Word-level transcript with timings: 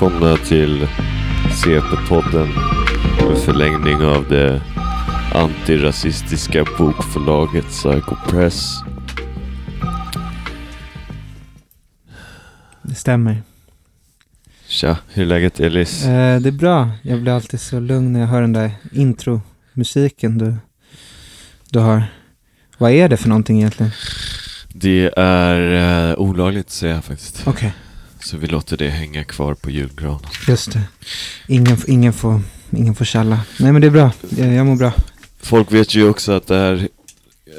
Välkomna 0.00 0.36
till 0.36 0.88
CP-podden. 1.64 2.48
En 3.20 3.36
förlängning 3.36 4.02
av 4.02 4.28
det 4.28 4.62
antirasistiska 5.34 6.64
bokförlaget 6.78 7.64
Psycho 7.64 8.16
Press. 8.28 8.70
Det 12.82 12.94
stämmer. 12.94 13.42
Tja, 14.68 14.98
hur 15.12 15.22
är 15.22 15.26
läget 15.26 15.60
Elis? 15.60 16.04
Eh, 16.04 16.40
det 16.40 16.48
är 16.48 16.52
bra. 16.52 16.90
Jag 17.02 17.22
blir 17.22 17.32
alltid 17.32 17.60
så 17.60 17.80
lugn 17.80 18.12
när 18.12 18.20
jag 18.20 18.26
hör 18.26 18.40
den 18.40 18.52
där 18.52 18.70
intromusiken 18.92 20.38
du, 20.38 20.56
du 21.70 21.78
har. 21.78 22.02
Vad 22.78 22.90
är 22.90 23.08
det 23.08 23.16
för 23.16 23.28
någonting 23.28 23.58
egentligen? 23.58 23.92
Det 24.68 25.12
är 25.16 26.10
eh, 26.10 26.18
olagligt 26.18 26.66
att 26.66 26.72
säga 26.72 27.02
faktiskt. 27.02 27.42
Okej, 27.46 27.74
Så 28.26 28.36
vi 28.36 28.46
låter 28.46 28.76
det 28.76 28.88
hänga 28.90 29.24
kvar 29.24 29.54
på 29.54 29.70
julgranen. 29.70 30.20
just 30.48 30.72
det. 30.72 30.82
Ingen, 31.48 31.78
ingen, 31.86 32.12
får, 32.12 32.40
ingen 32.70 32.94
får 32.94 33.04
tjalla. 33.04 33.40
Nej 33.58 33.72
men 33.72 33.80
det 33.80 33.86
är 33.86 33.90
bra. 33.90 34.12
Jag, 34.36 34.52
jag 34.54 34.66
mår 34.66 34.76
bra. 34.76 34.92
Folk 35.40 35.72
vet 35.72 35.94
ju 35.94 36.08
också 36.08 36.32
att 36.32 36.46
det 36.46 36.56
här, 36.56 36.88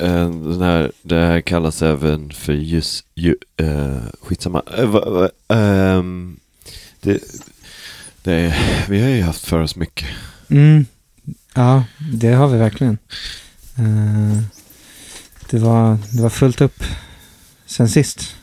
eh, 0.02 0.30
den 0.32 0.62
här, 0.62 0.92
det 1.02 1.16
här 1.16 1.42
kallas 1.42 1.82
även 1.82 2.32
för 2.32 2.54
just, 2.54 3.06
ju, 3.16 3.36
eh, 3.58 3.98
skitsamma. 4.22 4.62
Ehm, 5.48 6.40
det, 7.02 7.20
det, 8.24 8.34
är- 8.34 8.86
vi 8.90 9.02
har 9.02 9.10
ju 9.10 9.22
haft 9.22 9.46
för 9.46 9.60
oss 9.60 9.76
mycket. 9.76 10.08
Mm. 10.50 10.86
Ja, 11.54 11.84
det 12.12 12.32
har 12.34 12.48
vi 12.48 12.58
verkligen. 12.58 12.98
Det, 15.50 15.58
var, 15.60 15.98
det 16.12 16.22
var 16.22 16.30
fullt 16.30 16.62
upp 16.62 16.84
sen 17.66 17.90
sist. 17.90 18.36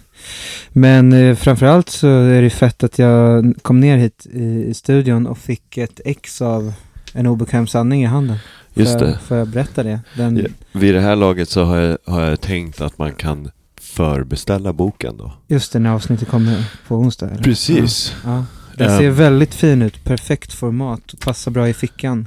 Men 0.72 1.12
eh, 1.12 1.36
framförallt 1.36 1.88
så 1.88 2.08
är 2.08 2.42
det 2.42 2.50
fett 2.50 2.82
att 2.84 2.98
jag 2.98 3.54
kom 3.62 3.80
ner 3.80 3.96
hit 3.96 4.26
i, 4.32 4.44
i 4.44 4.74
studion 4.74 5.26
och 5.26 5.38
fick 5.38 5.78
ett 5.78 6.00
ex 6.04 6.42
av 6.42 6.72
en 7.12 7.26
obekväm 7.26 7.66
sanning 7.66 8.02
i 8.02 8.06
handen. 8.06 8.36
Just 8.74 8.92
får, 8.92 8.98
det. 9.00 9.10
jag- 9.10 9.20
Får 9.22 9.36
jag 9.36 9.48
berätta 9.48 9.82
det? 9.82 10.00
Den, 10.16 10.36
Ja, 10.36 10.44
Vid 10.80 10.94
det 10.94 11.00
här 11.00 11.16
laget 11.16 11.48
så 11.48 11.64
har 11.64 11.76
jag, 11.76 11.98
har 12.06 12.20
jag 12.22 12.40
tänkt 12.40 12.80
att 12.80 12.98
man 12.98 13.12
kan 13.12 13.50
förbeställa 13.80 14.72
boken 14.72 15.16
då. 15.16 15.32
Just 15.48 15.72
det, 15.72 15.78
när 15.78 15.90
avsnittet 15.90 16.28
kommer 16.28 16.64
på 16.88 16.96
onsdag. 16.96 17.26
Eller? 17.30 17.42
Precis. 17.42 18.14
Ja. 18.24 18.30
ja. 18.36 18.44
Den 18.86 18.98
ser 18.98 19.10
väldigt 19.10 19.54
fin 19.54 19.82
ut, 19.82 20.04
perfekt 20.04 20.52
format, 20.52 21.14
passar 21.24 21.50
bra 21.50 21.68
i 21.68 21.74
fickan. 21.74 22.26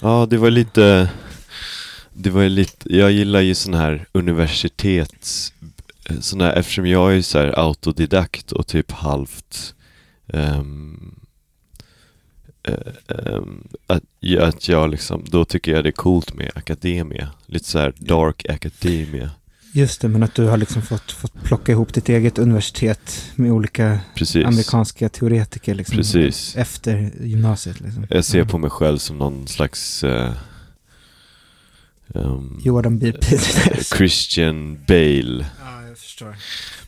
Ja, 0.00 0.26
det 0.30 0.36
var 0.36 0.50
lite, 0.50 1.10
det 2.14 2.30
var 2.30 2.48
lite, 2.48 2.96
jag 2.96 3.12
gillar 3.12 3.40
ju 3.40 3.54
sån 3.54 3.74
här 3.74 4.06
universitets, 4.12 5.52
sån 6.20 6.40
här, 6.40 6.52
eftersom 6.52 6.86
jag 6.86 7.16
är 7.16 7.22
så 7.22 7.38
här 7.38 7.58
autodidakt 7.58 8.52
och 8.52 8.66
typ 8.66 8.92
halvt 8.92 9.74
eh, 10.32 10.58
ehm, 10.58 11.14
att, 13.86 14.02
ja, 14.20 14.46
att 14.46 14.68
jag 14.68 14.90
liksom, 14.90 15.24
då 15.26 15.44
tycker 15.44 15.72
jag 15.72 15.84
det 15.84 15.88
är 15.88 15.92
coolt 15.92 16.34
med 16.34 16.50
akademia. 16.54 17.28
Lite 17.46 17.68
så 17.68 17.78
här 17.78 17.92
dark 17.98 18.48
academia. 18.48 19.30
Just 19.72 20.00
det, 20.00 20.08
men 20.08 20.22
att 20.22 20.34
du 20.34 20.44
har 20.44 20.56
liksom 20.56 20.82
fått, 20.82 21.12
fått 21.12 21.42
plocka 21.44 21.72
ihop 21.72 21.94
ditt 21.94 22.08
eget 22.08 22.38
universitet 22.38 23.32
med 23.34 23.52
olika 23.52 24.00
Precis. 24.14 24.46
amerikanska 24.46 25.08
teoretiker 25.08 25.74
liksom, 25.74 25.96
Precis. 25.96 26.56
efter 26.56 27.12
gymnasiet. 27.20 27.80
Liksom. 27.80 28.06
Jag 28.10 28.24
ser 28.24 28.44
på 28.44 28.58
mig 28.58 28.70
själv 28.70 28.98
som 28.98 29.18
någon 29.18 29.48
slags 29.48 30.04
eh, 30.04 30.32
ehm, 32.14 32.60
Jordan 32.64 32.98
B. 32.98 33.12
Peters. 33.12 33.88
Christian 33.96 34.78
Bale. 34.86 35.46
Förstår. 36.18 36.36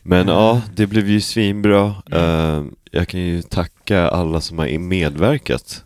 Men 0.03 0.21
Mm. 0.21 0.33
ja, 0.33 0.61
det 0.75 0.87
blev 0.87 1.09
ju 1.09 1.21
svinbra. 1.21 1.95
Eh, 2.11 2.63
jag 2.91 3.07
kan 3.07 3.19
ju 3.19 3.41
tacka 3.41 4.07
alla 4.09 4.41
som 4.41 4.59
har 4.59 4.77
medverkat. 4.79 5.83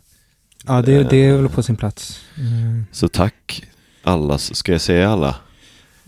Ja, 0.66 0.82
det, 0.82 1.02
det 1.10 1.16
är 1.16 1.36
väl 1.36 1.48
på 1.48 1.62
sin 1.62 1.76
plats. 1.76 2.20
Mm. 2.38 2.86
Så 2.92 3.08
tack 3.08 3.64
alla, 4.02 4.38
ska 4.38 4.72
jag 4.72 4.80
säga 4.80 5.10
alla? 5.10 5.28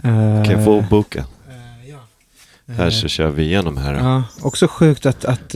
Eh, 0.03 0.45
Kan 0.45 0.51
jag 0.51 0.65
få 0.65 0.85
boken? 0.91 1.25
eh, 1.49 1.91
ja. 1.91 1.99
Här 2.75 2.91
så 2.91 3.09
kör 3.09 3.31
vi 3.31 3.43
igenom 3.43 3.77
här. 3.77 3.95
Ja, 3.95 4.25
också 4.43 4.69
sjukt 4.69 5.07
att, 5.07 5.25
att 5.25 5.55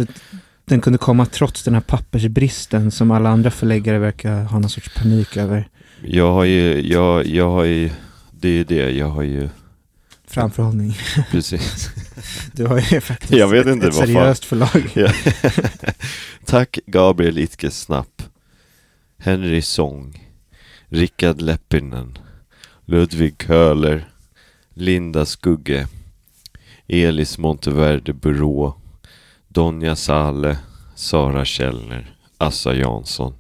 den 0.65 0.81
kunde 0.81 0.99
komma 0.99 1.27
trots 1.27 1.63
den 1.65 1.75
här 1.75 1.81
pappersbristen 1.81 2.91
som 2.91 3.11
alla 3.11 3.29
andra 3.31 3.51
förläggare 3.51 3.99
verkar 3.99 4.43
ha 4.45 4.59
någon 4.59 4.71
sorts 4.71 4.95
panik 4.95 5.37
över. 5.37 5.69
Jag 6.05 6.33
har 6.33 6.45
ju, 6.45 6.81
jag, 6.93 7.27
jag 7.27 7.51
har 7.51 7.65
ju, 7.65 7.91
det 8.31 8.49
är 8.49 8.65
det, 8.65 8.91
jag 8.91 9.09
har 9.09 9.23
ju, 9.23 9.49
Framförhållning. 10.33 10.97
precis. 11.31 11.91
Du 12.53 12.67
har 12.67 12.79
ju 12.93 13.01
faktiskt 13.01 13.33
Jag 13.33 13.49
vet 13.49 13.67
inte 13.67 13.89
ett 13.89 13.95
fan. 13.97 14.07
seriöst 14.07 14.45
förlag. 14.45 14.91
Ja. 14.95 15.13
Tack 16.45 16.79
Gabriel 16.87 17.39
Itkesnapp, 17.39 18.23
Henry 19.19 19.63
Sång, 19.63 20.29
Rickard 20.89 21.41
Leppinen, 21.41 22.19
Ludvig 22.85 23.35
Köhler, 23.47 24.09
Linda 24.75 25.27
Skugge, 25.27 25.87
Elis 26.89 27.39
Monteverde 27.39 28.13
Burå, 28.13 28.75
Donja 29.49 29.97
Sale, 29.97 30.59
Sara 30.95 31.45
Källner, 31.45 32.17
Assa 32.39 32.75
Jansson 32.75 33.35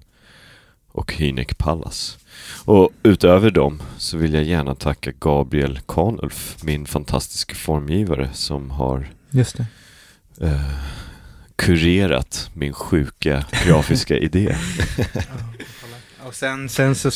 och 0.93 1.13
Hynek 1.13 1.59
Pallas. 1.59 2.19
Och 2.65 2.91
utöver 3.03 3.51
dem 3.51 3.83
så 3.99 4.17
vill 4.17 4.35
jag 4.35 4.45
gärna 4.45 4.75
tacka 4.75 5.13
Gabriel 5.21 5.81
Kanulf, 5.89 6.57
min 6.63 6.87
fantastiska 6.87 7.55
formgivare 7.55 8.31
som 8.33 8.71
har 8.71 9.11
Just 9.31 9.57
det. 9.57 9.67
eh, 10.47 10.61
kurerat 11.57 12.51
min 12.55 12.73
sjuka 12.73 13.45
grafiska 13.67 14.17
idé. 14.19 14.57
Och 16.27 16.35
sen, 16.35 16.69
sen 16.69 16.95
så 16.95 17.11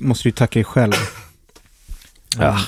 måste 0.00 0.28
du 0.28 0.32
tacka 0.32 0.58
dig 0.58 0.64
själv. 0.64 0.92
Ja. 2.38 2.60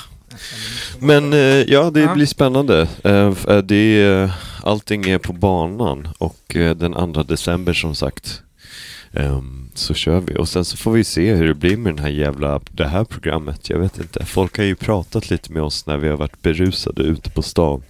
Men 0.99 1.33
eh, 1.33 1.39
ja, 1.39 1.91
det 1.91 2.15
blir 2.15 2.27
spännande. 2.27 2.89
Eh, 3.05 3.33
eh, 3.49 3.59
det 3.59 4.03
är, 4.03 4.31
allting 4.63 5.05
är 5.11 5.19
på 5.19 5.33
banan 5.33 6.09
och 6.19 6.41
den 6.55 7.13
2 7.15 7.23
december 7.23 7.73
som 7.73 7.95
sagt 7.95 8.43
ehm, 9.17 9.69
så 9.75 9.95
kör 9.95 10.21
vi. 10.21 10.37
Och 10.37 10.49
sen 10.49 10.65
så 10.65 10.77
får 10.77 10.93
vi 10.93 11.05
se 11.05 11.35
hur 11.35 11.47
det 11.47 11.55
blir 11.55 11.77
med 11.77 11.95
den 11.95 12.05
här 12.05 12.11
jävla, 12.11 12.61
det 12.71 12.89
här 12.89 13.05
programmet. 13.05 13.71
Jag 13.71 13.79
vet 13.79 13.99
inte. 13.99 14.25
Folk 14.25 14.57
har 14.57 14.65
ju 14.65 14.75
pratat 14.75 15.31
lite 15.31 15.53
med 15.53 15.63
oss 15.63 15.87
när 15.87 15.97
vi 15.97 16.09
har 16.09 16.17
varit 16.17 16.43
berusade 16.43 17.03
ute 17.03 17.31
på 17.31 17.43
stan. 17.43 17.83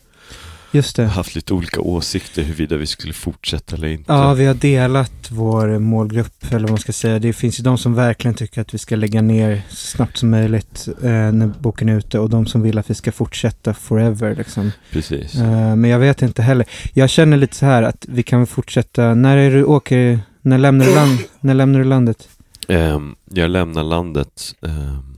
Just 0.75 0.97
det. 0.97 1.05
Haft 1.05 1.35
lite 1.35 1.55
olika 1.55 1.81
åsikter 1.81 2.43
huruvida 2.43 2.77
vi 2.77 2.87
skulle 2.87 3.13
fortsätta 3.13 3.77
eller 3.77 3.89
inte. 3.89 4.13
Ja, 4.13 4.35
vi 4.35 4.47
har 4.47 4.55
delat 4.55 5.31
vår 5.31 5.79
målgrupp, 5.79 6.45
eller 6.51 6.61
vad 6.61 6.71
man 6.71 6.79
ska 6.79 6.93
säga. 6.93 7.19
Det 7.19 7.33
finns 7.33 7.61
ju 7.61 7.63
de 7.63 7.79
som 7.79 7.95
verkligen 7.95 8.35
tycker 8.35 8.61
att 8.61 8.75
vi 8.75 8.79
ska 8.79 8.97
lägga 8.97 9.23
ner 9.23 9.63
så 9.69 9.77
snabbt 9.77 10.17
som 10.17 10.31
möjligt 10.31 10.89
eh, 11.03 11.11
när 11.11 11.53
boken 11.59 11.89
är 11.89 11.97
ute 11.99 12.19
och 12.19 12.31
de 12.31 12.47
som 12.47 12.63
vill 12.63 12.79
att 12.79 12.91
vi 12.91 12.95
ska 12.95 13.13
fortsätta 13.13 13.75
forever. 13.75 14.35
Liksom. 14.35 14.71
Precis. 14.91 15.35
Eh, 15.35 15.77
men 15.77 15.91
jag 15.91 15.99
vet 15.99 16.23
inte 16.23 16.43
heller. 16.43 16.67
Jag 16.93 17.11
känner 17.11 17.37
lite 17.37 17.57
så 17.57 17.67
här 17.67 17.83
att 17.83 18.07
vi 18.09 18.23
kan 18.23 18.47
fortsätta. 18.47 19.15
När 19.15 19.37
är 19.37 19.51
du 19.51 19.65
åker, 19.65 20.21
när 20.45 20.59
lämnar 20.59 20.87
du, 20.87 20.95
land, 21.01 21.19
när 21.41 21.55
lämnar 21.55 21.79
du 21.79 21.85
landet? 21.85 22.29
Ehm, 22.69 23.15
jag 23.31 23.51
lämnar 23.51 23.83
landet. 23.85 24.55
ehm, 24.67 25.17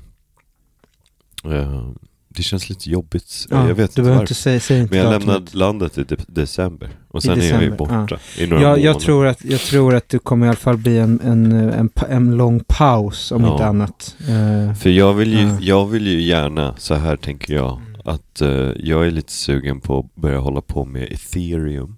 ehm, 1.53 1.99
det 2.29 2.43
känns 2.43 2.69
lite 2.69 2.91
jobbigt. 2.91 3.47
jag 3.51 3.65
vet 3.67 3.77
du 3.77 3.83
inte 3.83 4.03
varför. 4.03 4.21
inte 4.21 4.35
säga, 4.35 4.61
säg 4.61 4.79
inte 4.81 4.95
Men 4.95 5.05
jag 5.05 5.11
lämnar 5.21 5.43
landet 5.57 5.99
i 5.99 6.05
de- 6.05 6.17
december. 6.29 6.89
Och 7.09 7.19
I 7.19 7.27
sen 7.27 7.33
är 7.33 7.37
jag 7.37 7.63
ju 7.63 7.71
december, 7.71 7.77
borta 7.77 8.19
i 8.39 8.47
några 8.47 8.63
Jag, 8.63 8.79
jag, 8.79 9.01
tror 9.01 9.27
att, 9.27 9.45
jag 9.45 9.61
tror 9.61 9.95
att 9.95 10.09
det 10.09 10.19
kommer 10.19 10.47
i 10.47 10.49
alla 10.49 10.57
fall 10.57 10.77
bli 10.77 10.99
en, 10.99 11.21
en, 11.21 11.53
en, 11.53 11.91
en 12.09 12.37
lång 12.37 12.61
paus 12.69 13.33
om 13.33 13.45
Ja. 13.45 13.53
inte 13.53 13.67
annat. 13.67 14.17
Eh, 14.21 14.75
För 14.75 14.91
jag 14.91 15.15
vill, 15.15 15.33
ju, 15.33 15.39
Ja. 15.47 15.59
jag 15.61 15.87
vill 15.87 16.07
ju 16.07 16.23
gärna, 16.23 16.75
så 16.79 16.95
här 16.95 17.17
tänker 17.17 17.55
jag, 17.55 17.81
Mm. 17.81 18.01
att 18.05 18.41
eh, 18.41 18.49
jag 18.77 19.07
är 19.07 19.11
lite 19.11 19.33
sugen 19.33 19.81
på 19.81 19.99
att 19.99 20.15
börja 20.23 20.39
hålla 20.39 20.61
på 20.61 20.85
med 20.85 21.03
ethereum. 21.13 21.97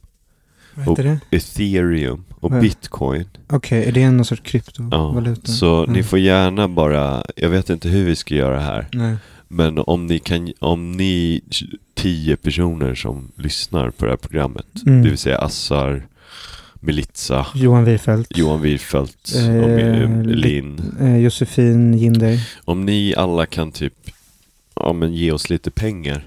Vad 0.86 0.88
heter 0.98 1.02
det? 1.30 1.36
Ethereum 1.36 2.24
och 2.40 2.50
Vad? 2.50 2.60
bitcoin. 2.60 3.24
Okej, 3.46 3.84
är 3.84 3.92
det 3.92 4.10
någon 4.10 4.24
sorts 4.24 4.42
Ja, 4.44 4.50
kryptovaluta? 4.50 5.52
så 5.52 5.82
Mm. 5.82 5.92
ni 5.92 6.02
får 6.02 6.18
gärna 6.18 6.68
bara, 6.68 7.24
jag 7.36 7.48
vet 7.50 7.70
inte 7.70 7.88
hur 7.88 8.04
vi 8.04 8.16
ska 8.16 8.34
göra 8.34 8.60
här. 8.60 8.86
Nej. 8.92 9.16
Men 9.48 9.78
om 9.78 10.06
ni 10.06 10.18
kan, 10.18 10.52
om 10.58 10.92
ni 10.92 11.40
tio 11.94 12.36
personer 12.36 12.94
som 12.94 13.32
lyssnar 13.36 13.90
på 13.90 14.04
det 14.04 14.10
här 14.10 14.16
programmet, 14.16 14.66
Mm. 14.86 15.02
det 15.02 15.08
vill 15.08 15.18
säga 15.18 15.38
Assar, 15.38 16.06
Melitza, 16.80 17.46
Johan 17.54 17.84
Wifelt. 17.84 18.38
Johan 18.38 18.60
Wirfeldt 18.62 19.32
och 19.34 19.40
Eh, 19.40 20.02
eh, 20.02 20.22
Linn. 20.22 20.80
Eh, 21.00 21.16
Josefin 21.16 21.98
Ginder. 21.98 22.40
Om 22.64 22.84
ni 22.86 23.14
alla 23.16 23.46
kan 23.46 23.72
typ, 23.72 23.94
ja 24.76 24.92
men 24.92 25.14
ge 25.14 25.32
oss 25.32 25.50
lite 25.50 25.70
pengar, 25.70 26.26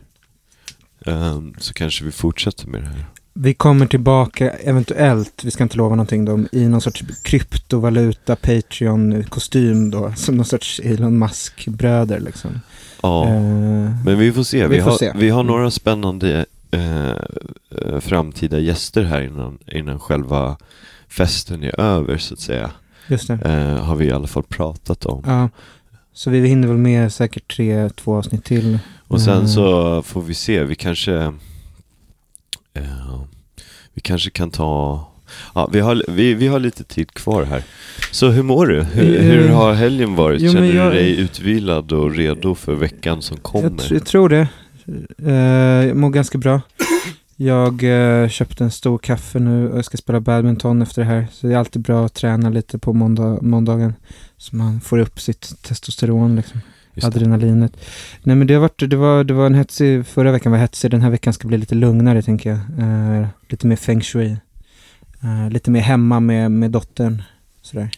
ehm, 1.06 1.54
så 1.60 1.74
kanske 1.74 2.06
vi 2.06 2.12
fortsätter 2.12 2.68
med 2.68 2.82
det 2.82 2.88
här. 2.88 3.06
Vi 3.34 3.54
kommer 3.54 3.86
tillbaka 3.86 4.50
eventuellt, 4.50 5.44
vi 5.44 5.52
ska 5.52 5.64
inte 5.64 5.78
lova 5.78 5.96
någonting 5.96 6.26
då, 6.26 6.40
i 6.52 6.68
någon 6.68 6.82
sorts 6.82 7.04
kryptovaluta 7.24 8.36
Patreon-kostym 8.36 9.92
då, 9.92 10.14
som 10.16 10.36
någon 10.36 10.46
sorts 10.46 10.80
Elon 10.84 11.20
Musk-bröder 11.20 12.20
liksom. 12.20 12.52
Ja, 13.02 13.28
Eh, 13.28 14.06
men 14.06 14.18
vi 14.20 14.32
får 14.32 14.44
se. 14.44 14.68
Vi, 14.68 14.76
vi 14.78 14.82
får 14.84 14.90
har, 14.92 14.98
se. 14.98 15.12
vi 15.16 15.30
har 15.30 15.44
några 15.44 15.72
spännande 15.72 16.46
eh, 16.72 17.10
eh, 17.10 18.00
framtida 18.00 18.60
gäster 18.60 19.04
här 19.04 19.22
innan, 19.22 19.58
innan 19.68 20.00
själva 20.00 20.58
festen 21.10 21.64
är 21.64 21.80
över 21.80 22.18
så 22.18 22.34
att 22.34 22.40
säga. 22.40 22.72
Just 23.08 23.28
det. 23.28 23.34
Eh, 23.46 23.84
har 23.86 23.96
vi 23.96 24.06
i 24.06 24.12
alla 24.12 24.28
fall 24.28 24.44
pratat 24.44 25.06
om. 25.06 25.24
Ja. 25.26 25.50
Så 26.14 26.30
vi 26.30 26.48
hinner 26.48 26.68
väl 26.68 26.78
med 26.78 27.14
säkert 27.14 27.56
tre, 27.56 27.90
två 27.90 28.16
avsnitt 28.18 28.44
till. 28.46 28.80
Och 29.08 29.22
sen 29.22 29.34
Mm. 29.36 29.48
så 29.48 30.02
får 30.02 30.22
vi 30.22 30.34
se, 30.34 30.64
vi 30.64 30.76
kanske 30.76 31.34
eh, 32.74 33.22
Vi 33.94 34.02
kanske 34.02 34.30
kan 34.30 34.52
ta 34.52 35.08
Ja, 35.56 35.70
vi 35.72 35.80
har, 35.80 36.04
vi, 36.08 36.34
vi 36.34 36.48
har 36.48 36.60
lite 36.60 36.84
tid 36.84 37.12
kvar 37.14 37.44
här. 37.44 37.64
Så 38.12 38.30
hur 38.30 38.44
mår 38.44 38.66
du? 38.66 38.82
Hur, 38.84 39.16
Eh, 39.16 39.22
hur 39.24 39.50
har 39.50 39.74
helgen 39.74 40.16
varit? 40.16 40.42
jo, 40.42 40.52
Känner 40.52 40.74
jag- 40.74 40.92
du 40.92 40.96
dig 40.98 41.20
utvilad 41.20 41.92
och 41.92 42.16
redo 42.16 42.56
för 42.56 42.76
veckan 42.76 43.22
som 43.22 43.38
kommer? 43.38 43.84
Jag, 43.84 43.92
jag 43.92 44.06
tror 44.06 44.30
det. 44.30 44.48
Eh, 45.26 45.88
jag 45.88 45.98
mår 45.98 46.10
ganska 46.10 46.38
bra. 46.38 46.62
Jag 47.36 47.82
köpte 48.32 48.64
en 48.64 48.72
stor 48.72 48.98
kaffe 48.98 49.40
nu 49.40 49.70
och 49.70 49.78
jag 49.78 49.86
ska 49.86 49.98
spela 49.98 50.20
badminton 50.20 50.82
efter 50.82 51.02
det 51.02 51.08
här. 51.08 51.28
Så 51.32 51.48
det 51.48 51.54
är 51.54 51.58
alltid 51.58 51.82
bra 51.82 52.06
att 52.06 52.14
träna 52.14 52.50
lite 52.50 52.78
på 52.80 52.94
måndag, 52.94 53.38
måndagen. 53.42 53.94
Så 54.38 54.56
man 54.56 54.82
får 54.82 55.00
upp 55.00 55.20
sitt 55.20 55.62
testosteron, 55.62 56.36
liksom. 56.36 56.62
Adrenalinet. 57.04 57.78
Nej 58.24 58.36
men 58.36 58.48
det 58.48 58.54
har 58.54 58.62
varit, 58.62 58.90
det 58.90 58.96
var, 58.96 59.24
det 59.24 59.34
var 59.34 59.46
en 59.46 59.56
hetsig, 59.56 60.06
förra 60.06 60.32
veckan 60.32 60.52
var 60.52 60.60
hetsig. 60.60 60.92
Den 60.92 61.02
här 61.02 61.10
veckan 61.10 61.34
ska 61.34 61.48
bli 61.48 61.58
lite 61.58 61.76
lugnare 61.76 62.22
tänker 62.22 62.50
jag. 62.50 62.60
Eh, 62.80 63.28
lite 63.50 63.68
mer 63.68 63.76
feng 63.76 64.02
shui. 64.02 64.38
Eh, 65.24 65.50
lite 65.50 65.72
mer 65.72 65.82
hemma 65.82 66.20
med, 66.20 66.52
med 66.52 66.72
dottern. 66.72 67.22
Sådär. 67.62 67.90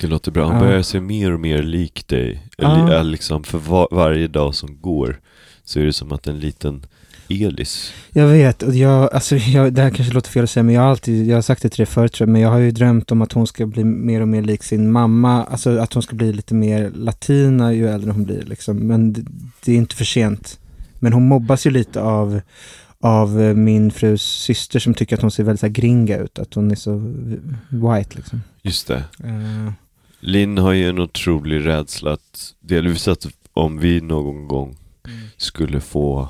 Det 0.00 0.06
låter 0.06 0.30
bra. 0.32 0.46
Han 0.46 0.54
Ja. 0.56 0.60
börjar 0.60 0.82
se 0.82 1.00
mer 1.00 1.32
och 1.32 1.40
mer 1.40 1.62
lik 1.62 2.08
dig. 2.08 2.42
Eller, 2.58 3.02
liksom 3.02 3.44
för 3.44 3.58
var, 3.58 3.88
varje 3.90 4.26
dag 4.28 4.54
som 4.54 4.80
går 4.80 5.20
så 5.64 5.80
är 5.80 5.84
det 5.84 5.92
som 5.92 6.12
att 6.12 6.26
en 6.26 6.38
liten 6.38 6.86
Elis. 7.30 7.92
Jag 8.12 8.26
vet, 8.26 8.62
och 8.62 8.74
jag, 8.74 9.14
alltså 9.14 9.36
jag, 9.36 9.72
det 9.72 9.82
här 9.82 9.90
kanske 9.90 10.14
låter 10.14 10.30
fel 10.30 10.44
att 10.44 10.50
säga, 10.50 10.64
men 10.64 10.74
jag 10.74 10.82
har 10.82 10.88
alltid, 10.88 11.26
jag 11.26 11.36
har 11.36 11.42
sagt 11.42 11.62
det 11.62 11.68
till 11.68 11.84
dig 11.84 11.86
förut 11.86 12.12
tror 12.12 12.28
jag, 12.28 12.32
men 12.32 12.42
jag 12.42 12.50
har 12.50 12.58
ju 12.58 12.70
drömt 12.70 13.12
om 13.12 13.22
att 13.22 13.32
hon 13.32 13.46
ska 13.46 13.66
bli 13.66 13.84
mer 13.84 14.20
och 14.20 14.28
mer 14.28 14.42
lik 14.42 14.62
sin 14.62 14.92
mamma, 14.92 15.44
alltså 15.44 15.78
att 15.78 15.94
hon 15.94 16.02
ska 16.02 16.16
bli 16.16 16.32
lite 16.32 16.54
mer 16.54 16.90
latina 16.94 17.72
ju 17.72 17.88
äldre 17.88 18.10
hon 18.10 18.24
blir 18.24 18.42
liksom, 18.42 18.76
men 18.76 19.12
det, 19.12 19.24
det 19.64 19.72
är 19.72 19.76
inte 19.76 19.96
för 19.96 20.04
sent. 20.04 20.58
Men 20.98 21.12
hon 21.12 21.28
mobbas 21.28 21.66
ju 21.66 21.70
lite 21.70 22.00
av, 22.00 22.40
av 23.00 23.40
eh, 23.40 23.54
min 23.54 23.90
frus 23.90 24.22
syster 24.22 24.78
som 24.78 24.94
tycker 24.94 25.16
att 25.16 25.22
hon 25.22 25.30
ser 25.30 25.44
väldigt 25.44 25.60
så 25.60 25.66
här 25.66 25.72
gringa 25.72 26.16
ut, 26.16 26.38
att 26.38 26.54
hon 26.54 26.70
är 26.70 26.74
så 26.74 27.14
white 27.68 28.16
liksom. 28.16 28.42
Just 28.62 28.86
det. 28.86 29.04
Eh, 29.24 29.72
Linn 30.20 30.58
har 30.58 30.72
ju 30.72 30.88
en 30.88 30.98
otrolig 30.98 31.66
rädsla 31.66 32.12
att, 32.12 32.54
delvis 32.60 33.08
att 33.08 33.26
om 33.52 33.78
vi 33.78 34.00
någon 34.00 34.48
gång 34.48 34.76
skulle 35.36 35.80
få 35.80 36.28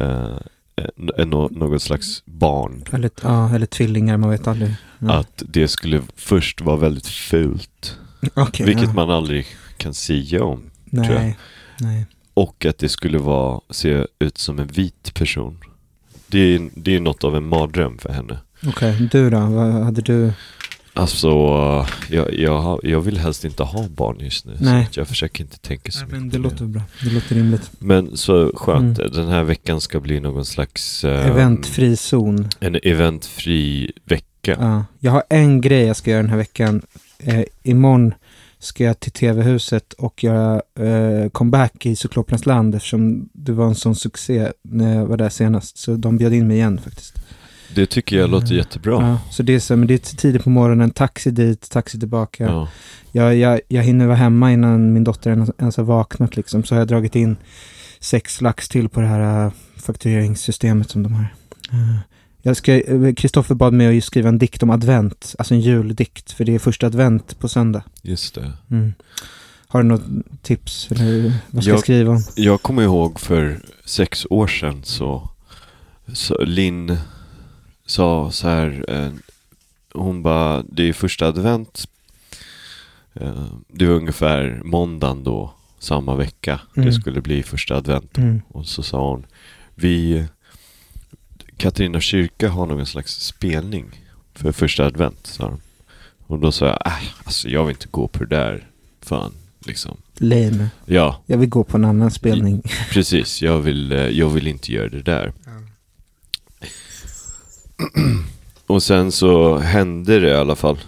eh, 0.00 0.36
en, 0.76 1.10
en, 1.16 1.30
något 1.30 1.82
slags 1.82 2.22
barn, 2.24 2.84
eller, 2.92 3.10
ja, 3.22 3.54
eller 3.54 3.66
tvillingar, 3.66 4.16
man 4.16 4.30
vet 4.30 4.46
aldrig. 4.46 4.74
Ja. 4.98 5.14
att 5.14 5.42
det 5.46 5.68
skulle 5.68 6.02
först 6.16 6.60
vara 6.60 6.76
väldigt 6.76 7.06
fult. 7.06 7.98
Okej, 8.34 8.66
vilket 8.66 8.88
ja. 8.88 8.92
man 8.92 9.10
aldrig 9.10 9.46
kan 9.76 9.94
sia 9.94 10.44
om. 10.44 10.70
Nej, 10.84 11.38
nej. 11.80 12.06
Och 12.34 12.66
att 12.66 12.78
det 12.78 12.88
skulle 12.88 13.18
vara, 13.18 13.60
se 13.70 14.06
ut 14.18 14.38
som 14.38 14.58
en 14.58 14.66
vit 14.66 15.14
person. 15.14 15.58
Det 16.26 16.38
är, 16.38 16.70
det 16.74 16.96
är 16.96 17.00
något 17.00 17.24
av 17.24 17.36
en 17.36 17.48
mardröm 17.48 17.98
för 17.98 18.12
henne. 18.12 18.38
Okej, 18.66 19.08
du 19.12 19.30
då? 19.30 19.40
Vad 19.40 19.72
hade 19.72 20.02
du? 20.02 20.32
Alltså, 20.98 21.28
jag, 22.10 22.34
jag, 22.34 22.80
jag 22.82 23.00
vill 23.00 23.18
helst 23.18 23.44
inte 23.44 23.62
ha 23.62 23.84
barn 23.88 24.16
just 24.20 24.44
nu. 24.46 24.56
Nej. 24.60 24.88
Så 24.90 25.00
jag 25.00 25.08
försöker 25.08 25.44
inte 25.44 25.58
tänka 25.58 25.92
så 25.92 25.98
Nej, 25.98 26.06
mycket 26.06 26.20
men 26.20 26.28
det 26.30 26.38
låter 26.38 26.64
bra. 26.64 26.82
Det 27.04 27.10
låter 27.10 27.34
rimligt. 27.34 27.70
Men 27.78 28.16
så 28.16 28.52
skönt, 28.54 28.98
Mm. 28.98 29.12
den 29.12 29.28
här 29.28 29.42
veckan 29.42 29.80
ska 29.80 30.00
bli 30.00 30.20
någon 30.20 30.44
slags 30.44 31.04
ehm, 31.04 31.10
Eventfri 31.32 31.96
zon. 31.96 32.48
En 32.60 32.78
eventfri 32.82 33.92
vecka. 34.04 34.56
Ja. 34.60 34.84
Jag 35.00 35.12
har 35.12 35.22
en 35.30 35.60
grej 35.60 35.84
jag 35.86 35.96
ska 35.96 36.10
göra 36.10 36.22
den 36.22 36.30
här 36.30 36.36
veckan. 36.36 36.82
Eh, 37.18 37.42
imorgon 37.62 38.14
ska 38.58 38.84
jag 38.84 39.00
till 39.00 39.12
TV-huset 39.12 39.92
och 39.92 40.24
göra 40.24 40.62
eh, 40.78 41.28
comeback 41.30 41.86
i 41.86 41.96
Cyklopernas 41.96 42.46
land 42.46 42.74
eftersom 42.74 43.28
det 43.32 43.52
var 43.52 43.66
en 43.66 43.74
sån 43.74 43.94
succé 43.94 44.48
när 44.62 44.96
jag 44.96 45.06
var 45.06 45.16
där 45.16 45.28
senast. 45.28 45.78
Så 45.78 45.96
de 45.96 46.16
bjöd 46.16 46.32
in 46.34 46.46
mig 46.48 46.56
igen 46.56 46.80
faktiskt. 46.84 47.14
Det 47.74 47.86
tycker 47.86 48.16
jag 48.16 48.30
låter 48.30 48.46
Mm. 48.46 48.56
jättebra. 48.58 48.92
Ja, 49.02 49.18
så 49.30 49.42
det 49.42 49.54
är, 49.54 49.60
så, 49.60 49.76
men 49.76 49.88
det 49.88 49.94
är 49.94 50.16
tidigt 50.16 50.44
på 50.44 50.50
morgonen, 50.50 50.90
taxi 50.90 51.30
dit, 51.30 51.70
taxi 51.70 51.98
tillbaka. 51.98 52.44
Ja. 52.44 52.68
Jag, 53.12 53.36
jag, 53.36 53.60
jag 53.68 53.82
hinner 53.82 54.06
vara 54.06 54.16
hemma 54.16 54.52
innan 54.52 54.92
min 54.92 55.04
dotter 55.04 55.30
ens, 55.58 55.76
har 55.76 55.84
vaknat 55.84 56.36
liksom. 56.36 56.64
Så 56.64 56.74
har 56.74 56.80
jag 56.80 56.88
dragit 56.88 57.16
in 57.16 57.36
sex 58.00 58.40
lax 58.40 58.68
till 58.68 58.88
på 58.88 59.00
det 59.00 59.06
här 59.06 59.46
uh, 59.46 59.52
faktureringssystemet 59.76 60.90
som 60.90 61.02
de 61.02 61.12
har. 61.14 61.26
Eh, 61.72 63.14
Kristoffer 63.14 63.54
bad 63.54 63.72
mig 63.72 63.98
att 63.98 64.04
skriva 64.04 64.28
en 64.28 64.38
dikt 64.38 64.62
om 64.62 64.70
advent, 64.70 65.34
alltså 65.38 65.54
en 65.54 65.60
juldikt, 65.60 66.32
för 66.32 66.44
det 66.44 66.54
är 66.54 66.58
första 66.58 66.86
advent 66.86 67.38
på 67.38 67.48
söndag. 67.48 67.82
Just 68.02 68.34
det. 68.34 68.52
Mm. 68.70 68.92
Har 69.68 69.82
du 69.82 69.88
något 69.88 70.02
tips? 70.42 70.90
Eller 70.90 71.32
vad 71.50 71.62
ska 71.62 71.70
jag 71.70 71.76
Jag- 71.76 71.82
skriva 71.82 72.12
om? 72.12 72.22
Jag 72.34 72.62
kommer 72.62 72.82
ihåg 72.82 73.20
för 73.20 73.60
sex 73.84 74.26
år 74.30 74.46
sedan 74.46 74.80
så, 74.84 75.30
så 76.12 76.44
Linn 76.44 76.96
sa 77.88 78.30
så 78.30 78.48
här, 78.48 78.84
eh, 78.88 79.10
hon 79.92 80.22
bara, 80.22 80.62
det 80.62 80.88
är 80.88 80.92
första 80.92 81.26
advent. 81.26 81.88
Eh, 83.14 83.46
det 83.68 83.86
var 83.86 83.94
ungefär 83.94 84.60
måndagen 84.64 85.24
då, 85.24 85.54
samma 85.78 86.14
vecka, 86.14 86.60
Mm. 86.76 86.86
det 86.88 86.92
skulle 86.94 87.20
bli 87.20 87.42
första 87.42 87.76
advent. 87.76 88.18
Mm. 88.18 88.40
Och 88.48 88.66
så 88.66 88.82
sa 88.82 89.10
hon, 89.10 89.26
vi, 89.74 90.24
Katarina 91.56 92.00
kyrka 92.00 92.48
har 92.48 92.66
någon 92.66 92.86
slags 92.86 93.20
spelning 93.20 93.84
för 94.34 94.52
första 94.52 94.86
advent, 94.86 95.26
sa 95.26 95.44
de. 95.44 95.60
Och 96.26 96.38
då 96.38 96.52
sa 96.52 96.66
jag, 96.66 96.86
äh, 96.86 96.92
alltså 97.24 97.48
jag 97.48 97.64
vill 97.64 97.74
inte 97.76 97.88
gå 97.90 98.08
på 98.08 98.24
det 98.24 98.36
där, 98.36 98.66
fan, 99.02 99.32
liksom. 99.66 99.96
Lame. 100.18 100.68
Ja, 100.86 101.22
Jag 101.26 101.38
vill 101.38 101.48
gå 101.48 101.64
på 101.64 101.76
en 101.76 101.84
annan 101.84 102.10
spelning. 102.10 102.62
Precis, 102.90 103.42
jag 103.42 103.58
vill, 103.60 103.92
eh, 103.92 103.98
jag 103.98 104.28
vill 104.28 104.46
inte 104.46 104.72
göra 104.72 104.88
det 104.88 105.02
där. 105.02 105.32
Och 108.66 108.82
sen 108.82 109.12
så 109.12 109.58
hände 109.58 110.18
det 110.20 110.28
i 110.28 110.34
alla 110.34 110.56
fall. 110.56 110.78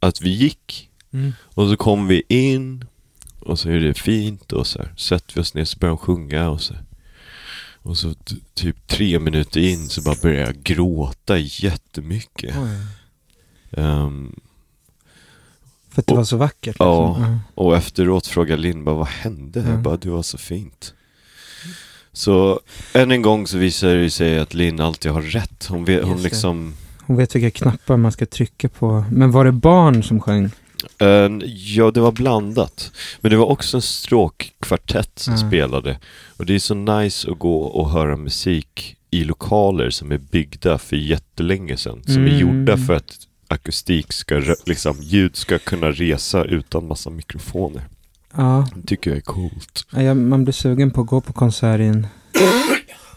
Att 0.00 0.20
vi 0.20 0.30
gick. 0.30 0.90
Mm. 1.12 1.32
Och 1.42 1.68
så 1.68 1.76
kom 1.76 2.06
vi 2.06 2.22
in. 2.28 2.84
Och 3.40 3.58
så 3.58 3.70
är 3.70 3.78
det 3.80 3.94
fint 3.94 4.52
och 4.52 4.66
så 4.66 4.78
här, 4.78 4.92
sätter 4.96 5.34
vi 5.34 5.40
oss 5.40 5.54
ner 5.54 5.64
så 5.64 5.78
börjar 5.78 5.90
de 5.90 5.98
sjunga 5.98 6.48
och 6.50 6.60
så. 6.60 6.74
Och 7.82 7.98
så 7.98 8.14
typ 8.54 8.86
tre 8.86 9.18
minuter 9.18 9.60
in 9.60 9.88
så 9.88 10.02
bara 10.02 10.14
börjar 10.22 10.46
jag 10.46 10.56
gråta 10.62 11.38
jättemycket. 11.38 12.54
Ehm, 13.70 14.40
För 15.90 16.02
att 16.02 16.06
det 16.06 16.12
Och- 16.12 16.16
var 16.16 16.24
så 16.24 16.36
vackert. 16.36 16.76
ja. 16.78 17.08
Liksom. 17.08 17.32
Ja. 17.32 17.38
Och 17.54 17.76
efteråt 17.76 18.26
frågade 18.26 18.62
Linn 18.62 18.84
bara, 18.84 18.94
vad 18.94 19.06
hände? 19.06 19.60
Ja. 19.60 19.68
Jag 19.70 19.82
bara, 19.82 19.96
det 19.96 20.10
var 20.10 20.22
så 20.22 20.38
fint. 20.38 20.94
Så 22.16 22.60
än 22.92 23.10
en 23.10 23.22
gång 23.22 23.46
så 23.46 23.58
visar 23.58 23.94
det 23.94 24.10
sig 24.10 24.38
att 24.38 24.54
Linn 24.54 24.80
alltid 24.80 25.12
har 25.12 25.22
rätt. 25.22 25.66
Hon, 25.70 25.84
vet, 25.84 26.04
hon 26.04 26.22
liksom... 26.22 26.74
Hon 27.06 27.16
vet 27.16 27.34
vilka 27.34 27.50
knappar 27.50 27.96
man 27.96 28.12
ska 28.12 28.26
trycka 28.26 28.68
på. 28.68 29.04
Men 29.10 29.30
var 29.30 29.44
det 29.44 29.52
barn 29.52 30.02
som 30.02 30.20
sjöng? 30.20 30.44
eh, 30.98 31.28
ja, 31.46 31.90
det 31.90 32.00
var 32.00 32.12
blandat. 32.12 32.92
Men 33.20 33.30
det 33.30 33.36
var 33.36 33.46
också 33.46 33.76
en 33.76 33.82
stråkkvartett 33.82 35.18
som 35.18 35.34
Ja. 35.34 35.48
spelade. 35.48 35.98
Och 36.36 36.46
det 36.46 36.54
är 36.54 36.58
så 36.58 36.74
nice 36.74 37.30
att 37.30 37.38
gå 37.38 37.60
och 37.62 37.90
höra 37.90 38.16
musik 38.16 38.96
i 39.10 39.24
lokaler 39.24 39.90
som 39.90 40.12
är 40.12 40.18
byggda 40.18 40.78
för 40.78 40.96
jättelänge 40.96 41.76
sedan. 41.76 42.02
Som 42.06 42.22
är 42.24 42.28
Mm. 42.28 42.38
gjorda 42.38 42.76
för 42.76 42.94
att 42.94 43.14
akustik 43.48 44.12
ska, 44.12 44.42
liksom 44.66 44.96
ljud 45.02 45.36
ska 45.36 45.58
kunna 45.58 45.90
resa 45.90 46.44
utan 46.44 46.86
massa 46.88 47.10
mikrofoner. 47.10 47.82
Ja, 48.36 48.68
tycker 48.86 49.10
jag 49.10 49.16
är 49.16 49.20
coolt. 49.22 49.86
Ja, 49.90 50.14
man 50.14 50.44
blir 50.44 50.52
sugen 50.52 50.90
på 50.90 51.00
att 51.00 51.06
gå 51.06 51.20
på 51.20 51.32
konsert 51.32 51.80
i 51.80 51.84
en, 51.84 52.06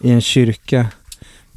i 0.00 0.10
en 0.10 0.20
kyrka. 0.20 0.86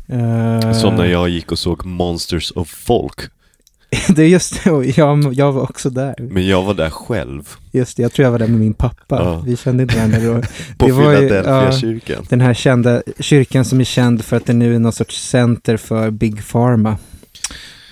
Eh, 0.07 0.71
Som 0.73 0.95
när 0.95 1.05
jag 1.05 1.29
gick 1.29 1.51
och 1.51 1.59
såg 1.59 1.85
Monsters 1.85 2.51
of 2.55 2.69
Folk. 2.69 3.19
det 4.15 4.23
är 4.23 4.27
just 4.27 4.63
det, 4.63 4.69
jag, 4.97 5.33
jag 5.33 5.51
var 5.51 5.61
också 5.61 5.89
där. 5.89 6.15
Men 6.19 6.47
jag 6.47 6.63
var 6.63 6.73
där 6.73 6.89
själv. 6.89 7.49
Just 7.71 7.97
det, 7.97 8.03
jag 8.03 8.13
tror 8.13 8.23
jag 8.23 8.31
var 8.31 8.39
där 8.39 8.47
med 8.47 8.59
min 8.59 8.73
pappa. 8.73 9.15
Ja. 9.15 9.39
Vi 9.45 9.57
kände 9.57 9.83
inte 9.83 9.95
varandra 9.95 10.19
då. 10.19 10.41
På 10.77 10.85
Det 10.85 10.91
var 10.91 11.11
ju- 11.13 11.17
Philadelphia-kyrkan. 11.27 12.25
Den 12.29 12.41
här 12.41 12.53
kända 12.53 13.01
kyrkan 13.19 13.65
som 13.65 13.79
är 13.79 13.83
känd 13.83 14.25
för 14.25 14.37
att 14.37 14.45
den 14.45 14.59
nu 14.59 14.75
är 14.75 14.79
någon 14.79 14.91
sorts 14.93 15.29
center 15.29 15.77
för 15.77 16.11
Big 16.11 16.47
Pharma. 16.47 16.97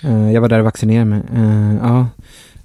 Eh, 0.03 0.31
jag 0.31 0.41
var 0.41 0.49
där 0.49 0.59
och 0.59 0.65
vaccinerade 0.65 1.05
mig. 1.05 1.21
Eh, 1.35 1.75
ja. 1.81 2.07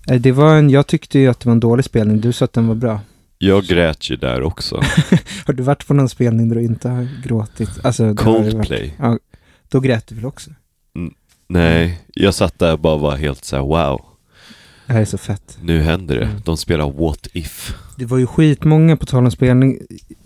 Eh, 0.06 0.20
Det 0.20 0.32
var 0.32 0.56
en, 0.56 0.70
jag 0.70 0.86
tyckte 0.86 1.18
ju 1.18 1.28
att 1.28 1.40
det 1.40 1.46
var 1.48 1.52
en 1.52 1.60
dålig 1.60 1.84
spelning. 1.84 2.20
Du 2.20 2.32
sa 2.32 2.44
att 2.44 2.52
den 2.52 2.68
var 2.68 2.74
bra. 2.74 3.00
Jag 3.38 3.64
grät 3.64 4.10
ju 4.10 4.16
där 4.16 4.42
också. 4.42 4.76
Har 5.46 5.52
du 5.54 5.62
varit 5.62 5.86
på 5.86 5.94
någon 5.94 6.08
spelning 6.08 6.48
där 6.48 6.56
du 6.56 6.62
inte 6.62 6.88
har 6.88 7.08
gråtit? 7.24 7.70
Alltså, 7.82 8.14
Coldplay. 8.14 8.94
Då 9.68 9.80
grät 9.80 10.06
du 10.06 10.14
väl 10.14 10.24
också? 10.26 10.50
Nej, 11.48 12.00
jag 12.14 12.34
satt 12.34 12.58
där 12.58 12.72
och 12.72 12.78
bara 12.78 12.96
var 12.96 13.16
helt 13.16 13.44
så 13.44 13.56
här: 13.56 13.62
wow. 13.62 14.00
Det 14.86 14.92
här 14.92 15.00
är 15.00 15.04
så 15.04 15.18
fett. 15.18 15.58
Nu 15.62 15.80
händer 15.80 16.16
det. 16.16 16.24
Mm. 16.24 16.40
De 16.44 16.56
spelar 16.56 16.90
What 16.90 17.26
If. 17.32 17.74
Det 17.96 18.04
var 18.04 18.18
ju 18.18 18.26
skitmånga 18.26 18.96
på 18.96 19.06
tal 19.06 19.24
om 19.24 19.30
spelning. 19.30 19.78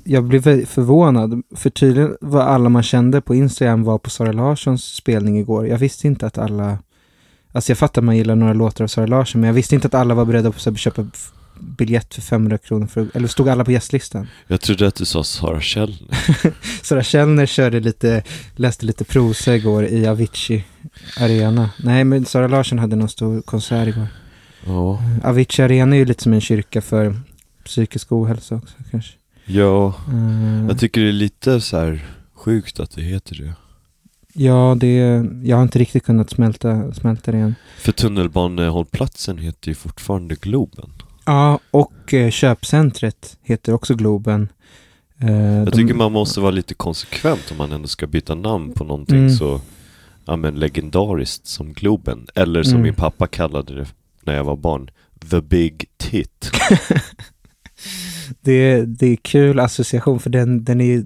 Jag 0.05 0.25
blev 0.25 0.67
förvånad. 0.67 1.43
För 1.57 1.71
tydligen 1.71 2.17
var 2.21 2.43
alla 2.43 2.69
man 2.69 2.83
kände 2.83 3.21
på 3.21 3.35
Instagram 3.35 3.85
var 3.85 3.99
på 3.99 4.11
Sara 4.11 4.33
Larssons 4.33 4.85
spelning 4.85 5.39
igår. 5.39 5.67
Jag 5.67 5.79
visste 5.79 6.07
inte 6.07 6.27
att 6.27 6.39
alla 6.39 6.79
Alltså 7.53 7.71
jag 7.71 7.79
fattar 7.79 8.01
att 8.01 8.05
man 8.05 8.17
gillar 8.17 8.35
några 8.35 8.53
låtar 8.53 8.85
av 8.85 8.89
Sara 8.89 9.07
Larsson, 9.07 9.41
men 9.41 9.49
jag 9.49 9.55
visste 9.55 9.75
inte 9.75 9.87
att 9.87 9.95
alla 9.95 10.15
var 10.15 10.25
beredda 10.25 10.53
på 10.53 10.71
att 10.71 10.79
köpa 10.79 11.07
biljett 11.61 12.15
för 12.15 12.23
500 12.23 12.59
kronor. 12.59 12.87
För, 12.87 13.07
eller 13.15 13.29
stod 13.29 13.49
alla 13.49 13.65
på 13.65 13.73
gästlistan? 13.73 14.27
Jag 14.47 14.61
trodde 14.61 14.87
att 14.87 14.95
du 14.95 15.05
sa 15.05 15.25
Sara 15.25 15.61
Källner. 15.61 16.09
Sara 16.85 17.03
Källner 17.03 17.47
körde 17.47 17.81
lite, 17.81 18.23
läste 18.57 18.87
lite 18.87 19.05
prosa 19.05 19.57
igår 19.57 19.85
i 19.85 20.07
Avicii 20.07 20.65
Arena. 21.21 21.71
Nej, 21.85 22.05
men 22.05 22.25
Sara 22.25 22.49
Larsson 22.49 22.79
hade 22.79 22.97
någon 22.97 23.09
stor 23.09 23.43
konsert 23.43 23.89
igår. 23.89 24.07
Ja. 24.67 25.03
Avicii 25.25 25.65
Arena 25.65 25.97
är 25.97 25.99
ju 25.99 26.05
lite 26.05 26.23
som 26.23 26.33
en 26.33 26.41
kyrka 26.41 26.81
för 26.81 27.17
psykisk 27.65 28.13
ohälsa 28.13 28.55
också 28.55 28.75
kanske. 28.91 29.13
Ja, 29.45 29.95
Eh, 30.13 30.67
jag 30.69 30.79
tycker 30.79 31.01
det 31.01 31.09
är 31.09 31.13
lite 31.13 31.61
så 31.61 31.77
här 31.77 32.05
sjukt 32.35 32.81
att 32.81 32.91
det 32.91 33.03
heter 33.03 33.35
det. 33.35 33.53
Ja, 34.33 34.77
det, 34.81 35.25
jag 35.43 35.57
har 35.57 35.63
inte 35.63 35.79
riktigt 35.79 36.05
kunnat 36.05 36.31
smälta, 36.31 36.93
smälta 36.95 37.33
det 37.33 37.39
än. 37.39 37.55
För 37.79 37.93
tunnelbanehållplatsen 37.93 39.39
heter 39.39 39.69
ju 39.69 39.75
fortfarande 39.75 40.35
Globen. 40.35 40.91
Ja, 41.25 41.59
och 41.71 42.15
eh, 42.15 42.31
köpcentret 42.31 43.37
heter 43.43 43.73
också 43.73 43.95
Globen. 43.95 44.49
Eh, 45.21 45.31
Jag 45.33 45.67
de- 45.67 45.71
tycker 45.71 45.95
man 45.95 46.13
måste 46.13 46.41
vara 46.41 46.51
lite 46.51 46.75
konsekvent 46.75 47.51
om 47.51 47.57
man 47.57 47.73
ändå 47.73 47.89
ska 47.89 48.07
byta 48.07 48.35
namn 48.35 48.73
på 48.73 48.85
någonting 48.85 49.19
Mm. 49.19 49.31
så 49.31 49.61
ja, 50.25 50.37
men 50.37 50.55
legendariskt 50.55 51.47
som 51.47 51.73
Globen. 51.73 52.27
Eller 52.35 52.63
som 52.63 52.73
Mm. 52.73 52.83
min 52.83 52.95
pappa 52.95 53.27
kallade 53.27 53.75
det 53.75 53.87
när 54.23 54.35
jag 54.37 54.45
var 54.45 54.57
barn, 54.57 54.91
The 55.31 55.41
Big 55.41 55.85
Tit. 55.97 56.51
det, 58.41 58.85
det 58.85 59.07
är 59.07 59.17
kul 59.17 59.61
association 59.61 60.21
för 60.21 60.31
den, 60.31 60.65
den 60.65 60.81
är 60.81 61.05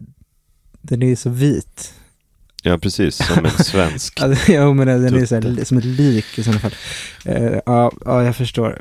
den 0.82 1.02
är 1.02 1.16
så 1.16 1.30
vit. 1.30 1.94
Ja, 2.66 2.78
precis, 2.78 3.16
som 3.26 3.44
en 3.44 3.50
svensk. 3.64 4.20
Alltså, 4.20 4.52
ja, 4.52 4.72
men 4.72 4.86
den 4.86 5.14
är 5.14 5.26
så 5.26 5.34
här, 5.34 5.64
som 5.64 5.78
ett 5.78 5.84
lik 5.84 6.38
i 6.38 6.42
sådana 6.42 6.60
fall. 6.60 6.74
Eh, 7.24 7.58
ja, 7.66 7.92
ja, 8.04 8.22
jag 8.24 8.36
förstår. 8.36 8.80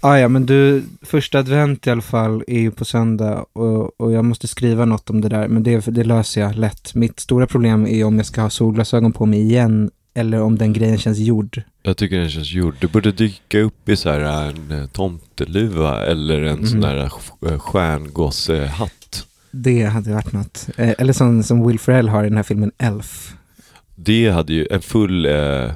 Ah, 0.00 0.16
ja, 0.18 0.28
men 0.28 0.46
du, 0.46 0.82
första 1.02 1.38
advent 1.38 1.86
i 1.86 1.90
alla 1.90 2.02
fall 2.02 2.44
är 2.46 2.60
ju 2.60 2.70
på 2.70 2.84
söndag 2.84 3.44
och, 3.52 4.00
och 4.00 4.12
jag 4.12 4.24
måste 4.24 4.48
skriva 4.48 4.84
något 4.84 5.10
om 5.10 5.20
det 5.20 5.28
där, 5.28 5.48
men 5.48 5.62
det, 5.62 5.86
det 5.86 6.04
löser 6.04 6.40
jag 6.40 6.56
lätt. 6.56 6.94
Mitt 6.94 7.20
stora 7.20 7.46
problem 7.46 7.86
är 7.86 8.04
om 8.04 8.16
jag 8.16 8.26
ska 8.26 8.40
ha 8.42 8.50
solglasögon 8.50 9.12
på 9.12 9.26
mig 9.26 9.40
igen 9.40 9.90
eller 10.16 10.40
om 10.42 10.58
den 10.58 10.72
grejen 10.72 10.98
känns 10.98 11.18
gjord. 11.18 11.62
Jag 11.82 11.96
tycker 11.96 12.18
den 12.20 12.30
känns 12.30 12.52
gjord. 12.52 12.74
Du 12.80 12.86
borde 12.86 13.12
dyka 13.12 13.60
upp 13.60 13.88
i 13.88 13.96
så 13.96 14.10
här 14.10 14.20
en 14.20 14.70
eh, 14.80 14.86
tomteluva 14.86 16.06
eller 16.06 16.42
en 16.42 16.56
Mhm. 16.58 16.66
sån 16.66 16.80
där 16.80 17.10
eh, 17.46 17.58
stjärngåsehatt. 17.58 19.03
Det 19.56 19.84
hade 19.84 20.12
varit 20.14 20.32
något. 20.32 20.68
Eh, 20.76 20.94
eller 20.98 21.12
som, 21.12 21.42
som 21.42 21.66
Will 21.66 21.78
Ferrell 21.78 22.08
har 22.08 22.24
i 22.24 22.28
den 22.28 22.36
här 22.36 22.42
filmen 22.44 22.72
Elf. 22.78 23.34
Det 23.94 24.30
hade 24.30 24.52
ju 24.52 24.66
en 24.70 24.80
full 24.82 25.26
eh, 25.26 25.70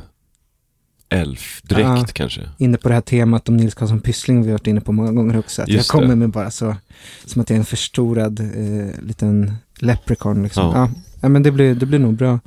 elfdräkt 1.08 1.80
Ja. 1.88 2.04
kanske. 2.12 2.48
Inne 2.58 2.76
på 2.78 2.88
det 2.88 2.94
här 2.94 3.00
temat 3.00 3.48
om 3.48 3.56
Nils 3.56 3.74
Karlsson 3.74 4.00
Pyssling 4.00 4.42
vi 4.42 4.48
har 4.48 4.52
varit 4.52 4.66
inne 4.66 4.80
på 4.80 4.92
många 4.92 5.12
gånger 5.12 5.38
också. 5.38 5.62
Att 5.62 5.68
jag 5.68 5.84
kommer 5.86 6.08
det. 6.08 6.16
med 6.16 6.30
bara 6.30 6.50
så, 6.50 6.76
som 7.24 7.42
att 7.42 7.50
jag 7.50 7.54
är 7.54 7.60
en 7.60 7.64
förstorad 7.66 8.40
eh, 8.40 9.02
liten 9.02 9.52
leprechaun 9.78 10.42
liksom. 10.42 10.64
Ja. 10.64 10.72
Ja. 10.76 10.90
Ja, 11.20 11.28
men 11.28 11.42
det 11.42 11.50
blir, 11.50 11.74
det 11.74 11.86
blir 11.86 11.98
nog 11.98 12.14
bra. 12.14 12.40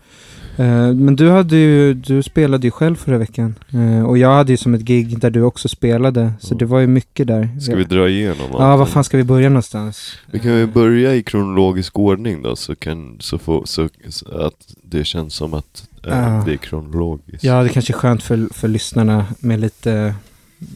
Eh, 0.58 0.94
men 0.94 1.16
du 1.16 1.30
hade 1.30 1.56
ju, 1.58 1.94
du 1.94 2.24
spelade 2.24 2.68
ju 2.68 2.72
själv 2.72 2.96
förra 2.96 3.18
veckan. 3.18 3.56
Eh, 3.74 4.06
och 4.06 4.18
jag 4.18 4.36
hade 4.36 4.52
ju 4.54 4.58
som 4.58 4.74
ett 4.74 4.82
gig 4.82 5.20
där 5.20 5.30
du 5.30 5.42
också 5.42 5.68
spelade. 5.68 6.32
Så 6.40 6.54
Ja. 6.54 6.58
det 6.58 6.66
var 6.66 6.80
ju 6.80 6.88
mycket 6.88 7.28
där. 7.28 7.60
Ska 7.62 7.76
vi 7.76 7.84
dra 7.84 8.10
igenom 8.10 8.48
Ja, 8.52 8.64
allt? 8.64 8.80
var 8.80 8.86
fan 8.86 9.04
ska 9.04 9.18
vi 9.18 9.24
börja 9.24 9.50
någonstans? 9.50 10.14
Vi 10.32 10.40
kan 10.40 10.52
ju 10.58 10.68
börja 10.68 11.16
i 11.16 11.24
kronologisk 11.24 12.00
ordning 12.00 12.42
då, 12.42 12.56
så, 12.56 12.76
kan, 12.76 13.18
så, 13.20 13.38
få, 13.38 13.62
så, 13.66 13.90
så 14.10 14.38
att 14.38 14.74
det 14.84 15.04
känns 15.04 15.34
som 15.34 15.54
att 15.54 15.84
eh, 16.08 16.10
Ja. 16.20 16.44
det 16.46 16.54
är 16.54 16.58
kronologiskt. 16.58 17.44
Ja, 17.44 17.64
det 17.64 17.70
kanske 17.70 17.94
är 17.94 17.98
skönt 17.98 18.24
för, 18.24 18.54
för 18.54 18.68
lyssnarna 18.68 19.26
med 19.40 19.60
lite 19.60 20.16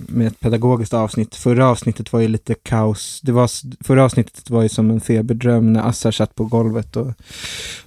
med 0.07 0.27
ett 0.27 0.39
pedagogiskt 0.39 0.93
avsnitt. 0.93 1.35
Förra 1.35 1.67
avsnittet 1.67 2.13
var 2.13 2.19
ju 2.19 2.27
lite 2.27 2.53
kaos. 2.53 3.21
Det 3.23 3.31
var, 3.31 3.49
förra 3.83 4.03
avsnittet 4.03 4.49
var 4.49 4.63
ju 4.63 4.69
som 4.69 4.91
en 4.91 5.01
feberdröm 5.01 5.73
när 5.73 5.81
Assar 5.81 6.11
satt 6.11 6.35
på 6.35 6.45
golvet 6.45 6.95
och 6.95 7.13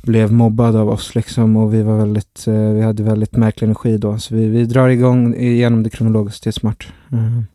blev 0.02 0.32
mobbad 0.32 0.76
av 0.76 0.88
oss 0.88 1.14
liksom. 1.14 1.56
Och 1.56 1.74
vi 1.74 1.82
var 1.82 1.96
väldigt, 1.98 2.46
eh, 2.46 2.72
vi 2.72 2.82
hade 2.82 3.02
väldigt 3.02 3.32
märklig 3.32 3.66
energi 3.66 3.98
då. 3.98 4.18
Så 4.18 4.34
vi, 4.34 4.48
vi 4.48 4.64
drar 4.64 4.88
igång 4.88 5.34
igenom 5.34 5.82
det 5.82 5.90
kronologiskt, 5.90 6.44
det 6.44 6.50
är 6.50 6.52
smart. 6.52 6.84
Mm. 7.12 7.46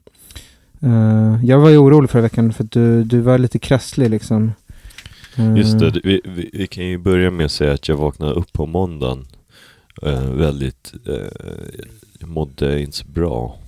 Uh, 0.84 1.46
jag 1.46 1.60
var 1.60 1.70
ju 1.70 1.78
orolig 1.78 2.10
förra 2.10 2.22
veckan 2.22 2.54
för 2.54 2.64
att 2.64 2.72
du, 2.72 3.04
du 3.04 3.20
var 3.20 3.38
lite 3.38 3.60
krasslig 3.60 4.10
liksom. 4.10 4.52
Uh. 5.40 5.58
Just 5.58 5.80
det, 5.80 6.02
vi, 6.04 6.22
vi, 6.26 6.50
vi 6.54 6.68
kan 6.68 6.86
ju 6.86 6.98
börja 6.98 7.32
med 7.32 7.46
att 7.46 7.52
säga 7.52 7.74
att 7.74 7.88
jag 7.88 7.98
vaknade 7.98 8.34
upp 8.34 8.54
på 8.54 8.66
måndagen 8.66 9.26
Uh, 10.06 10.36
väldigt, 10.36 10.94
uh, 11.10 12.28
mådde 12.28 12.82
inte 12.82 12.98
så 12.98 13.06
bra. 13.08 13.60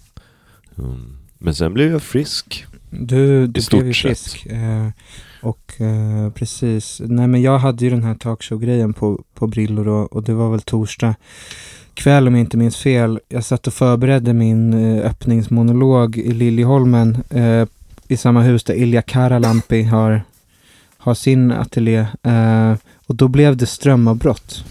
Mm. 0.79 1.17
Men 1.37 1.55
sen 1.55 1.73
blev 1.73 1.91
jag 1.91 2.01
frisk. 2.01 2.65
Du, 2.89 3.47
du 3.47 3.61
blev 3.69 3.87
ju 3.87 3.93
frisk. 3.93 4.45
Eh, 4.45 4.89
och 5.41 5.81
eh, 5.81 6.29
precis, 6.29 7.01
nej 7.05 7.27
men 7.27 7.41
jag 7.41 7.59
hade 7.59 7.85
ju 7.85 7.89
den 7.89 8.03
här 8.03 8.15
talkshow-grejen 8.15 8.93
på, 8.93 9.23
på 9.33 9.47
Brillor 9.47 9.87
och, 9.87 10.13
och 10.13 10.23
det 10.23 10.33
var 10.33 10.51
väl 10.51 10.61
torsdag 10.61 11.15
kväll 11.93 12.27
om 12.27 12.35
jag 12.35 12.39
inte 12.39 12.57
minns 12.57 12.77
fel. 12.77 13.19
Jag 13.29 13.43
satt 13.43 13.67
och 13.67 13.73
förberedde 13.73 14.33
min 14.33 14.73
eh, 14.73 15.05
öppningsmonolog 15.05 16.17
i 16.17 16.33
Liljeholmen 16.33 17.23
eh, 17.29 17.67
i 18.07 18.17
samma 18.17 18.41
hus 18.41 18.63
där 18.63 18.73
Ilja 18.73 19.01
Karalampi 19.01 19.83
har, 19.83 20.23
har 20.97 21.13
sin 21.13 21.51
ateljé. 21.51 22.05
Eh, 22.23 22.73
och 23.07 23.15
då 23.15 23.27
blev 23.27 23.57
det 23.57 23.65
strömavbrott. 23.65 24.65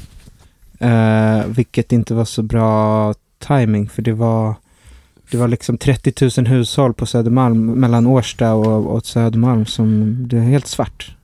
Eh, 0.79 1.47
vilket 1.47 1.93
inte 1.93 2.15
var 2.15 2.25
så 2.25 2.43
bra 2.43 3.15
timing 3.39 3.89
för 3.89 4.03
det 4.03 4.13
var 4.13 4.55
det 5.31 5.37
var 5.37 5.49
liksom 5.49 5.79
30 5.79 6.41
000 6.41 6.47
hushåll 6.47 6.95
på 6.95 7.07
Södermalm 7.07 7.67
mellan 7.67 8.07
Årsta 8.07 8.55
och, 8.55 8.95
och 8.95 9.07
Södermalm 9.07 9.67
som 9.67 10.17
det 10.29 10.37
är 10.37 10.41
helt 10.43 10.67
svart. 10.67 11.17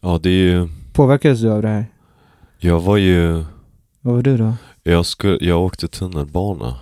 Ja, 0.00 0.18
det 0.22 0.28
är 0.30 0.32
ju, 0.32 0.68
Påverkades 0.92 1.40
du 1.40 1.50
av 1.50 1.62
det 1.62 1.68
här? 1.68 1.86
jag 2.58 2.80
var 2.80 2.96
ju, 2.96 3.44
Vad 4.00 4.14
var 4.14 4.22
du 4.22 4.36
då? 4.36 4.52
jag, 4.82 5.06
skulle, 5.06 5.38
jag 5.40 5.60
åkte 5.62 5.88
tunnelbana. 5.88 6.74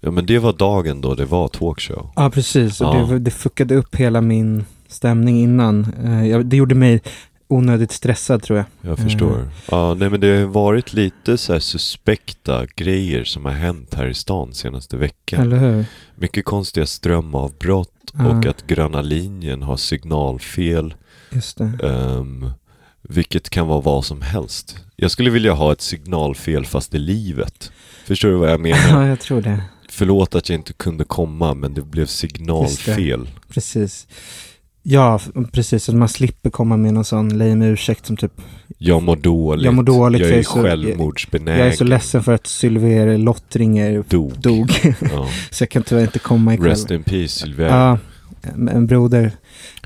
Ja 0.00 0.10
men 0.10 0.26
det 0.26 0.38
var 0.38 0.52
dagen 0.52 1.00
då 1.00 1.14
det 1.14 1.24
var 1.24 1.48
talkshow. 1.48 2.10
Ja, 2.16 2.30
precis. 2.30 2.80
Och 2.80 2.86
Ja. 2.96 3.06
det, 3.10 3.18
det 3.18 3.30
fuckade 3.30 3.74
upp 3.74 3.96
hela 3.96 4.20
min 4.20 4.64
stämning 4.88 5.40
innan. 5.42 5.84
Eh, 6.04 6.38
det 6.38 6.56
gjorde 6.56 6.74
mig 6.74 7.02
onödigt 7.48 7.92
stressad 7.92 8.42
tror 8.42 8.58
jag. 8.58 8.66
Jag 8.90 8.98
förstår. 8.98 9.48
Ja, 9.70 9.94
nej 9.94 10.10
men 10.10 10.20
det 10.20 10.36
har 10.38 10.44
varit 10.46 10.92
lite 10.92 11.38
så 11.38 11.52
här 11.52 11.60
suspekta 11.60 12.66
grejer 12.76 13.24
som 13.24 13.44
har 13.44 13.52
hänt 13.52 13.94
här 13.94 14.06
i 14.06 14.14
stan 14.14 14.54
senaste 14.54 14.96
veckan. 14.96 15.40
Eller 15.40 15.56
hur? 15.58 15.84
Mycket 16.14 16.44
konstiga 16.44 16.86
strömavbrott 16.86 17.90
Ja. 18.18 18.28
och 18.28 18.46
att 18.46 18.66
gröna 18.66 19.02
linjen 19.02 19.62
har 19.62 19.76
signalfel. 19.76 20.94
Just 21.30 21.58
det. 21.58 21.72
ehm, 21.82 22.50
vilket 23.02 23.50
kan 23.50 23.66
vara 23.66 23.80
vad 23.80 24.04
som 24.04 24.22
helst. 24.22 24.76
Jag 24.96 25.10
skulle 25.10 25.30
vilja 25.30 25.52
ha 25.52 25.72
ett 25.72 25.80
signalfel 25.80 26.66
fast 26.66 26.94
i 26.94 26.98
livet. 26.98 27.72
Förstår 28.04 28.28
du 28.28 28.34
vad 28.34 28.50
jag 28.50 28.60
menar? 28.60 28.88
Ja, 28.90 29.06
jag 29.06 29.20
tror 29.20 29.42
det. 29.42 29.62
Förlåt 29.90 30.34
att 30.34 30.48
jag 30.48 30.58
inte 30.58 30.72
kunde 30.72 31.04
komma 31.04 31.54
men 31.54 31.74
det 31.74 31.82
blev 31.82 32.06
signalfel. 32.06 33.28
Precis. 33.48 34.06
Ja, 34.86 35.20
precis. 35.52 35.88
Att 35.88 35.94
man 35.94 36.08
slipper 36.08 36.50
komma 36.50 36.76
med 36.76 36.94
någon 36.94 37.04
sån 37.04 37.38
lame 37.38 37.66
ursäkt 37.66 38.06
som 38.06 38.16
typ 38.16 38.32
Jag 38.78 39.02
mår 39.02 39.16
dåligt. 39.16 39.64
Jag 39.64 39.74
mår 39.74 39.82
dåligt, 39.82 40.20
Jag 40.20 40.30
är 40.30 40.42
så- 40.42 40.62
självmordsbenägen. 40.62 41.58
Jag 41.58 41.68
är 41.68 41.72
så 41.76 41.84
ledsen 41.84 42.22
för 42.22 42.32
att 42.32 42.46
Sylver 42.46 43.18
Lottringer 43.18 44.04
Dog. 44.08 44.32
dog. 44.38 44.70
Ja. 45.12 45.28
så 45.50 45.62
jag 45.62 45.68
kan 45.70 45.82
tyvärr 45.82 46.02
inte 46.02 46.18
komma 46.18 46.54
ikväll. 46.54 46.68
Rest 46.70 46.90
in 46.90 47.02
peace 47.02 47.28
Sylvain. 47.28 47.68
Ja, 47.72 47.98
en 48.70 48.86
broder. 48.86 49.32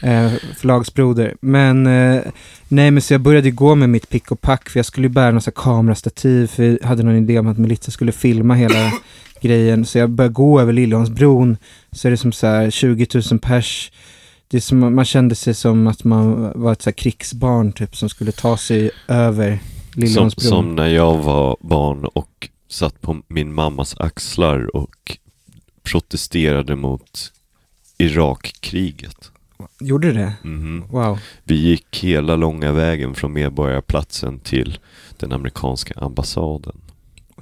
Eh, 0.02 0.32
förlagsbroder. 0.56 1.34
Men, 1.40 1.86
eh, 1.86 2.20
nej 2.68 2.90
men 2.90 3.02
så 3.02 3.14
jag 3.14 3.20
började 3.20 3.50
gå 3.50 3.74
med 3.74 3.88
mitt 3.90 4.08
pick 4.08 4.30
och 4.32 4.40
pack 4.40 4.68
för 4.68 4.78
jag 4.78 4.86
skulle 4.86 5.06
ju 5.06 5.12
bära 5.12 5.30
någon 5.30 5.40
sån 5.40 5.52
här 5.56 5.62
kamerastativ 5.62 6.46
för 6.46 6.62
jag 6.62 6.88
hade 6.88 7.02
någon 7.02 7.16
idé 7.16 7.38
om 7.38 7.46
att 7.46 7.58
Melissa 7.58 7.90
skulle 7.90 8.12
filma 8.12 8.54
hela 8.54 8.92
grejen. 9.40 9.84
Så 9.86 9.98
jag 9.98 10.10
började 10.10 10.34
gå 10.34 10.60
över 10.60 10.72
Liljeholmsbron 10.72 11.56
så 11.92 12.08
är 12.08 12.10
det 12.10 12.16
som 12.16 12.32
så 12.32 12.46
här 12.46 12.70
20 12.70 13.06
000 13.30 13.40
pers. 13.40 13.92
Det 14.50 14.60
som, 14.60 14.94
man 14.94 15.04
kände 15.04 15.34
sig 15.34 15.54
som 15.54 15.86
att 15.86 16.04
man 16.04 16.52
var 16.54 16.72
ett 16.72 16.82
så 16.82 16.92
krigsbarn 16.92 17.72
typ 17.72 17.96
som 17.96 18.08
skulle 18.08 18.32
ta 18.32 18.56
sig 18.56 18.90
över 19.08 19.58
Som, 20.14 20.30
som 20.30 20.74
när 20.76 20.86
jag 20.88 21.18
var 21.18 21.56
barn 21.60 22.04
och 22.04 22.48
satt 22.68 23.00
på 23.00 23.22
min 23.28 23.54
mammas 23.54 23.96
axlar 23.98 24.76
och 24.76 25.18
protesterade 25.82 26.76
mot 26.76 27.32
Irakkriget. 27.98 29.30
Gjorde 29.80 30.12
det? 30.12 30.32
Mhm. 30.42 30.84
Wow. 30.90 31.18
Vi 31.44 31.54
gick 31.54 32.04
hela 32.04 32.36
långa 32.36 32.72
vägen 32.72 33.14
från 33.14 33.32
Medborgarplatsen 33.32 34.38
till 34.40 34.78
den 35.18 35.32
amerikanska 35.32 35.94
ambassaden. 35.96 36.76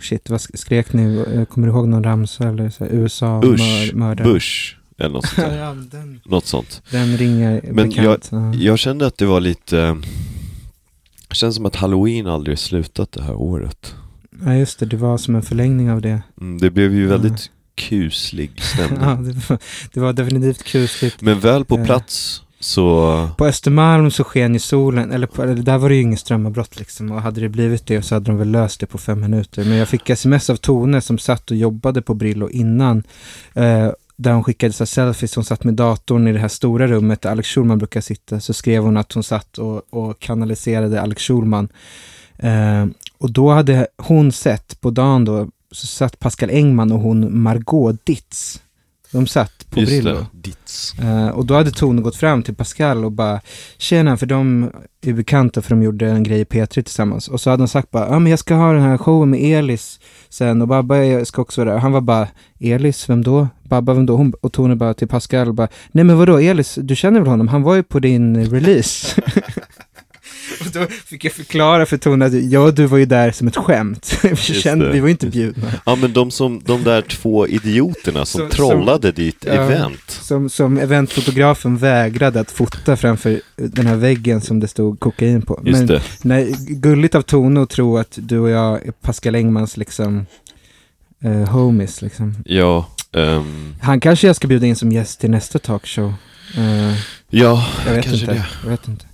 Shit, 0.00 0.30
vad 0.30 0.38
sk- 0.38 0.56
skrek 0.56 0.92
ni? 0.92 1.24
Eh, 1.34 1.44
Kommer 1.44 1.66
du 1.66 1.72
ihåg 1.72 1.88
någon 1.88 2.04
ramsa 2.04 2.48
eller 2.48 2.70
så 2.70 2.84
här, 2.84 2.92
USA 2.92 3.40
Usch, 3.44 3.58
mör, 3.60 3.92
mördare? 3.94 4.28
Bush, 4.32 4.75
eller 4.98 5.10
något 5.10 5.26
sånt 5.26 5.52
ja, 5.56 5.74
den, 5.90 6.20
Något 6.24 6.46
sånt. 6.46 6.82
den 6.90 7.16
ringer 7.16 7.60
Men 7.72 7.88
bekant. 7.88 8.28
ja. 8.32 8.54
Jag 8.54 8.78
kände 8.78 9.06
att 9.06 9.18
det 9.18 9.26
var 9.26 9.40
lite... 9.40 9.96
Det 11.28 11.34
känns 11.34 11.56
som 11.56 11.66
att 11.66 11.76
halloween 11.76 12.26
aldrig 12.26 12.58
slutat 12.58 13.12
det 13.12 13.22
här 13.22 13.34
året. 13.34 13.94
Ja, 14.44 14.54
just 14.54 14.78
det. 14.78 14.86
Det 14.86 14.96
var 14.96 15.18
som 15.18 15.34
en 15.34 15.42
förlängning 15.42 15.90
av 15.90 16.00
det. 16.00 16.22
Mm, 16.40 16.58
det 16.58 16.70
blev 16.70 16.94
ju 16.94 17.06
väldigt 17.06 17.50
kuslig 17.74 18.62
stämning. 18.62 18.98
Ja, 19.02 19.14
det, 19.14 19.48
var, 19.50 19.58
det 19.92 20.00
var 20.00 20.12
definitivt 20.12 20.62
kusligt. 20.64 21.20
Men 21.20 21.40
väl 21.40 21.64
på 21.64 21.76
Eh. 21.78 21.84
plats 21.84 22.42
så... 22.60 23.28
På 23.38 23.46
Östermalm 23.46 24.10
så 24.10 24.24
sken 24.24 24.52
ju 24.54 24.58
solen, 24.60 25.12
eller, 25.12 25.26
på, 25.26 25.42
eller 25.42 25.54
där 25.54 25.78
var 25.78 25.88
det 25.88 25.94
ju 25.94 26.00
ingen 26.02 26.18
strömavbrott 26.18 26.78
liksom. 26.78 27.10
Och 27.12 27.22
hade 27.22 27.40
det 27.40 27.48
blivit 27.48 27.86
det 27.86 28.02
så 28.02 28.14
hade 28.14 28.26
de 28.26 28.36
väl 28.38 28.50
löst 28.50 28.80
det 28.80 28.86
på 28.86 28.98
fem 28.98 29.20
minuter. 29.20 29.64
Men 29.64 29.78
jag 29.78 29.88
fick 29.88 30.10
sms 30.10 30.50
av 30.50 30.56
Tone 30.56 31.00
som 31.00 31.18
satt 31.18 31.50
och 31.50 31.56
jobbade 31.56 32.02
på 32.02 32.14
Brillo 32.14 32.48
innan. 32.50 33.02
Eh, 33.54 33.90
där 34.16 34.32
hon 34.32 34.44
skickade 34.44 34.72
så 34.72 34.86
selfies, 34.86 35.34
hon 35.34 35.44
satt 35.44 35.64
med 35.64 35.74
datorn 35.74 36.28
i 36.28 36.32
det 36.32 36.38
här 36.38 36.48
stora 36.48 36.86
rummet 36.86 37.22
där 37.22 37.30
Alex 37.30 37.48
Schulman 37.48 37.78
brukar 37.78 38.00
sitta. 38.00 38.40
Så 38.40 38.54
skrev 38.54 38.82
hon 38.82 38.96
att 38.96 39.12
hon 39.12 39.22
satt 39.22 39.58
och, 39.58 39.82
och 39.90 40.18
kanaliserade 40.18 41.00
Alex 41.00 41.22
Schulman. 41.22 41.68
Eh, 42.38 42.86
och 43.18 43.32
då 43.32 43.50
hade 43.50 43.86
hon 43.96 44.32
sett, 44.32 44.80
på 44.80 44.90
dagen 44.90 45.24
då, 45.24 45.48
så 45.70 45.86
satt 45.86 46.18
Pascal 46.18 46.50
Engman 46.50 46.92
och 46.92 47.00
hon 47.00 47.42
Margot 47.42 48.06
Ditz. 48.06 48.62
De 49.16 49.26
satt 49.26 49.70
på 49.70 49.80
Just 49.80 49.92
Brillo. 49.92 50.26
Ditz. 50.32 50.98
Eh, 50.98 51.28
och 51.28 51.46
då 51.46 51.54
hade 51.54 51.70
Tone 51.70 52.02
gått 52.02 52.16
fram 52.16 52.42
till 52.42 52.54
Pascal 52.54 53.04
och 53.04 53.12
bara 53.12 53.40
Tjena, 53.78 54.16
för 54.16 54.26
de 54.26 54.70
är 55.02 55.12
bekanta 55.12 55.62
för 55.62 55.70
de 55.70 55.82
gjorde 55.82 56.06
en 56.06 56.22
grej 56.22 56.40
i 56.40 56.44
P3 56.44 56.66
tillsammans. 56.66 57.28
Och 57.28 57.40
så 57.40 57.50
hade 57.50 57.60
han 57.60 57.68
sagt 57.68 57.90
bara, 57.90 58.08
ja 58.08 58.18
men 58.18 58.30
jag 58.30 58.38
ska 58.38 58.54
ha 58.54 58.72
den 58.72 58.82
här 58.82 58.98
showen 58.98 59.30
med 59.30 59.40
Elis 59.40 60.00
sen 60.28 60.62
och 60.62 60.68
Babba 60.68 61.24
ska 61.24 61.42
också 61.42 61.60
vara 61.60 61.72
där. 61.72 61.78
Han 61.78 61.92
var 61.92 62.00
bara, 62.00 62.28
Elis, 62.60 63.10
vem 63.10 63.22
då? 63.22 63.48
Babba, 63.62 63.94
vem 63.94 64.06
då? 64.06 64.16
Hon, 64.16 64.32
och 64.40 64.52
Tone 64.52 64.76
bara 64.76 64.94
till 64.94 65.08
Pascal 65.08 65.52
bara, 65.52 65.68
nej 65.92 66.04
men 66.04 66.18
vadå 66.18 66.38
Elis, 66.38 66.78
du 66.82 66.96
känner 66.96 67.20
väl 67.20 67.28
honom? 67.28 67.48
Han 67.48 67.62
var 67.62 67.74
ju 67.74 67.82
på 67.82 67.98
din 67.98 68.50
release. 68.50 69.22
och 70.76 70.86
då 70.90 70.94
fick 71.06 71.24
jag 71.24 71.32
förklara 71.32 71.86
för 71.86 71.96
Tone 71.96 72.26
att 72.26 72.32
ja, 72.50 72.70
du 72.70 72.86
var 72.86 72.98
ju 72.98 73.04
där 73.04 73.30
som 73.32 73.48
ett 73.48 73.56
skämt. 73.56 74.18
vi, 74.22 74.36
kände, 74.36 74.92
vi 74.92 75.00
var 75.00 75.06
ju 75.08 75.12
inte 75.12 75.26
bjudna. 75.26 75.72
Ja 75.86 75.94
men 75.94 76.12
de, 76.12 76.30
som, 76.30 76.60
de 76.64 76.84
där 76.84 77.02
två 77.02 77.46
idioterna 77.46 78.24
som 78.24 78.38
Som- 78.40 78.50
trollade 78.50 79.12
ditt 79.12 79.44
Ja. 79.46 79.52
event. 79.52 80.10
Som, 80.10 80.50
som 80.50 80.78
eventfotografen 80.78 81.76
vägrade 81.76 82.40
att 82.40 82.50
fota 82.50 82.96
framför 82.96 83.40
den 83.56 83.86
här 83.86 83.96
väggen 83.96 84.40
som 84.40 84.60
det 84.60 84.68
stod 84.68 85.00
kokain 85.00 85.42
på. 85.42 85.60
Just 85.64 85.78
Men 85.78 85.86
det. 85.86 86.02
nej, 86.22 86.54
gulligt 86.58 87.14
av 87.14 87.22
Tone 87.22 87.62
att 87.62 87.70
tro 87.70 87.98
att 87.98 88.18
du 88.20 88.38
och 88.38 88.50
jag 88.50 88.86
är 88.86 88.92
Pascal 88.92 89.34
Engmans 89.34 89.76
liksom 89.76 90.26
eh, 91.24 91.48
homies 91.48 92.02
liksom. 92.02 92.34
Ja, 92.44 92.86
ehm, 93.12 93.74
Han 93.82 94.00
kanske 94.00 94.26
jag 94.26 94.36
ska 94.36 94.48
bjuda 94.48 94.66
in 94.66 94.76
som 94.76 94.92
gäst 94.92 95.20
till 95.20 95.30
nästa 95.30 95.58
talkshow. 95.58 96.14
Eh, 96.56 96.94
ja 97.30 97.66
jag 97.86 97.94
vet 97.94 98.04
kanske 98.04 98.20
inte. 98.20 98.34
det. 98.34 98.46
Jag 98.62 98.70
vet 98.70 98.88
inte. 98.88 99.06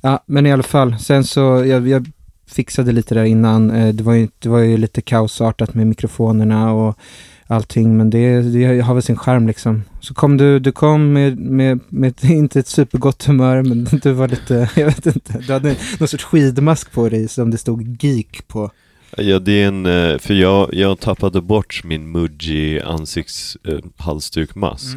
Ja, 0.00 0.24
men 0.26 0.46
i 0.46 0.52
alla 0.52 0.62
fall. 0.62 0.98
Sen 0.98 1.24
så, 1.24 1.40
jag, 1.66 1.88
jag 1.88 2.06
fixade 2.46 2.92
lite 2.92 3.14
där 3.14 3.24
innan. 3.24 3.70
Eh, 3.70 3.94
det, 3.94 4.02
var 4.02 4.12
ju, 4.14 4.28
det 4.38 4.48
var 4.48 4.58
ju 4.58 4.76
lite 4.76 5.00
kaosartat 5.00 5.74
med 5.74 5.86
mikrofonerna 5.86 6.72
och 6.72 6.98
allting. 7.46 7.96
Men 7.96 8.10
det, 8.10 8.40
det 8.40 8.80
har 8.80 8.94
väl 8.94 9.02
sin 9.02 9.16
charm 9.16 9.46
liksom. 9.46 9.82
Så 10.00 10.14
kom 10.14 10.36
du, 10.36 10.58
du 10.58 10.72
kom 10.72 11.12
med, 11.12 11.38
med, 11.38 11.80
med 11.88 12.14
inte 12.24 12.60
ett 12.60 12.68
supergott 12.68 13.24
humör, 13.24 13.62
men 13.62 13.84
du 14.02 14.12
var 14.12 14.28
lite, 14.28 14.70
jag 14.76 14.86
vet 14.86 15.06
inte. 15.06 15.38
Du 15.46 15.52
hade 15.52 15.76
någon 15.98 16.08
sorts 16.08 16.24
skidmask 16.24 16.92
på 16.92 17.08
dig 17.08 17.28
som 17.28 17.50
det 17.50 17.58
stod 17.58 18.04
geek 18.04 18.48
på. 18.48 18.70
Ja, 19.16 19.38
det 19.38 19.62
är 19.62 19.68
en, 19.68 19.86
eh, 19.86 20.18
för 20.18 20.34
jag, 20.34 20.74
jag 20.74 21.00
tappade 21.00 21.40
bort 21.40 21.80
min 21.84 22.12
Muji 22.12 22.80
ansikts 22.80 23.56
eh, 23.64 23.78
halsdukmask. 23.96 24.96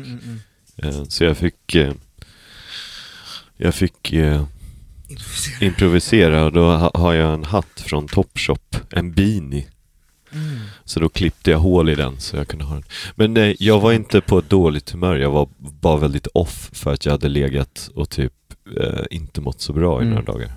Eh, 0.77 1.03
Så 1.07 1.23
jag 1.23 1.37
fick, 1.37 1.75
jag 3.57 3.75
fick 3.75 4.13
eh, 5.61 5.67
improvisera 5.67 6.45
och 6.45 6.51
då 6.51 6.65
ha, 6.65 6.91
har 6.93 7.13
jag 7.13 7.33
en 7.33 7.43
hatt 7.43 7.81
från 7.85 8.07
Topshop, 8.07 8.75
en 8.89 9.11
beanie. 9.13 9.65
Mm. 10.33 10.59
Så 10.85 10.99
då 10.99 11.09
klippte 11.09 11.51
jag 11.51 11.59
hål 11.59 11.89
i 11.89 11.95
den 11.95 12.19
så 12.19 12.37
jag 12.37 12.47
kunde 12.47 12.65
ha 12.65 12.73
den. 12.75 12.83
Men 13.15 13.33
nej, 13.33 13.55
jag 13.59 13.79
var 13.79 13.93
inte 13.93 14.21
på 14.21 14.39
ett 14.39 14.49
dåligt 14.49 14.89
humör. 14.89 15.15
Jag 15.15 15.31
var 15.31 15.47
bara 15.57 15.97
väldigt 15.97 16.27
off 16.27 16.69
för 16.73 16.93
att 16.93 17.05
jag 17.05 17.11
hade 17.11 17.29
legat 17.29 17.89
och 17.95 18.09
typ 18.09 18.33
eh, 18.81 19.03
inte 19.11 19.41
mått 19.41 19.61
så 19.61 19.73
bra 19.73 19.99
i 19.99 20.01
Mm. 20.01 20.09
några 20.09 20.31
dagar. 20.33 20.51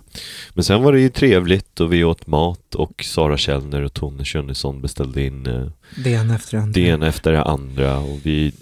Men 0.54 0.64
sen 0.64 0.82
var 0.82 0.92
det 0.92 1.00
ju 1.00 1.08
trevligt 1.08 1.80
och 1.80 1.92
vi 1.92 2.04
åt 2.04 2.26
mat 2.26 2.74
och 2.74 3.04
Sara 3.04 3.36
Källner 3.36 3.82
och 3.82 3.92
Tone 3.94 4.24
Schunnesson 4.24 4.80
beställde 4.80 5.22
in 5.22 5.46
eh, 5.46 5.66
Det 6.04 6.10
ena 6.10 6.34
efter 6.34 6.56
det 6.56 6.62
andra. 6.62 6.72
det 6.72 6.80
ena 6.88 7.06
efter 7.06 7.32
det 7.32 7.42
andra 7.42 7.98
och 7.98 8.20
vi 8.22 8.52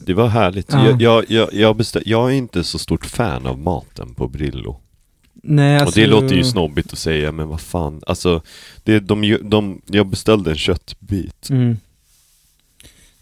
det 0.00 0.14
var 0.14 0.28
härligt. 0.28 0.72
Ja. 0.72 0.86
Jag, 0.86 1.02
jag, 1.02 1.24
jag, 1.28 1.48
jag, 1.52 2.02
jag 2.06 2.30
är 2.32 2.34
inte 2.34 2.64
så 2.64 2.78
stort 2.78 3.06
fan 3.06 3.46
av 3.46 3.58
maten 3.58 4.14
på 4.14 4.28
Brillo. 4.28 4.80
Nej, 5.48 5.76
alltså, 5.78 6.00
och 6.00 6.06
det 6.06 6.10
låter 6.10 6.34
ju 6.36 6.44
snobbigt 6.44 6.92
att 6.92 6.98
säga, 6.98 7.32
men 7.32 7.48
vad 7.48 7.60
fan. 7.60 8.02
Alltså, 8.06 8.42
det, 8.84 9.00
de, 9.00 9.24
ju- 9.24 9.42
de, 9.42 9.80
jag 9.86 10.06
beställde 10.06 10.50
en 10.50 10.56
köttbit. 10.58 11.50
Mm. 11.50 11.76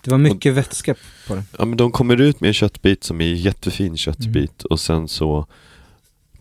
Det 0.02 0.10
var 0.10 0.18
mycket 0.18 0.54
vätska 0.54 0.94
på 1.28 1.34
den. 1.34 1.44
Ja 1.58 1.64
men 1.64 1.76
de 1.76 1.92
kommer 1.92 2.20
ut 2.20 2.40
med 2.40 2.48
en 2.48 2.54
köttbit 2.54 3.04
som 3.04 3.20
är 3.20 3.24
jättefin 3.32 3.96
köttbit 3.96 4.62
och 4.62 4.80
sen 4.80 5.08
så 5.08 5.46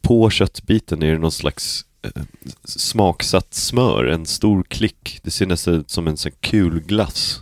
på 0.02 0.30
köttbiten 0.30 1.04
är 1.04 1.12
det 1.12 1.18
någon 1.18 1.32
slags 1.32 1.86
eh, 2.02 2.24
smaksatt 2.66 3.54
smör, 3.54 4.06
en 4.06 4.26
stor 4.26 4.64
klick. 4.68 5.20
Det 5.24 5.32
ser 5.32 5.46
nästan 5.46 5.74
ut 5.74 5.90
som 5.90 6.08
en 6.08 6.18
sån 6.18 6.32
kul 6.40 6.80
glass 6.80 7.40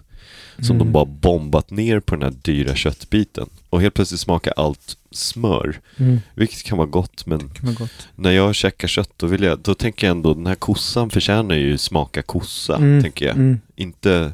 som 0.60 0.76
Mm. 0.76 0.78
de 0.88 0.92
bara 0.92 1.06
bombat 1.06 1.70
ner 1.72 2.00
på 2.00 2.16
den 2.16 2.24
här 2.24 2.40
dyra 2.42 2.76
köttbiten. 2.76 3.50
Och 3.70 3.82
helt 3.82 3.94
plötsligt 3.94 4.20
smakar 4.22 4.54
allt 4.58 4.98
smör, 5.12 5.80
Mm. 5.98 6.20
vilket 6.36 6.64
kan 6.64 6.78
vara 6.78 6.88
gott 6.88 7.26
men 7.26 7.52
vara 7.62 7.74
gott. 7.74 8.08
när 8.16 8.32
jag 8.32 8.56
käkar 8.56 8.88
kött 8.88 9.10
då 9.18 9.28
vill 9.28 9.44
jag, 9.44 9.60
då 9.60 9.74
tänker 9.74 10.08
jag 10.08 10.12
ändå 10.12 10.34
den 10.34 10.48
här 10.48 10.56
kossan 10.56 11.10
förtjänar 11.10 11.56
ju 11.56 11.78
smaka 11.78 12.22
kossa, 12.22 12.76
Mm, 12.76 13.02
tänker 13.04 13.26
jag. 13.26 13.36
Mm. 13.36 13.60
Inte, 13.76 14.32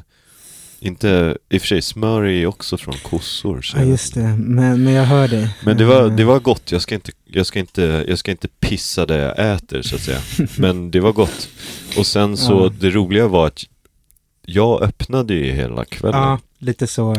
inte, 0.80 1.36
i 1.50 1.56
och 1.56 1.60
för 1.60 1.68
sig 1.68 1.82
smör 1.82 2.22
är 2.22 2.28
ju 2.32 2.46
också 2.46 2.76
från 2.76 2.94
kossor. 2.94 3.62
Så 3.62 3.76
Ja, 3.78 3.84
just 3.84 4.14
det. 4.14 4.36
Men, 4.38 4.84
men 4.84 4.92
jag 4.92 5.04
hör 5.04 5.28
dig. 5.28 5.48
Men 5.64 5.76
det 5.76 5.84
var, 5.84 6.02
Eh, 6.02 6.16
det 6.16 6.24
var 6.24 6.40
gott, 6.40 6.72
jag 6.72 6.82
ska, 6.82 6.94
inte, 6.94 7.12
jag, 7.24 7.46
ska 7.46 7.58
inte, 7.58 8.04
jag 8.08 8.18
ska 8.18 8.30
inte 8.30 8.48
pissa 8.48 9.06
det 9.06 9.16
jag 9.16 9.54
äter 9.54 9.82
så 9.82 9.96
att 9.96 10.02
säga. 10.02 10.18
Men 10.58 10.90
det 10.90 11.00
var 11.00 11.12
gott. 11.12 11.48
Och 11.98 12.06
sen 12.06 12.36
så, 12.36 12.52
Ja. 12.52 12.72
det 12.80 12.90
roliga 12.90 13.28
var 13.28 13.46
att 13.46 13.64
jag 14.46 14.82
öppnade 14.82 15.34
ju 15.34 15.52
hela 15.52 15.84
kvällen. 15.84 16.20
Ja, 16.20 16.38
lite 16.58 16.86
så 16.86 17.16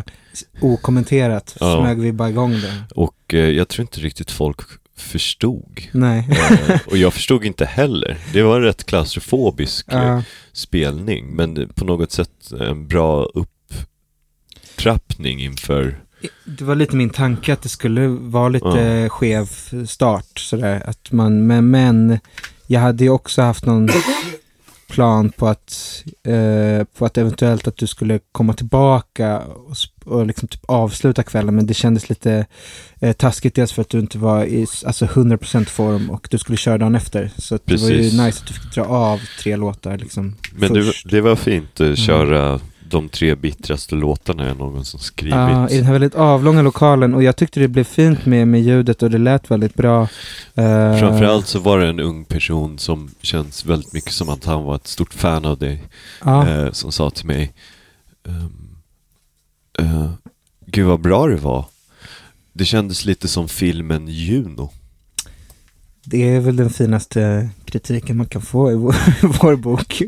okommenterat 0.62 1.58
Ja. 1.60 1.82
smög 1.82 1.99
vi 1.99 2.12
bara 2.12 2.30
igång 2.30 2.52
det. 2.52 2.73
Och 2.95 3.34
eh, 3.34 3.39
jag 3.49 3.67
tror 3.67 3.82
inte 3.84 3.99
riktigt 3.99 4.32
folk 4.32 4.58
förstod. 4.97 5.82
Nej. 5.91 6.30
Eh, 6.69 6.80
och 6.88 6.97
jag 6.97 7.13
förstod 7.13 7.45
inte 7.45 7.65
heller. 7.65 8.17
Det 8.34 8.41
var 8.41 8.56
en 8.56 8.62
rätt 8.63 8.84
klaustrofobisk 8.86 9.93
eh, 9.93 10.04
Ja, 10.04 10.23
spelning. 10.54 11.28
Men 11.36 11.69
på 11.75 11.86
något 11.86 12.12
sätt 12.12 12.52
en 12.60 12.88
bra 12.88 13.30
upptrappning 14.65 15.41
inför 15.41 15.99
det 16.45 16.63
var 16.63 16.75
lite 16.75 16.95
min 16.95 17.10
tanke 17.10 17.54
att 17.54 17.62
det 17.62 17.69
skulle 17.69 18.08
vara 18.08 18.49
lite 18.49 18.67
Ja. 18.67 19.10
skev 19.10 19.49
start 19.88 20.39
sådär. 20.39 20.84
Att 20.86 21.12
man, 21.12 21.47
men, 21.47 21.69
men 21.71 22.19
jag 22.67 22.80
hade 22.80 23.04
ju 23.04 23.10
också 23.10 23.41
haft 23.41 23.65
någon 23.65 23.89
plan 24.89 25.30
på 25.30 25.47
att, 25.47 26.04
eh, 26.28 26.84
på 26.97 27.06
att 27.06 27.17
eventuellt 27.17 27.67
att 27.67 27.78
du 27.78 27.88
skulle 27.88 28.19
komma 28.32 28.54
tillbaka 28.54 29.39
och, 29.39 29.75
och 30.06 30.25
liksom 30.25 30.47
typ 30.47 30.65
avsluta 30.65 31.23
kvällen. 31.23 31.56
Men 31.56 31.65
det 31.65 31.73
kändes 31.73 32.10
lite 32.10 32.45
eh, 33.02 33.13
taskigt 33.13 33.56
dels 33.56 33.71
för 33.71 33.82
att 33.82 33.89
du 33.89 33.99
inte 33.99 34.17
var 34.17 34.45
i 34.45 34.67
alltså 34.86 35.06
100% 35.06 35.65
form 35.65 36.10
och 36.10 36.28
du 36.32 36.38
skulle 36.38 36.58
köra 36.58 36.78
dagen 36.78 36.95
efter. 36.95 37.32
Så 37.38 37.60
det 37.65 37.82
var 37.82 37.89
ju 37.89 37.97
nice 38.04 38.28
att 38.41 38.47
du 38.47 38.54
fick 38.54 38.73
dra 38.75 38.84
av 38.84 39.21
tre 39.43 39.56
låtar 39.56 39.97
liksom 39.97 40.36
Men 40.52 40.73
det, 40.73 40.93
det 41.06 41.21
var 41.21 41.36
fint 41.36 41.80
Mm. 41.80 41.91
att 41.93 41.99
köra 41.99 42.60
de 42.89 43.10
tre 43.10 43.36
bittraste 43.36 43.95
låtarna 43.95 44.47
jag 44.47 44.58
någonsin 44.58 44.99
skrivit. 44.99 45.36
Ja, 45.36 45.69
i 45.69 45.75
den 45.78 45.86
här 45.86 45.93
väldigt 45.93 46.15
avlånga 46.15 46.62
lokalen 46.62 47.13
och 47.13 47.23
jag 47.23 47.36
tyckte 47.36 47.60
det 47.60 47.67
blev 47.67 47.84
fint 47.84 48.25
med, 48.25 48.47
med 48.47 48.62
ljudet 48.62 49.04
och 49.04 49.10
det 49.10 49.17
lät 49.17 49.52
väldigt 49.52 49.75
bra. 49.75 50.02
Uh, 50.02 50.99
Framförallt 50.99 51.47
så 51.47 51.60
var 51.60 51.80
det 51.80 51.88
en 51.88 51.99
ung 51.99 52.25
person 52.25 52.80
som 52.80 53.12
känns 53.21 53.65
väldigt 53.65 53.93
mycket 53.93 54.12
som 54.12 54.30
att 54.30 54.45
han 54.45 54.63
var 54.63 54.75
ett 54.75 54.88
stort 54.88 55.13
fan 55.13 55.45
av 55.45 55.58
dig. 55.58 55.84
Ja, 56.25 56.49
Eh, 56.49 56.71
som 56.71 56.91
sa 56.91 57.10
till 57.10 57.25
mig 57.25 57.54
ehm, 58.28 58.78
eh, 59.80 60.12
Gud 60.65 60.86
vad 60.88 60.99
bra 60.99 61.28
det 61.28 61.36
var. 61.36 61.65
Det 62.54 62.65
kändes 62.65 63.06
lite 63.06 63.28
som 63.28 63.47
filmen 63.47 64.08
Juno. 64.08 64.71
Det 66.10 66.36
är 66.36 66.39
väl 66.39 66.56
den 66.56 66.69
finaste 66.69 67.50
kritiken 67.65 68.17
man 68.17 68.26
kan 68.26 68.41
få 68.41 68.72
i 68.72 68.76
vår, 68.76 68.95
vår 69.41 69.56
bok. 69.56 70.02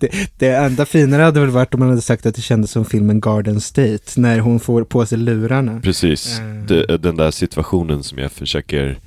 Det, 0.00 0.30
det 0.38 0.48
enda 0.48 0.86
finare 0.86 1.22
hade 1.22 1.40
väl 1.40 1.50
varit 1.50 1.74
om 1.74 1.80
man 1.80 1.88
hade 1.88 2.00
sagt 2.00 2.26
att 2.26 2.34
det 2.34 2.42
kändes 2.42 2.70
som 2.70 2.84
filmen 2.84 3.20
Garden 3.20 3.60
State, 3.60 4.20
när 4.20 4.38
hon 4.38 4.60
får 4.60 4.84
på 4.84 5.06
sig 5.06 5.18
lurarna. 5.18 5.80
Precis. 5.80 6.38
Eh. 6.38 6.46
Det, 6.46 6.96
den 6.96 7.16
där 7.16 7.30
situationen 7.30 8.02
som 8.02 8.18
jag 8.18 8.32
försöker 8.32 8.98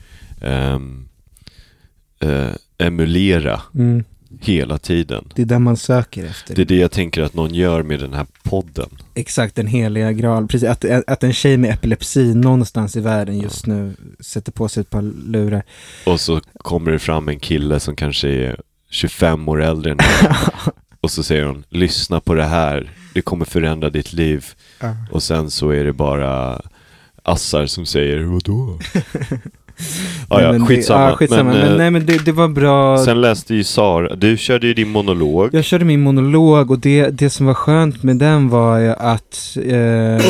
ehm, 0.42 1.08
eh, 2.20 2.52
emulera 2.78 3.62
Mm, 3.76 4.04
hela 4.42 4.78
tiden. 4.78 5.32
det 5.36 5.42
är 5.42 5.46
där 5.46 5.60
man 5.60 5.78
söker 5.78 6.26
efter. 6.26 6.56
Det 6.56 6.62
är 6.62 6.66
det 6.66 6.76
jag 6.78 6.92
tänker 6.92 7.22
att 7.22 7.34
någon 7.34 7.54
gör 7.54 7.84
med 7.84 8.00
den 8.00 8.14
här 8.14 8.26
podden. 8.44 8.90
Exakt, 9.14 9.56
den 9.56 9.68
heliga 9.68 10.12
graal. 10.12 10.48
Precis, 10.48 10.70
att, 10.70 10.86
att 11.08 11.24
en 11.24 11.34
tjej 11.34 11.58
med 11.58 11.74
epilepsi 11.74 12.36
någonstans 12.36 12.96
i 12.96 13.00
världen 13.00 13.40
just 13.40 13.66
nu 13.66 13.96
sätter 14.20 14.52
på 14.52 14.70
sig 14.70 14.82
ett 14.82 14.90
par 14.90 15.02
lurar. 15.02 15.64
Och 16.06 16.22
så 16.22 16.42
kommer 16.58 16.92
det 16.92 17.00
fram 17.00 17.30
en 17.30 17.40
kille 17.40 17.80
som 17.80 17.96
kanske 17.96 18.30
är 18.30 18.62
25 18.90 19.50
år 19.50 19.62
äldre 19.62 19.92
än 19.92 19.98
mig 19.98 20.36
Och 21.02 21.12
så 21.12 21.24
säger 21.24 21.46
hon, 21.46 21.64
lyssna 21.70 22.20
på 22.20 22.34
det 22.34 22.44
här, 22.44 22.92
det 23.14 23.22
kommer 23.22 23.46
förändra 23.46 23.90
ditt 23.90 24.14
liv. 24.14 24.46
Ja. 24.80 24.96
Och 25.12 25.24
sen 25.24 25.52
så 25.52 25.70
är 25.70 25.84
det 25.84 25.94
bara 25.94 26.62
Assar 27.24 27.66
som 27.66 27.86
säger, 27.86 28.24
vadå? 28.24 28.80
ah, 30.28 30.42
ja, 30.42 30.52
men 30.52 30.62
det- 30.62 30.68
skitsamma. 30.68 31.10
Ja, 31.10 31.16
skitsamma. 31.16 31.44
Men, 31.54 31.72
eh, 31.72 31.78
nej, 31.78 31.92
men 31.92 32.06
det, 32.06 32.26
det 32.26 32.32
var 32.32 32.48
bra. 32.48 32.98
Sen 32.98 33.22
läste 33.22 33.56
ju 33.56 33.64
Sara, 33.64 34.16
du 34.16 34.38
körde 34.38 34.68
ju 34.68 34.74
din 34.74 34.90
monolog. 34.90 35.50
Jag 35.54 35.64
körde 35.64 35.86
min 35.86 36.02
monolog 36.02 36.72
och 36.72 36.80
det, 36.80 37.10
det 37.10 37.30
som 37.30 37.46
var 37.46 37.54
skönt 37.54 38.04
med 38.04 38.18
den 38.18 38.50
var 38.50 38.80
ju 38.80 38.90
att 38.90 39.58
eh, 39.66 40.26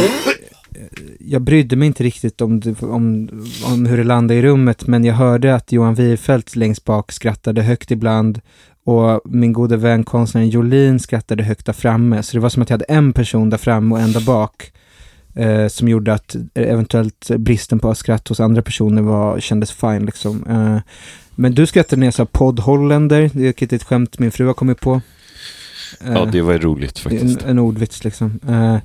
jag 1.20 1.42
brydde 1.42 1.76
mig 1.76 1.86
inte 1.88 2.04
riktigt 2.04 2.42
om, 2.42 2.60
det, 2.60 2.82
om, 2.84 3.30
om 3.66 3.86
hur 3.86 3.98
det 3.98 4.04
landade 4.04 4.40
i 4.40 4.42
rummet, 4.44 4.88
men 4.88 5.04
jag 5.04 5.14
hörde 5.16 5.56
att 5.56 5.72
Johan 5.72 5.96
Wierfeldt 5.96 6.56
längst 6.56 6.86
bak 6.86 7.12
skrattade 7.12 7.62
högt 7.62 7.92
ibland 7.92 8.42
och 8.86 9.22
min 9.26 9.54
gode 9.54 9.78
vän 9.78 10.04
konstnären 10.04 10.50
Jolin 10.50 11.00
skrattade 11.00 11.44
högt 11.44 11.66
där 11.66 11.74
framme. 11.74 12.24
Så 12.24 12.38
det 12.38 12.42
var 12.42 12.50
som 12.50 12.62
att 12.64 12.70
jag 12.70 12.74
hade 12.74 12.86
en 12.86 13.14
person 13.14 13.50
där 13.50 13.58
framme 13.58 13.96
och 13.96 14.02
en 14.02 14.12
där 14.12 14.26
bak. 14.26 14.72
Eh, 15.36 15.68
som 15.68 15.88
gjorde 15.88 16.14
att 16.14 16.36
eventuellt 16.54 17.32
bristen 17.38 17.80
på 17.80 17.96
skratt 17.96 18.28
hos 18.28 18.40
andra 18.40 18.62
personer 18.62 19.02
var, 19.02 19.40
kändes 19.40 19.72
fine 19.72 20.06
liksom. 20.06 20.44
Eh, 20.50 20.78
men 21.36 21.56
du 21.56 21.66
skrattade 21.66 22.00
när 22.00 22.08
jag 22.08 22.14
sa 22.14 22.26
poddhållender, 22.26 23.32
det 23.34 23.62
är 23.62 23.74
ett 23.74 23.84
skämt 23.84 24.20
min 24.20 24.32
fru 24.32 24.46
har 24.46 24.54
kommit 24.54 24.80
på. 24.80 25.02
Ja, 26.04 26.24
Eh, 26.24 26.32
det 26.32 26.42
var 26.42 26.58
roligt 26.58 27.00
faktiskt. 27.00 27.42
en, 27.42 27.50
en 27.50 27.60
ordvits 27.60 28.04
liksom. 28.04 28.40
Uh, 28.50 28.78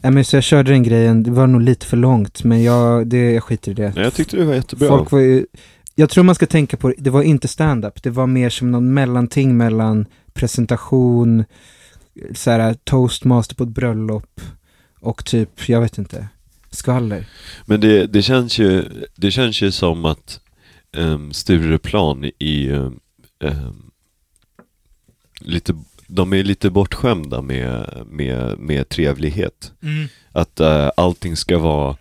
ja, 0.00 0.10
men 0.10 0.24
så 0.24 0.36
jag 0.36 0.44
körde 0.44 0.72
den 0.72 0.82
grejen, 0.82 1.22
det 1.22 1.30
var 1.30 1.46
nog 1.46 1.60
lite 1.60 1.86
för 1.86 1.96
långt, 1.96 2.44
men 2.44 2.62
jag, 2.62 3.06
det, 3.06 3.32
jag 3.32 3.44
skiter 3.44 3.70
i 3.70 3.74
det. 3.74 3.92
Nej, 3.94 4.04
jag 4.04 4.14
tyckte 4.14 4.36
det 4.36 4.44
var 4.44 4.54
jättebra. 4.54 4.88
Folk 4.88 5.10
var 5.10 5.18
ju, 5.18 5.46
jag 5.94 6.10
tror 6.10 6.24
man 6.24 6.34
ska 6.34 6.46
tänka 6.46 6.76
på, 6.76 6.94
det 6.98 7.10
var 7.10 7.22
inte 7.22 7.48
stand-up, 7.48 8.02
det 8.02 8.10
var 8.10 8.26
mer 8.26 8.50
som 8.50 8.70
någon 8.70 8.94
mellanting 8.94 9.56
mellan 9.56 10.06
presentation, 10.32 11.44
så 12.34 12.50
här, 12.50 12.74
toastmaster 12.84 13.54
på 13.54 13.64
ett 13.64 13.70
bröllop 13.70 14.40
och 15.00 15.24
typ, 15.24 15.68
jag 15.68 15.80
vet 15.80 15.98
inte, 15.98 16.28
skvaller. 16.70 17.26
Men 17.64 17.80
det, 17.80 18.06
det, 18.06 18.22
känns 18.22 18.58
ju, 18.58 18.84
det 19.16 19.30
känns 19.30 19.62
ju 19.62 19.70
som 19.70 20.04
att 20.04 20.40
um, 20.96 21.32
Stureplan 21.32 22.30
i 22.38 22.70
um, 22.70 23.00
um, 23.40 23.90
lite, 25.40 25.74
de 26.06 26.32
är 26.32 26.42
lite 26.42 26.70
bortskämda 26.70 27.42
med, 27.42 28.02
med, 28.06 28.58
med 28.58 28.88
trevlighet. 28.88 29.72
Att 30.32 30.60
uh, 30.60 30.90
allting 30.96 31.36
ska 31.36 31.58
vara 31.58 31.96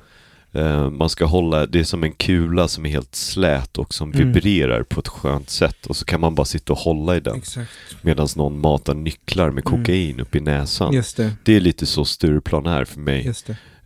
eh, 0.54 0.90
man 0.90 1.10
ska 1.10 1.26
hålla, 1.26 1.66
det 1.66 1.80
är 1.80 1.84
som 1.84 2.04
en 2.04 2.12
kula 2.12 2.68
som 2.68 2.86
är 2.86 2.90
helt 2.90 3.16
slät 3.16 3.78
och 3.78 3.94
som 3.94 4.14
Mm. 4.14 4.32
vibrerar 4.32 4.84
på 4.84 5.00
ett 5.00 5.08
skönt 5.08 5.50
sätt 5.50 5.86
och 5.86 5.96
så 5.96 6.06
kan 6.06 6.22
man 6.22 6.36
bara 6.36 6.46
sitta 6.46 6.74
och 6.74 6.80
hålla 6.80 7.16
i 7.18 7.20
den 7.20 7.42
medan 8.02 8.28
någon 8.36 8.60
matar 8.62 8.94
nycklar 8.94 9.50
med 9.52 9.68
Mm. 9.68 9.80
kokain 9.80 10.20
upp 10.20 10.36
i 10.36 10.40
näsan. 10.40 10.92
Det, 10.92 11.32
Det 11.44 11.56
är 11.56 11.60
lite 11.60 11.86
så 11.86 12.06
Stureplan 12.06 12.66
är 12.66 12.86
för 12.86 13.00
mig. 13.00 13.34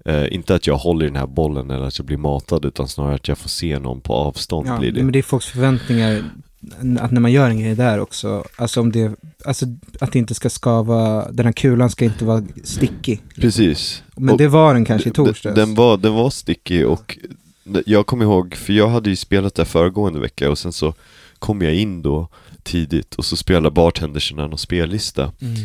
Eh, 0.06 0.34
inte 0.34 0.56
att 0.56 0.67
jag 0.67 0.76
håller 0.78 1.06
i 1.06 1.10
den 1.10 1.15
här 1.17 1.28
bollen 1.28 1.71
eller 1.71 1.86
att 1.86 1.99
jag 1.99 2.06
blir 2.06 2.17
matad 2.17 2.65
utan 2.65 2.88
snarare 2.88 3.15
att 3.15 3.28
jag 3.28 3.38
får 3.38 3.49
se 3.49 3.80
någon 3.80 4.02
på 4.02 4.13
avstånd 4.13 4.67
Ja, 4.67 4.78
blir 4.80 4.91
det. 4.91 5.04
men 5.04 5.12
det 5.13 5.19
är 5.19 5.23
folks 5.23 5.45
förväntningar 5.45 6.23
att 6.99 7.12
när 7.12 7.19
man 7.19 7.32
gör 7.32 7.49
en 7.49 7.60
grej 7.60 7.76
där 7.76 7.99
också, 7.99 8.43
alltså 8.56 8.82
om 8.82 8.91
det, 8.91 9.12
alltså 9.45 9.65
att 9.99 10.12
det 10.12 10.19
inte 10.19 10.34
ska 10.34 10.49
skava, 10.49 11.32
den 11.32 11.45
här 11.45 11.54
kulan 11.54 11.89
ska 11.89 12.06
inte 12.06 12.26
vara 12.26 12.43
stickig. 12.63 13.21
Precis. 13.36 14.04
Men 14.15 14.30
Och 14.30 14.38
det 14.38 14.47
var 14.47 14.73
den 14.73 14.86
kanske 14.86 15.10
i 15.10 15.12
torsdags. 15.12 15.56
Den 15.56 15.76
var, 15.76 15.97
den 15.97 16.13
var 16.13 16.30
sticky 16.30 16.84
och 16.84 17.17
jag 17.86 18.06
kommer 18.06 18.26
ihåg, 18.26 18.56
för 18.56 18.73
jag 18.73 18.88
hade 18.88 19.10
ju 19.10 19.15
spelat 19.15 19.56
där 19.56 19.65
föregående 19.65 20.19
vecka 20.19 20.52
och 20.52 20.58
sen 20.58 20.73
så 20.73 20.93
kom 21.39 21.62
jag 21.62 21.76
in 21.76 22.02
då 22.02 22.28
tidigt 22.63 23.15
och 23.15 23.26
så 23.26 23.38
spelade 23.38 23.71
bartendersarna 23.71 24.47
någon 24.47 24.58
spellista. 24.58 25.32
Mm. 25.41 25.56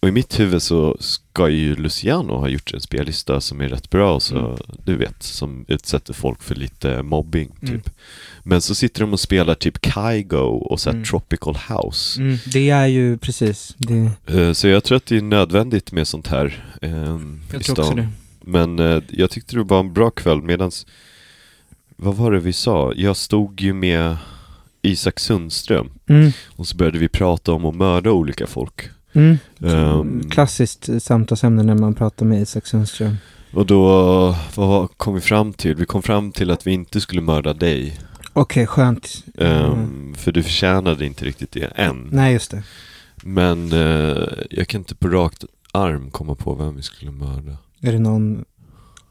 Och 0.00 0.08
i 0.08 0.12
mitt 0.12 0.40
huvud 0.40 0.62
så 0.62 0.96
ska 1.00 1.48
ju 1.48 1.76
Luciano 1.76 2.32
ha 2.32 2.48
gjort 2.48 2.74
en 2.74 2.80
spellista 2.80 3.40
som 3.40 3.60
är 3.60 3.68
rätt 3.68 3.90
bra, 3.90 4.20
så 4.20 4.38
Mm. 4.38 4.56
du 4.84 4.96
vet, 4.96 5.22
som 5.22 5.64
utsätter 5.68 6.12
folk 6.14 6.42
för 6.42 6.54
lite 6.54 7.02
mobbing 7.02 7.48
typ. 7.60 7.68
Mm. 7.70 7.82
Men 8.42 8.60
så 8.60 8.74
sitter 8.74 9.00
de 9.00 9.12
och 9.12 9.20
spelar 9.20 9.54
typ 9.54 9.78
Kygo 9.94 10.36
och 10.38 10.80
så 10.80 10.90
Mm. 10.90 11.04
Tropical 11.04 11.56
House. 11.68 12.20
Mm, 12.20 12.36
det 12.52 12.70
är 12.70 12.86
ju 12.86 13.18
precis, 13.18 13.74
det, 13.78 14.10
Eh, 14.26 14.52
Så 14.52 14.68
jag 14.68 14.84
tror 14.84 14.96
att 14.96 15.06
det 15.06 15.16
är 15.16 15.22
nödvändigt 15.22 15.92
med 15.92 16.08
sånt 16.08 16.26
här 16.26 16.64
ehm, 16.82 17.40
jag 17.52 17.62
tror 17.64 17.80
också 17.80 17.94
det. 17.94 18.08
Men 18.40 18.78
eh, 18.78 19.02
jag 19.10 19.30
tyckte 19.30 19.56
det 19.56 19.62
var 19.62 19.80
en 19.80 19.92
bra 19.92 20.10
kväll 20.10 20.42
medans 20.42 20.86
Vad 21.96 22.14
var 22.16 22.32
det 22.32 22.40
vi 22.40 22.52
sa? 22.52 22.92
Jag 22.96 23.16
stod 23.16 23.60
ju 23.60 23.72
med 23.72 24.16
Isak 24.82 25.20
Sundström 25.20 25.90
Mm, 26.08 26.30
och 26.48 26.66
så 26.66 26.76
började 26.76 26.98
vi 26.98 27.08
prata 27.08 27.52
om 27.52 27.64
att 27.64 27.74
mörda 27.74 28.10
olika 28.10 28.46
folk. 28.46 28.88
Mm. 29.12 29.38
Ehm, 29.62 30.30
Klassiskt 30.30 30.88
samtalsämne 31.02 31.62
när 31.62 31.74
man 31.74 31.94
pratar 31.94 32.26
med 32.26 32.42
Isak 32.42 32.66
Sundström. 32.66 33.16
och 33.52 33.66
då, 33.66 34.36
vad 34.54 34.88
kom 34.96 35.14
vi 35.14 35.20
fram 35.20 35.52
till? 35.52 35.74
Vi 35.74 35.86
kom 35.86 36.02
fram 36.02 36.32
till 36.32 36.50
att 36.50 36.66
vi 36.66 36.70
inte 36.72 37.00
skulle 37.00 37.20
mörda 37.20 37.52
dig. 37.52 37.98
Okej, 38.32 38.66
skönt. 38.66 39.24
Ehm, 39.38 39.72
Mm. 39.72 40.14
För 40.14 40.32
du 40.32 40.42
förtjänade 40.42 41.06
inte 41.06 41.24
riktigt 41.24 41.52
det 41.52 41.64
än. 41.64 42.08
Nej, 42.12 42.32
just 42.32 42.50
det. 42.50 42.62
Men 43.22 43.72
eh, 43.72 44.28
jag 44.50 44.68
kan 44.68 44.80
inte 44.80 44.94
på 44.94 45.08
rakt 45.08 45.44
arm 45.72 46.10
komma 46.10 46.34
på 46.34 46.54
vem 46.54 46.76
vi 46.76 46.82
skulle 46.82 47.10
mörda. 47.10 47.56
Är 47.80 47.92
det 47.92 47.98
någon... 47.98 48.44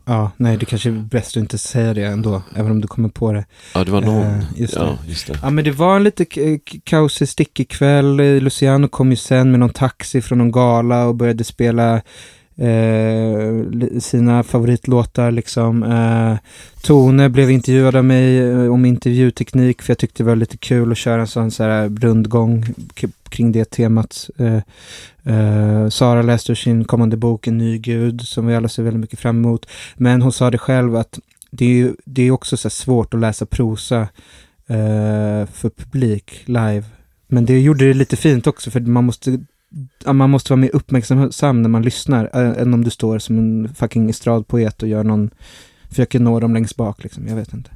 Ja, 0.09 0.31
nej, 0.37 0.57
det 0.57 0.65
kanske 0.65 0.89
är 0.89 0.93
bäst 0.93 1.29
att 1.37 1.41
inte 1.41 1.57
säga 1.57 1.93
det 1.93 2.03
ändå, 2.03 2.41
även 2.55 2.71
om 2.71 2.81
du 2.81 2.87
kommer 2.87 3.09
på 3.09 3.31
det. 3.31 3.45
Ja, 3.73 3.83
det 3.83 3.91
var 3.91 4.01
någon. 4.01 4.23
Eh, 4.23 4.43
just 4.55 4.73
det. 4.73 4.79
ja, 4.79 4.97
just 5.07 5.27
det. 5.27 5.39
Ja, 5.43 5.49
men 5.49 5.63
det 5.63 5.71
var 5.71 5.95
en 5.95 6.03
lite 6.03 6.25
k- 6.25 6.79
kaosig, 6.83 7.29
stickig 7.29 7.69
kväll. 7.69 8.19
Eh, 8.19 8.25
Luciano 8.25 8.87
kom 8.87 9.09
ju 9.09 9.15
sen 9.15 9.51
med 9.51 9.59
någon 9.59 9.69
taxi 9.69 10.21
från 10.21 10.37
någon 10.37 10.51
gala 10.51 11.05
och 11.05 11.15
började 11.15 11.43
spela 11.43 12.01
eh, 12.57 13.99
sina 13.99 14.43
favoritlåtar 14.43 15.31
liksom. 15.31 15.83
Eh, 15.83 16.37
Tone 16.81 17.29
blev 17.29 17.51
intervjuad 17.51 17.95
av 17.95 18.05
mig 18.05 18.37
eh, 18.39 18.73
om 18.73 18.85
intervjuteknik 18.85 19.81
för 19.81 19.91
jag 19.91 19.97
tyckte 19.97 20.23
det 20.23 20.27
var 20.27 20.35
lite 20.35 20.57
kul 20.57 20.91
att 20.91 20.97
köra 20.97 21.21
en 21.21 21.27
sån 21.27 21.51
så 21.51 21.63
här 21.63 21.89
rundgång 21.89 22.65
kring 23.29 23.51
det 23.51 23.65
temat. 23.71 24.29
Eh, 24.37 24.55
eh, 25.35 25.89
Sara 25.89 26.21
läste 26.21 26.51
ur 26.51 26.55
sin 26.55 26.85
kommande 26.85 27.17
bok 27.17 27.47
En 27.47 27.57
ny 27.57 27.77
gud 27.77 28.21
som 28.21 28.47
vi 28.47 28.55
alla 28.55 28.67
ser 28.69 28.83
väldigt 28.83 29.01
mycket 29.01 29.19
fram 29.19 29.37
emot. 29.37 29.65
Men 29.95 30.21
hon 30.21 30.31
sa 30.31 30.51
det 30.51 30.57
själv 30.57 30.95
att 30.95 31.19
det 31.51 31.65
är, 31.65 31.69
ju- 31.69 31.95
det 32.05 32.21
är 32.23 32.31
också 32.31 32.57
så 32.57 32.69
svårt 32.69 33.13
att 33.13 33.19
läsa 33.19 33.45
prosa 33.45 34.01
eh, 34.67 35.45
för 35.53 35.69
publik 35.69 36.41
live. 36.45 36.83
Men 37.27 37.45
det 37.45 37.59
gjorde 37.59 37.87
det 37.87 37.93
lite 37.93 38.15
fint 38.15 38.47
också 38.47 38.71
för 38.71 38.79
man 38.79 39.03
måste, 39.03 39.39
man 40.13 40.29
måste 40.29 40.53
vara 40.53 40.61
mer 40.61 40.69
uppmärksam 40.75 41.61
när 41.61 41.69
man 41.69 41.81
lyssnar 41.81 42.25
än 42.35 42.73
om 42.73 42.83
du 42.83 42.89
står 42.89 43.19
som 43.19 43.37
en 43.37 43.75
fucking 43.75 44.09
estradpoet 44.09 44.83
och 44.83 44.89
gör 44.89 45.03
någon, 45.03 45.29
försöker 45.89 46.19
nå 46.19 46.39
dem 46.39 46.53
längst 46.53 46.75
bak 46.75 47.03
liksom, 47.03 47.27
jag 47.27 47.35
vet 47.35 47.53
inte. 47.53 47.69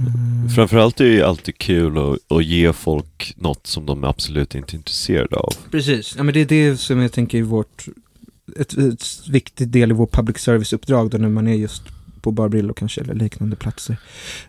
Mm. 0.00 0.48
Framförallt 0.48 1.00
är 1.00 1.04
det 1.04 1.10
ju 1.10 1.22
alltid 1.22 1.58
kul 1.58 1.98
att, 1.98 2.32
att 2.32 2.44
ge 2.44 2.72
folk 2.72 3.34
något 3.36 3.66
som 3.66 3.86
de 3.86 4.04
absolut 4.04 4.54
inte 4.54 4.74
är 4.74 4.78
intresserade 4.78 5.36
av. 5.36 5.52
Precis, 5.70 6.14
ja 6.16 6.22
men 6.22 6.34
det 6.34 6.40
är 6.40 6.46
det 6.46 6.76
som 6.76 6.98
jag 6.98 7.12
tänker 7.12 7.38
är 7.38 7.42
vårt, 7.42 7.86
ett, 8.56 8.78
ett 8.78 9.04
viktigt 9.28 9.72
del 9.72 9.90
i 9.90 9.94
vår 9.94 10.06
public 10.06 10.38
service-uppdrag 10.38 11.10
då 11.10 11.18
när 11.18 11.28
man 11.28 11.46
är 11.48 11.54
just 11.54 11.82
på 12.20 12.30
Bar 12.30 12.48
Brillo 12.48 12.74
kanske 12.74 13.00
eller 13.00 13.14
liknande 13.14 13.56
platser. 13.56 13.96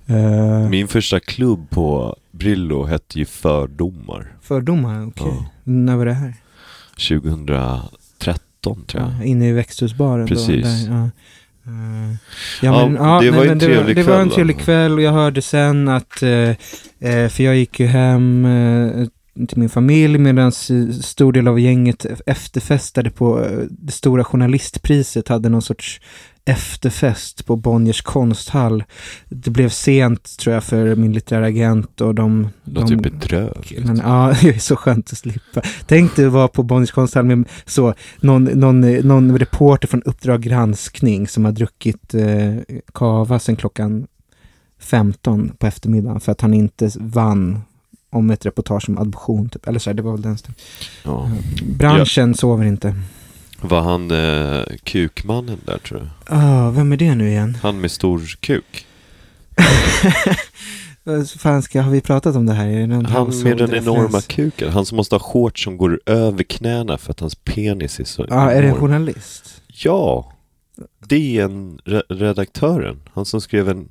Eh, 0.06 0.70
Min 0.70 0.88
första 0.88 1.20
klubb 1.20 1.70
på 1.70 2.15
Brillo 2.32 2.84
hette 2.86 3.20
ju 3.20 3.26
Fördomar. 3.26 4.34
fördomar, 4.42 5.08
okej. 5.08 5.28
Ja. 5.28 5.46
När 5.63 5.96
var 5.96 6.06
det 6.06 6.13
här? 6.13 6.34
2013 7.00 8.86
tror 8.88 9.04
jag. 9.04 9.12
Ja, 9.20 9.24
inne 9.24 9.50
i 9.50 9.52
växthusbaren 9.52 10.28
Precis. 10.28 10.48
då. 10.64 10.92
Där, 10.92 10.96
ja. 10.96 11.10
Eh, 11.72 12.16
Ja, 12.62 13.20
det 13.22 13.32
var 13.32 13.44
ju 13.44 13.50
en 13.50 13.58
det 13.60 13.66
trevlig 13.66 13.96
Det 13.96 14.04
var 14.04 14.22
en 14.22 14.30
trevlig 14.30 14.58
då. 14.58 14.64
kväll 14.64 14.94
och 14.94 15.02
jag 15.02 15.12
hörde 15.12 15.42
sen 15.42 15.88
att, 15.88 16.24
eh, 16.24 16.30
eh, 17.10 17.30
för 17.30 17.42
jag 17.44 17.56
gick 17.56 17.80
ju 17.80 17.86
hem 17.86 18.46
eh, 18.46 19.08
till 19.48 19.58
min 19.58 19.70
familj 19.70 20.18
medan 20.18 20.52
stor 21.02 21.34
del 21.34 21.48
av 21.48 21.60
gänget 21.60 22.06
efterfestade 22.26 23.10
på 23.12 23.44
eh, 23.46 23.58
det 23.70 23.92
stora 23.92 24.24
journalistpriset, 24.24 25.28
hade 25.28 25.50
någon 25.50 25.62
sorts 25.62 26.02
efterfest 26.45 27.45
på 27.45 27.56
Bonniers 27.56 28.02
konsthall. 28.02 28.84
Det 29.30 29.49
blev 29.49 29.69
sent 29.69 30.38
tror 30.38 30.54
jag 30.54 30.63
för 30.63 30.95
min 30.95 31.13
litterära 31.13 31.45
agent 31.45 32.02
och 32.02 32.15
de... 32.15 32.49
Det 32.63 32.80
låter 32.80 32.93
ju 32.93 32.97
bedrövligt. 32.97 33.86
Men, 33.86 33.97
ja, 33.97 34.34
det 34.41 34.49
är 34.49 34.60
så 34.60 34.75
skönt 34.75 35.12
att 35.12 35.17
slippa. 35.17 35.62
Tänk 35.86 36.15
dig 36.15 36.25
att 36.25 36.32
vara 36.32 36.47
på 36.47 36.63
Bonniers 36.63 36.91
konsthall 36.91 37.25
med 37.25 37.45
så, 37.65 37.93
någon, 38.19 38.43
någon, 38.43 38.82
någon 38.82 39.38
reporter 39.39 39.88
från 39.88 40.04
Uppdrag 40.04 40.41
granskning 40.41 41.28
som 41.28 41.45
har 41.45 41.52
druckit 41.52 42.13
eh, 42.13 42.56
kava 42.93 43.39
sen 43.39 43.56
klockan 43.56 44.08
15 44.80 45.52
på 45.58 45.67
eftermiddagen 45.67 46.19
för 46.19 46.32
att 46.32 46.41
han 46.41 46.54
inte 46.54 46.91
vann 46.95 47.62
om 48.10 48.30
ett 48.30 48.45
reportage 48.45 48.89
om 48.89 48.97
adoption. 48.97 49.49
Typ. 49.49 49.67
Eller 49.67 49.80
så 49.80 49.89
här, 49.89 49.95
det 49.95 50.02
var 50.02 50.12
väl 50.12 50.21
den. 50.21 50.38
Ja. 51.04 51.32
Branschen 51.78 52.36
sover 52.36 52.65
inte. 52.65 52.95
Var 53.62 53.82
han 53.82 54.12
eh, 54.12 54.63
kukmannen 54.84 55.58
där 55.65 55.78
tror 55.78 56.00
jag? 56.00 56.10
Ah, 56.39 56.69
vem 56.69 56.91
är 56.91 56.98
det 56.98 57.15
nu 57.15 57.30
igen? 57.30 57.58
Han 57.62 57.82
med 57.82 57.91
stor 57.91 58.22
kuk? 58.39 58.86
Fan 61.38 61.62
ska, 61.62 61.82
har 61.82 61.91
vi 61.91 62.02
pratat 62.02 62.36
om 62.36 62.45
det 62.45 62.54
här? 62.54 62.67
Är 62.67 62.80
det 62.80 62.88
någon 62.88 63.06
Han 63.06 63.43
med 63.43 63.58
den 63.58 63.74
enorma 63.74 64.22
kuken, 64.22 64.72
han 64.72 64.86
som 64.86 64.95
måste 64.95 65.15
ha 65.15 65.19
shorts 65.19 65.63
som 65.63 65.78
går 65.78 66.00
över 66.06 66.43
knäna 66.43 66.98
för 66.98 67.12
att 67.12 67.19
hans 67.19 67.36
penis 67.36 68.00
är 68.00 68.04
så 68.04 68.26
Ja, 68.30 68.52
är 68.52 68.62
det 68.62 68.67
en 68.67 68.76
journalist? 68.76 69.62
Ja! 69.67 70.32
DN-redaktören, 71.08 73.00
han 73.13 73.26
som 73.26 73.41
skrev 73.41 73.69
en 73.69 73.88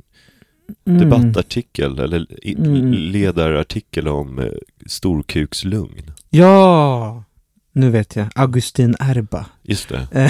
Mm. 0.86 0.98
debattartikel 1.00 1.98
eller 1.98 2.26
Mm. 2.44 2.92
ledarartikel 2.92 4.08
om 4.08 4.38
eh, 4.38 4.44
storkukslugn. 4.86 6.10
Ja! 6.30 7.24
Nu 7.72 7.90
vet 7.90 8.16
jag. 8.16 8.26
Augustin 8.34 8.96
Erba. 9.00 9.46
Just 9.62 9.88
det. 9.88 10.08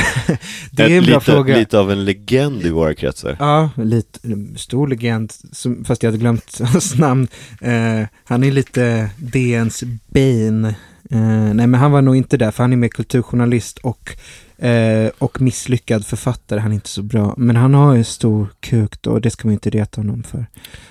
Det 0.71 0.83
är 0.83 0.91
en 0.91 1.05
bra 1.05 1.15
lite, 1.15 1.21
fråga. 1.21 1.57
lite 1.57 1.79
av 1.79 1.93
en 1.93 2.05
legend 2.05 2.63
i 2.63 2.71
våra 2.71 2.95
kretsar. 2.95 3.37
Ja, 3.39 3.71
lite 3.77 4.21
stor 4.57 4.89
legend, 4.89 5.33
som, 5.53 5.85
fast 5.85 6.03
jag 6.03 6.11
hade 6.11 6.19
glömt 6.19 6.61
hans 6.73 6.95
namn. 6.95 7.29
Eh, 7.61 8.03
han 8.25 8.45
är 8.45 8.51
lite 8.51 9.11
DNs 9.17 9.85
Bane. 10.07 10.69
Eh, 11.11 11.55
nej, 11.55 11.67
men 11.67 11.75
han 11.75 11.93
var 11.93 12.03
nog 12.03 12.17
inte 12.17 12.37
där, 12.37 12.51
för 12.51 12.65
han 12.65 12.73
är 12.73 12.77
mer 12.77 12.89
kulturjournalist 12.89 13.79
och, 13.79 14.17
eh, 14.65 15.11
och 15.19 15.41
misslyckad 15.41 16.07
författare. 16.07 16.61
Han 16.61 16.71
är 16.71 16.75
inte 16.75 16.89
så 16.89 17.03
bra. 17.03 17.35
Men 17.37 17.57
han 17.57 17.75
har 17.75 17.95
ju 17.95 18.05
stor 18.05 18.49
kuk 18.61 19.03
då, 19.03 19.11
och 19.11 19.21
det 19.21 19.31
ska 19.31 19.49
man 19.49 19.53
inte 19.53 19.71
reta 19.71 20.01
honom 20.01 20.23
för. 20.23 20.47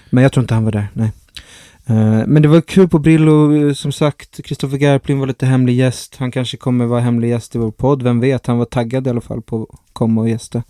Men 0.09 0.23
jag 0.23 0.31
tror 0.31 0.43
inte 0.43 0.53
han 0.53 0.63
var 0.63 0.71
där, 0.71 0.87
nej. 0.93 1.11
Eh, 1.89 2.27
men 2.27 2.41
det 2.41 2.47
var 2.47 2.61
kul 2.61 2.87
på 2.87 2.99
Brillo, 2.99 3.67
eh, 3.67 3.73
som 3.73 3.91
sagt. 3.91 4.39
Kristoffer 4.45 4.77
Garplind 4.77 5.19
var 5.19 5.27
lite 5.27 5.45
hemlig 5.45 5.75
gäst. 5.75 6.15
Han 6.15 6.31
kanske 6.31 6.57
kommer 6.57 6.85
vara 6.85 6.99
hemlig 6.99 7.29
gäst 7.29 7.55
i 7.55 7.57
vår 7.57 7.71
podd, 7.71 8.03
vem 8.03 8.19
vet? 8.19 8.47
Han 8.47 8.57
var 8.57 8.65
taggad 8.65 9.07
i 9.07 9.09
alla 9.09 9.21
fall 9.21 9.41
på 9.41 9.63
att 9.63 9.79
komma 9.93 10.21
och 10.21 10.29
gästa. 10.29 10.63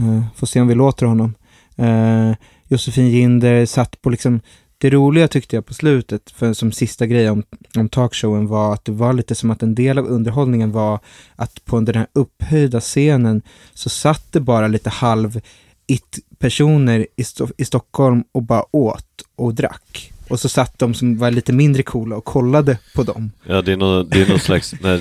Uh, 0.00 0.22
får 0.36 0.46
se 0.46 0.60
om 0.60 0.68
vi 0.68 0.74
låter 0.74 1.06
honom. 1.06 1.34
Uh, 1.80 2.34
Josefin 2.68 3.08
Ginder 3.08 3.66
satt 3.66 4.02
på 4.02 4.10
liksom, 4.10 4.40
det 4.78 4.90
roliga 4.90 5.28
tyckte 5.28 5.56
jag 5.56 5.66
på 5.66 5.74
slutet, 5.74 6.30
för 6.30 6.52
som 6.52 6.72
sista 6.72 7.06
grej 7.06 7.30
om, 7.30 7.42
om 7.76 7.88
talkshowen 7.88 8.46
var 8.46 8.72
att 8.72 8.84
det 8.84 8.92
var 8.92 9.12
lite 9.12 9.34
som 9.34 9.50
att 9.50 9.62
en 9.62 9.74
del 9.74 9.98
av 9.98 10.06
underhållningen 10.06 10.72
var 10.72 11.00
att 11.36 11.64
på 11.64 11.80
den 11.80 11.94
här 11.94 12.06
upphöjda 12.12 12.80
scenen 12.80 13.42
så 13.74 13.88
satt 13.88 14.32
det 14.32 14.40
bara 14.40 14.68
lite 14.68 14.90
halv 14.90 15.40
it-personer 15.86 17.06
i, 17.16 17.22
Sto- 17.22 17.52
i 17.56 17.64
Stockholm 17.64 18.24
och 18.32 18.42
bara 18.42 18.76
åt 18.76 19.22
och 19.36 19.54
drack. 19.54 20.12
Och 20.28 20.40
så 20.40 20.48
satt 20.48 20.78
de 20.78 20.94
som 20.94 21.18
var 21.18 21.30
lite 21.30 21.52
mindre 21.52 21.82
coola 21.82 22.16
och 22.16 22.24
kollade 22.24 22.78
på 22.94 23.02
dem. 23.02 23.30
Ja, 23.46 23.62
det 23.62 23.72
är 23.72 23.76
någon, 23.76 24.08
det 24.08 24.22
är 24.22 24.28
någon 24.28 24.38
slags, 24.38 24.74
när, 24.80 24.94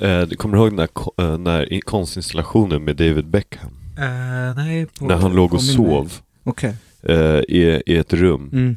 eh, 0.00 0.26
du 0.28 0.36
kommer 0.36 0.56
du 0.56 0.62
ihåg 0.62 0.76
den 0.76 0.88
där, 1.16 1.24
eh, 1.32 1.38
när 1.38 1.72
i- 1.72 1.80
konstinstallationen 1.80 2.84
med 2.84 2.96
David 2.96 3.26
Beckham? 3.26 3.70
nej, 4.56 4.86
när 5.00 5.16
han 5.16 5.32
låg 5.32 5.54
och 5.54 5.62
sov 5.62 6.12
Okej. 6.44 6.74
eh, 7.02 7.16
i, 7.48 7.82
i 7.86 7.96
ett 7.96 8.12
rum 8.12 8.50
Mm. 8.52 8.76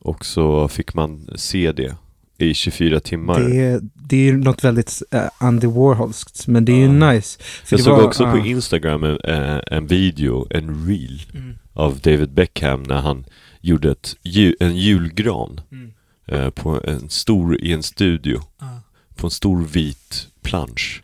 och 0.00 0.24
så 0.24 0.68
fick 0.68 0.94
man 0.94 1.28
se 1.36 1.72
det 1.72 1.94
i 2.38 2.54
24 2.54 3.00
timmar. 3.00 3.40
Det, 3.40 3.56
är- 3.56 3.80
det 3.94 4.16
är 4.16 4.20
ju 4.24 4.36
något 4.38 4.64
väldigt 4.64 5.02
uh, 5.14 5.20
Andy 5.38 5.66
Warholskt, 5.66 6.46
men 6.46 6.64
det 6.64 6.72
är 6.72 6.76
ju 6.76 6.98
Ja. 6.98 7.12
nice. 7.12 7.38
För 7.40 7.74
Jag 7.74 7.78
det 7.80 7.84
såg 7.84 7.96
var- 7.96 8.04
också 8.04 8.22
ja. 8.24 8.30
på 8.32 8.38
Instagram 8.38 9.04
en, 9.04 9.18
eh, 9.24 9.60
en 9.66 9.86
video, 9.86 10.46
en 10.50 10.86
reel 10.88 11.22
Mm. 11.34 11.54
av 11.72 11.98
David 11.98 12.30
Beckham 12.32 12.82
när 12.82 13.00
han 13.00 13.24
gjorde 13.64 13.90
ett, 13.90 14.16
en 14.60 14.76
julgran 14.76 15.60
Mm. 15.72 15.90
eh, 16.26 16.50
på 16.50 16.80
en 16.84 17.08
stor, 17.08 17.60
i 17.64 17.72
en 17.72 17.82
studio 17.82 18.40
Ja. 18.60 18.80
på 19.16 19.26
en 19.26 19.30
stor 19.30 19.64
vit 19.64 20.26
plansch 20.42 21.02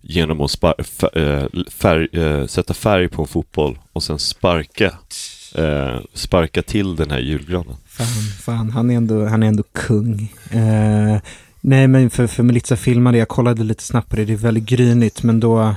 genom 0.00 0.40
att 0.40 0.50
spar, 0.50 0.74
fär, 0.82 1.18
eh, 1.18 1.46
färg, 1.70 2.08
eh, 2.12 2.46
sätta 2.46 2.74
färg 2.74 3.08
på 3.08 3.22
en 3.22 3.28
fotboll 3.28 3.78
och 3.92 4.02
sen 4.02 4.18
sparka 4.18 4.94
eh, 5.54 5.98
sparka 6.14 6.62
till 6.62 6.96
den 6.96 7.10
här 7.10 7.18
julgranen. 7.18 7.76
Fan, 7.86 8.06
fan, 8.40 8.70
han 8.70 8.90
är 8.90 8.96
ändå, 8.96 9.26
han 9.26 9.42
är 9.42 9.46
ändå 9.46 9.62
kung. 9.72 10.32
Eh, 10.50 11.20
nej, 11.60 11.88
men 11.88 12.10
för, 12.10 12.26
för 12.26 12.42
Melitza 12.42 12.76
filmade, 12.76 13.18
jag 13.18 13.28
kollade 13.28 13.64
lite 13.64 13.82
snabbt 13.82 14.08
på 14.10 14.16
det, 14.16 14.24
det 14.24 14.32
är 14.32 14.36
väldigt 14.36 14.64
grynigt, 14.64 15.22
men 15.22 15.40
då... 15.40 15.74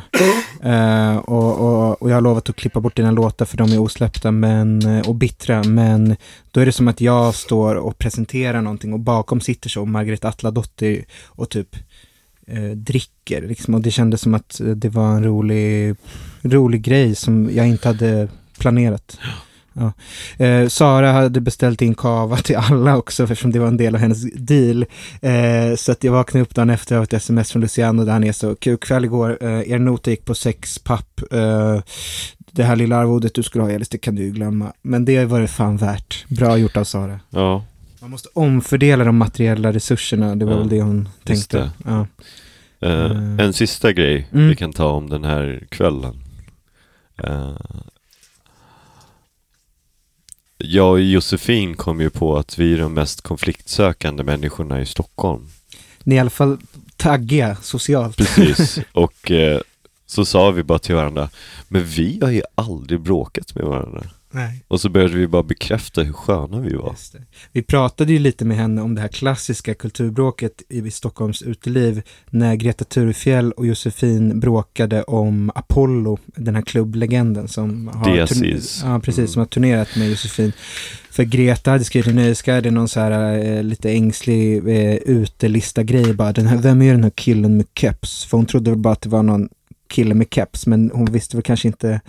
Eh, 0.63 1.17
och, 1.17 1.60
och, 1.60 2.02
och 2.02 2.10
jag 2.10 2.15
har 2.15 2.21
lovat 2.21 2.50
att 2.50 2.56
klippa 2.56 2.80
bort 2.80 2.95
dina 2.95 3.12
låtar 3.12 3.45
för 3.45 3.58
de 3.58 3.71
är 3.71 3.80
osläppta 3.80 4.32
men, 4.32 4.82
eh, 4.82 5.10
och 5.10 5.15
bittra, 5.15 5.63
men 5.63 6.15
då 6.52 6.60
är 6.62 6.65
det 6.65 6.71
som 6.71 6.88
att 6.88 7.02
jag 7.02 7.36
står 7.36 7.76
och 7.76 7.97
presenterar 7.97 8.62
någonting 8.62 8.93
och 8.93 9.00
bakom 9.00 9.41
sitter 9.41 9.69
så 9.69 9.86
Margaret 9.86 10.26
Atladottir 10.26 11.06
och 11.26 11.50
typ 11.50 11.76
eh, 12.47 12.69
dricker. 12.69 13.41
Liksom. 13.41 13.74
Och 13.74 13.82
det 13.82 13.91
kändes 13.91 14.21
som 14.21 14.34
att 14.34 14.60
eh, 14.60 14.67
det 14.67 14.89
var 14.89 15.12
en 15.12 15.24
rolig, 15.24 15.95
rolig 16.41 16.82
grej 16.82 17.15
som 17.15 17.50
jag 17.54 17.67
inte 17.67 17.88
hade 17.88 18.28
planerat. 18.60 19.17
Ja. 19.74 19.92
Eh, 20.46 20.68
Sara 20.68 21.12
hade 21.12 21.42
beställt 21.42 21.82
in 21.82 21.96
kava 21.96 22.38
till 22.38 22.56
alla 22.56 22.98
också 22.98 23.24
eftersom 23.24 23.52
det 23.52 23.60
var 23.60 23.68
en 23.68 23.78
del 23.78 23.96
av 23.96 24.02
hennes 24.02 24.24
deal. 24.34 24.86
Eh, 25.22 25.76
så 25.78 25.92
att 25.92 26.04
jag 26.04 26.12
vaknade 26.12 26.42
upp 26.42 26.56
dagen 26.56 26.70
efter 26.70 26.98
av 26.98 27.04
ett 27.04 27.14
sms 27.14 27.52
från 27.52 27.62
Luciano 27.62 28.06
där 28.06 28.14
han 28.14 28.24
är 28.24 28.32
så 28.32 28.56
kul 28.56 28.78
kväll 28.78 29.06
igår. 29.06 29.38
Eh, 29.42 29.72
er 29.72 29.80
nota 29.80 30.10
gick 30.12 30.26
på 30.26 30.36
sex 30.36 30.80
papp. 30.80 31.22
Eh, 31.32 31.80
det 32.52 32.64
här 32.64 32.76
lilla 32.76 32.96
arvodet 32.98 33.34
du 33.36 33.44
skulle 33.44 33.64
ha 33.64 33.72
Elis, 33.72 33.90
det 33.90 33.98
kan 33.98 34.16
du 34.16 34.22
ju 34.24 34.32
glömma. 34.32 34.74
Men 34.82 35.06
det 35.06 35.26
var 35.26 35.40
det 35.42 35.48
fan 35.48 35.78
värt. 35.78 36.26
Bra 36.30 36.58
gjort 36.58 36.78
av 36.78 36.84
Sara. 36.84 37.20
Ja, 37.30 37.66
Man 38.02 38.10
måste 38.10 38.30
omfördela 38.34 39.04
de 39.04 39.18
materiella 39.18 39.74
resurserna, 39.74 40.36
det 40.36 40.46
var 40.46 40.52
Ja, 40.54 40.60
väl 40.60 40.70
det 40.70 40.82
hon 40.82 41.10
tänkte. 41.24 41.58
det. 41.58 41.72
Ja. 41.86 42.08
eh, 42.88 43.12
Mm. 43.12 43.40
en 43.40 43.54
sista 43.54 43.92
grej 43.94 44.28
Mm. 44.34 44.48
vi 44.50 44.56
kan 44.56 44.74
ta 44.74 44.88
om 44.88 45.10
den 45.10 45.24
här 45.24 45.64
kvällen. 45.70 46.24
Jag 50.63 50.91
och 50.91 51.02
Josefin 51.02 51.76
kom 51.76 52.02
ju 52.02 52.10
på 52.10 52.38
att 52.38 52.58
vi 52.58 52.74
är 52.74 52.80
de 52.80 52.93
mest 52.93 53.21
konfliktsökande 53.21 54.24
människorna 54.24 54.82
i 54.82 54.86
Stockholm. 54.86 55.47
Ni 56.04 56.15
är 56.15 56.17
i 56.17 56.21
alla 56.21 56.30
fall 56.30 56.58
taggiga 56.97 57.56
socialt. 57.56 58.17
Precis, 58.17 58.80
och 58.91 59.32
eh, 59.32 59.62
så 60.08 60.26
sa 60.26 60.52
vi 60.52 60.63
bara 60.63 60.80
till 60.80 60.95
varandra, 60.95 61.30
men 61.67 61.84
vi 61.84 62.19
har 62.21 62.32
ju 62.32 62.41
aldrig 62.56 63.00
bråkat 63.00 63.56
med 63.56 63.65
varandra. 63.65 64.04
Nej. 64.32 64.63
Och 64.67 64.82
så 64.82 64.89
började 64.89 65.15
vi 65.17 65.28
bara 65.28 65.44
bekräfta 65.44 66.02
hur 66.04 66.13
sköna 66.13 66.60
vi 66.60 66.74
var. 66.74 66.96
Vi 67.52 67.62
pratade 67.62 68.13
ju 68.13 68.20
lite 68.20 68.46
med 68.46 68.58
henne 68.58 68.82
om 68.82 68.96
det 68.96 69.02
här 69.02 69.08
klassiska 69.08 69.74
kulturbråket 69.74 70.62
i 70.70 70.91
Stockholms 70.91 71.41
uteliv 71.41 72.02
när 72.30 72.56
Greta 72.56 72.86
Thurfjell 72.86 73.52
och 73.52 73.65
Josefin 73.65 74.39
bråkade 74.39 75.04
om 75.04 75.52
Apollo, 75.56 76.17
den 76.26 76.56
här 76.56 76.62
klubblegenden 76.62 77.48
som 77.48 77.88
har, 77.88 78.13
Diasis. 78.15 78.82
ja, 78.86 79.00
precis, 79.00 79.17
Mm. 79.20 79.28
som 79.28 79.39
har 79.39 79.46
turnerat 79.48 79.96
med 79.96 80.10
Josefin. 80.10 80.52
För 81.12 81.24
Greta 81.24 81.72
hade 81.72 81.84
skrivit 81.84 82.08
i 82.08 82.13
Nöjesguiden 82.13 82.74
någon 82.74 82.88
så 82.89 83.00
här 83.00 83.38
eh, 83.46 83.63
lite 83.63 83.91
ängslig 83.91 84.58
eh, 84.58 84.96
utelista-grej 84.96 86.13
bara, 86.13 86.32
den 86.34 86.48
här, 86.48 86.58
vem 86.58 86.82
är 86.82 86.91
den 86.91 87.04
här 87.04 87.12
killen 87.15 87.58
med 87.58 87.65
keps? 87.76 88.26
För 88.26 88.38
hon 88.38 88.46
trodde 88.46 88.70
väl 88.72 88.80
bara 88.80 88.94
att 88.94 89.02
det 89.02 89.10
var 89.10 89.24
någon 89.24 89.50
kille 89.89 90.13
med 90.13 90.28
keps, 90.32 90.67
men 90.67 90.91
hon 90.94 91.06
visste 91.06 91.38
väl 91.38 91.44
kanske 91.44 91.67
inte 91.67 92.02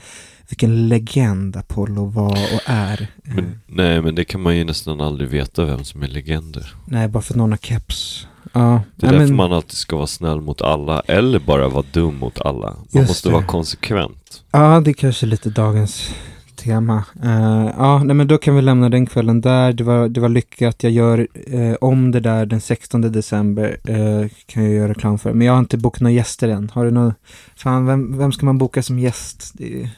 vilken 0.52 0.88
legend 0.88 1.56
Apollo 1.56 2.04
var 2.04 2.30
och 2.32 2.60
är. 2.66 3.02
Eh, 3.02 3.34
Men, 3.34 3.60
nej, 3.66 4.02
men 4.02 4.14
det 4.14 4.24
kan 4.24 4.40
man 4.42 4.56
ju 4.56 4.64
nästan 4.64 5.00
aldrig 5.00 5.30
veta 5.30 5.64
vem 5.64 5.84
som 5.84 6.02
är 6.02 6.08
legender. 6.08 6.74
Nej, 6.86 7.08
bara 7.08 7.22
för 7.22 7.32
att 7.34 7.36
någon 7.38 7.50
har 7.50 7.58
keps. 7.58 8.26
Ja, 8.52 8.82
Det 8.96 9.06
är 9.06 9.10
därför 9.12 9.26
men, 9.26 9.36
man 9.36 9.52
alltid 9.52 9.76
ska 9.76 9.96
vara 9.96 10.06
snäll 10.06 10.40
mot 10.40 10.62
alla, 10.62 11.00
eller 11.00 11.38
bara 11.38 11.68
vara 11.68 11.84
dum 11.92 12.16
mot 12.18 12.40
alla. 12.40 12.66
Man 12.66 12.86
Just 12.92 13.08
måste 13.08 13.28
det. 13.28 13.32
vara 13.32 13.44
konsekvent. 13.44 14.42
ja, 14.52 14.80
det 14.84 14.90
är 14.90 14.94
kanske 14.94 15.26
lite 15.26 15.50
dagens 15.50 16.14
tema. 16.56 17.04
Eh, 17.24 17.70
ja, 17.78 18.02
nej, 18.04 18.16
men 18.16 18.26
då 18.28 18.38
kan 18.38 18.56
vi 18.56 18.62
lämna 18.62 18.88
den 18.88 19.06
kvällen 19.06 19.40
där. 19.40 19.72
Det 19.72 19.84
var, 19.84 20.08
det 20.08 20.20
var 20.20 20.28
lyckat. 20.28 20.82
Jag 20.82 20.92
gör 20.92 21.28
eh, 21.46 21.74
om 21.80 22.10
det 22.10 22.20
där 22.20 22.46
den 22.46 22.60
16 22.60 23.00
december. 23.00 23.76
Eh, 23.84 24.28
kan 24.46 24.64
jag 24.64 24.72
göra 24.72 24.88
reklam 24.90 25.18
för. 25.18 25.32
Men 25.32 25.46
jag 25.46 25.54
har 25.54 25.60
inte 25.60 25.76
bokat 25.78 26.00
några 26.00 26.12
gäster 26.14 26.48
än. 26.48 26.70
Har 26.74 26.84
du 26.84 26.90
någon... 26.90 27.14
Fan, 27.56 27.86
vem, 27.86 28.18
vem 28.18 28.32
ska 28.32 28.46
man 28.46 28.58
boka 28.58 28.82
som 28.82 28.98
gäst? 28.98 29.50
Det, 29.54 29.90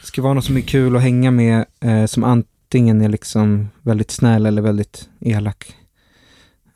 det 0.00 0.06
ska 0.06 0.22
vara 0.22 0.34
någon 0.34 0.42
som 0.42 0.56
är 0.56 0.60
kul 0.60 0.96
att 0.96 1.02
hänga 1.02 1.30
med. 1.30 1.64
Eh, 1.80 2.06
som 2.06 2.24
antingen 2.24 3.00
är 3.02 3.08
liksom 3.08 3.68
väldigt 3.82 4.10
snäll 4.10 4.46
eller 4.46 4.62
väldigt 4.62 5.08
elak. 5.20 5.76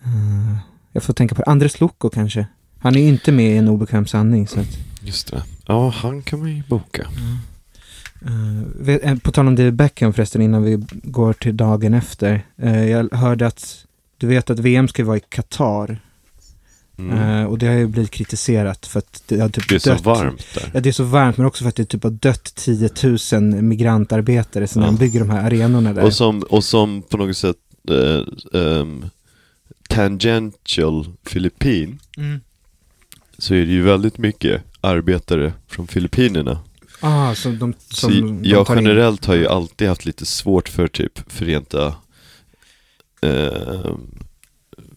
Eh, 0.05 0.57
jag 0.93 1.03
får 1.03 1.13
tänka 1.15 1.35
på 1.35 1.43
Andres 1.43 1.81
Loko 1.81 2.11
kanske. 2.11 2.47
Han 2.79 2.97
är 2.97 3.01
ju 3.01 3.09
inte 3.09 3.33
med 3.33 3.51
i 3.55 3.57
en 3.57 3.69
obekväm 3.69 4.07
sanning. 4.07 4.49
Så 4.49 4.61
att, 4.61 4.79
Just 5.03 5.31
det. 5.31 5.43
Ja, 5.67 5.89
han 5.97 6.23
kan 6.23 6.39
man 6.39 6.57
ju 6.57 6.63
boka. 6.69 7.07
Vet- 8.81 9.05
eh, 9.05 9.15
på 9.17 9.33
tal 9.33 9.49
om 9.49 9.57
David 9.57 9.75
Beckham 9.75 10.13
förresten 10.13 10.43
innan 10.43 10.63
vi 10.63 10.85
går 10.93 11.33
till 11.33 11.57
dagen 11.57 11.95
efter. 11.95 12.47
Jag 12.91 13.15
hörde 13.15 13.47
att 13.47 13.85
du 14.19 14.27
vet 14.27 14.51
att 14.51 14.59
VM 14.59 14.89
ska 14.89 15.05
vara 15.05 15.17
i 15.17 15.21
Qatar. 15.21 15.99
Mm. 16.99 17.19
Eh, 17.41 17.45
och 17.47 17.59
det 17.59 17.67
har 17.67 17.75
ju 17.75 17.87
blivit 17.87 18.11
kritiserat 18.11 18.87
för 18.87 18.99
att 18.99 19.23
det 19.27 19.41
har 19.41 19.49
typ 19.49 19.69
det 19.69 19.75
är 19.75 19.79
så 19.79 19.91
dött. 19.91 20.01
varmt 20.05 20.47
där. 20.55 20.71
Ja, 20.75 20.81
det 20.81 20.89
är 20.89 20.93
så 20.93 21.05
varmt 21.05 21.37
men 21.37 21.47
också 21.47 21.65
för 21.65 21.69
att 21.69 21.77
det 21.77 21.85
typ 21.85 22.03
har 22.03 22.11
dött 22.11 22.55
10 22.55 22.91
000 23.33 23.43
migrantarbetare 23.63 24.67
sedan 24.67 24.83
Ja. 24.83 24.87
de 24.89 24.97
bygger 24.97 25.21
de 25.21 25.31
här 25.31 25.47
arenorna 25.47 25.93
där. 25.93 26.05
Och 26.05 26.13
som, 26.15 26.43
och 26.43 26.65
som 26.65 27.03
på 27.03 27.17
något 27.17 27.37
sätt 27.37 27.57
eh, 27.91 28.61
ehm, 28.61 29.05
tangential 29.89 31.07
Filippin 31.27 31.99
Mm. 32.17 32.41
så 33.39 33.55
är 33.55 33.59
det 33.67 33.73
ju 33.73 33.83
väldigt 33.83 34.19
mycket 34.19 34.63
arbetare 34.81 35.53
från 35.69 35.87
Filippinerna. 35.87 36.59
Ah, 37.01 37.35
som 37.35 37.59
de, 37.59 37.73
som 37.73 38.11
Så 38.11 38.17
de 38.21 38.41
jag 38.45 38.67
tar 38.67 38.77
in. 38.77 38.85
generellt 38.85 39.25
har 39.27 39.35
ju 39.35 39.47
alltid 39.47 39.89
haft 39.89 40.05
lite 40.05 40.27
svårt 40.27 40.69
för 40.69 40.89
typ 40.89 41.33
Förenta 41.33 41.95
eh, 43.23 43.95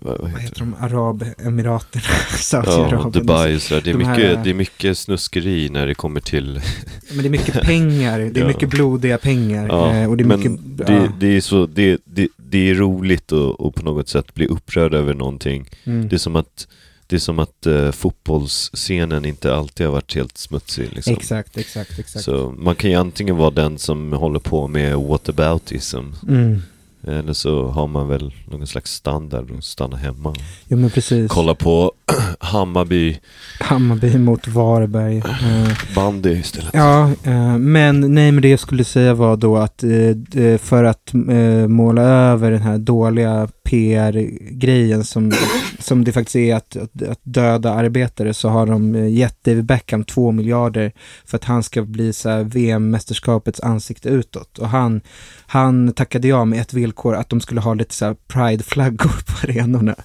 vad, 0.01 0.17
vad 0.17 0.31
Vad 0.31 0.41
heter 0.41 0.41
heter 0.43 0.65
det? 0.65 0.71
de? 0.71 0.95
Arabemiraterna? 0.95 2.03
Ja, 2.31 2.37
Saudiarabien. 2.37 3.11
Dubai 3.11 3.55
och 3.55 3.61
sådär. 3.61 3.81
Det 3.81 3.89
är, 3.89 3.93
De 3.97 4.03
här- 4.05 4.15
mycket, 4.17 4.43
det 4.43 4.49
är 4.49 4.53
mycket 4.53 4.97
snuskeri 4.97 5.69
när 5.69 5.87
det 5.87 5.95
kommer 5.95 6.19
till... 6.19 6.61
Men 7.09 7.17
det 7.17 7.27
är 7.27 7.29
mycket 7.29 7.61
pengar. 7.61 8.19
Det 8.19 8.25
är 8.39 8.41
Ja. 8.41 8.47
mycket 8.47 8.69
blodiga 8.69 9.17
pengar. 9.17 9.67
Ja, 9.67 9.93
eh, 9.95 10.09
och 10.09 10.17
det 10.17 10.23
är 10.23 10.25
men 10.25 10.39
mycket... 10.39 10.59
det, 10.87 10.93
ja. 10.93 11.07
det 11.19 11.27
är 11.27 11.41
så, 11.41 11.65
det, 11.65 12.01
det, 12.05 12.27
det 12.37 12.69
är 12.69 12.75
roligt 12.75 13.31
att, 13.31 13.61
att 13.61 13.75
på 13.75 13.83
något 13.83 14.09
sätt 14.09 14.33
bli 14.33 14.47
upprörd 14.47 14.93
över 14.93 15.13
någonting. 15.13 15.69
Mm. 15.83 16.09
Det 16.09 16.15
är 16.15 16.17
som 16.17 16.35
att, 16.35 16.67
det 17.07 17.15
är 17.15 17.19
som 17.19 17.39
att 17.39 17.65
eh, 17.65 17.91
fotbollsscenen 17.91 19.25
inte 19.25 19.55
alltid 19.55 19.85
har 19.85 19.93
varit 19.93 20.15
helt 20.15 20.37
smutsig. 20.37 20.89
Liksom. 20.93 21.13
Exakt, 21.13 21.57
exakt, 21.57 21.99
exakt. 21.99 22.25
Så 22.25 22.53
man 22.57 22.75
kan 22.75 22.89
ju 22.89 22.95
antingen 22.95 23.35
vara 23.37 23.49
den 23.51 23.77
som 23.77 24.13
håller 24.13 24.39
på 24.39 24.67
med 24.67 24.95
whataboutism 24.97 25.97
Mm. 26.27 26.61
Eller 27.03 27.33
så 27.33 27.67
har 27.67 27.87
man 27.87 28.07
väl 28.07 28.33
någon 28.45 28.67
slags 28.67 28.93
standard 28.93 29.51
och 29.51 29.63
stanna 29.63 29.97
hemma. 29.97 30.35
Jo 30.67 30.77
men 30.77 30.89
precis. 30.89 31.31
Kolla 31.31 31.55
på 31.55 31.91
Hammarby 32.39 33.19
Hammarby 33.59 34.17
mot 34.17 34.47
Varberg. 34.47 35.17
Eh, 35.17 35.95
bandy 35.95 36.31
istället. 36.31 36.69
Ja, 36.73 37.11
eh, 37.23 37.57
men 37.57 38.13
nej, 38.13 38.31
men 38.31 38.41
det 38.41 38.49
jag 38.49 38.59
skulle 38.59 38.83
säga 38.83 39.13
var 39.13 39.37
då 39.37 39.57
att 39.57 39.83
eh, 39.83 40.57
för 40.57 40.83
att 40.83 41.13
måla 41.67 42.01
över 42.01 42.51
den 42.51 42.61
här 42.61 42.77
dåliga 42.77 43.47
PR-grejen 43.67 45.03
som, 45.03 45.31
som 45.79 46.03
det 46.03 46.11
faktiskt 46.11 46.35
är 46.35 46.55
att, 46.55 46.75
att, 46.75 47.01
att 47.01 47.19
döda 47.23 47.73
arbetare 47.73 48.33
så 48.33 48.49
har 48.49 48.65
de 48.65 48.95
eh, 48.95 49.07
gett 49.07 49.43
David 49.43 49.65
Beckham 49.65 50.03
två 50.03 50.31
miljarder 50.31 50.91
för 51.25 51.37
att 51.37 51.43
han 51.43 51.63
ska 51.63 51.81
bli 51.81 52.13
så 52.13 52.43
VM-mästerskapets 52.43 53.59
ansikte 53.59 54.09
utåt. 54.09 54.57
Och 54.57 54.69
han, 54.69 55.01
han 55.47 55.93
tackade 55.93 56.27
ja 56.27 56.45
med 56.45 56.61
ett 56.61 56.73
villkor 56.73 57.15
att 57.15 57.29
de 57.29 57.41
skulle 57.41 57.61
ha 57.61 57.73
lite 57.73 57.93
så 57.93 58.05
här 58.05 58.15
pride-flaggor 58.27 59.11
på 59.25 59.47
arenorna. 59.47 59.95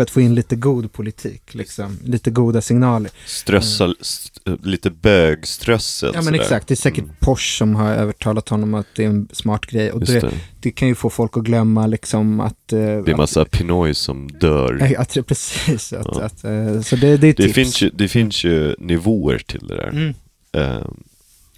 För 0.00 0.04
att 0.04 0.10
få 0.10 0.20
in 0.20 0.34
lite 0.34 0.56
god 0.56 0.92
politik, 0.92 1.54
liksom. 1.54 1.98
Lite 2.04 2.30
goda 2.30 2.60
signaler. 2.60 3.10
Strössa, 3.26 3.94
st- 4.00 4.40
lite 4.62 4.90
bögströssel. 4.90 6.10
Ja 6.14 6.18
men 6.18 6.24
sådär. 6.24 6.40
exakt, 6.40 6.68
det 6.68 6.74
är 6.74 6.76
säkert 6.76 7.04
Mm. 7.04 7.16
Porsche 7.20 7.58
som 7.58 7.74
har 7.76 7.90
övertalat 7.92 8.48
honom 8.48 8.74
att 8.74 8.86
det 8.96 9.04
är 9.04 9.08
en 9.08 9.28
smart 9.32 9.66
grej. 9.66 9.92
Och 9.92 10.00
det, 10.00 10.20
det. 10.20 10.30
det 10.60 10.70
kan 10.70 10.88
ju 10.88 10.94
få 10.94 11.10
folk 11.10 11.36
att 11.36 11.42
glömma 11.44 11.86
liksom 11.86 12.40
att... 12.40 12.72
eh, 12.72 12.78
Det 12.78 12.84
är 12.86 13.10
att, 13.10 13.16
massa 13.16 13.44
Pinoy 13.44 13.94
som 13.94 14.28
dör. 14.28 14.94
Att, 14.98 15.14
det- 15.14 15.22
precis, 15.22 15.92
att, 15.92 16.06
Ja. 16.14 16.22
att, 16.22 16.44
eh, 16.44 16.80
så 16.80 16.96
det, 16.96 17.16
det 17.16 17.28
är 17.28 17.32
Det 17.34 17.42
tips. 17.42 17.54
finns, 17.54 17.82
ju, 17.82 17.90
det 17.94 18.08
finns 18.08 18.44
ju 18.44 18.74
nivåer 18.78 19.38
till 19.38 19.66
det 19.68 19.76
där. 19.76 19.88
Mm. 19.88 20.14
Eh, 20.52 20.86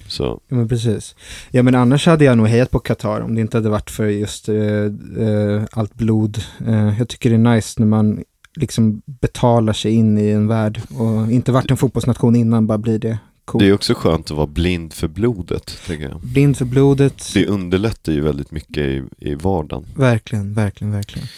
så, 0.08 0.40
Ja 0.48 0.56
men 0.56 0.68
precis. 0.68 1.14
Ja 1.50 1.62
men 1.62 1.74
annars 1.74 2.06
hade 2.06 2.24
jag 2.24 2.36
nog 2.38 2.48
hejat 2.48 2.70
på 2.70 2.78
Qatar 2.78 3.20
om 3.20 3.34
det 3.34 3.40
inte 3.40 3.56
hade 3.56 3.68
varit 3.68 3.90
för 3.90 4.06
just 4.06 4.48
eh, 4.48 4.56
eh, 5.26 5.62
allt 5.72 5.94
blod. 5.94 6.42
Eh, 6.66 6.98
jag 6.98 7.08
tycker 7.08 7.30
det 7.30 7.36
är 7.36 7.54
nice 7.54 7.80
när 7.80 7.86
man 7.86 8.24
liksom 8.56 9.02
betalar 9.06 9.72
sig 9.72 9.92
in 9.92 10.18
i 10.18 10.28
en 10.28 10.48
värld 10.48 10.80
och 10.98 11.32
inte 11.32 11.52
varit 11.52 11.70
en 11.70 11.76
fotbollsnation 11.76 12.36
innan, 12.36 12.66
bara 12.66 12.78
blir 12.78 12.98
det 12.98 13.18
coolt. 13.44 13.62
det 13.64 13.68
är 13.68 13.72
också 13.72 13.94
skönt 13.94 14.30
att 14.30 14.36
vara 14.36 14.46
blind 14.46 14.92
för 14.92 15.08
blodet, 15.08 15.78
tänker 15.86 16.08
jag. 16.08 16.20
Blind 16.20 16.56
för 16.56 16.64
blodet. 16.64 17.30
Det 17.34 17.46
underlättar 17.46 18.12
ju 18.12 18.20
väldigt 18.20 18.50
mycket 18.50 18.78
i, 18.78 19.02
i 19.18 19.34
vardagen. 19.34 19.86
Verkligen, 19.96 20.54
verkligen, 20.54 20.92
verkligen. 20.92 21.28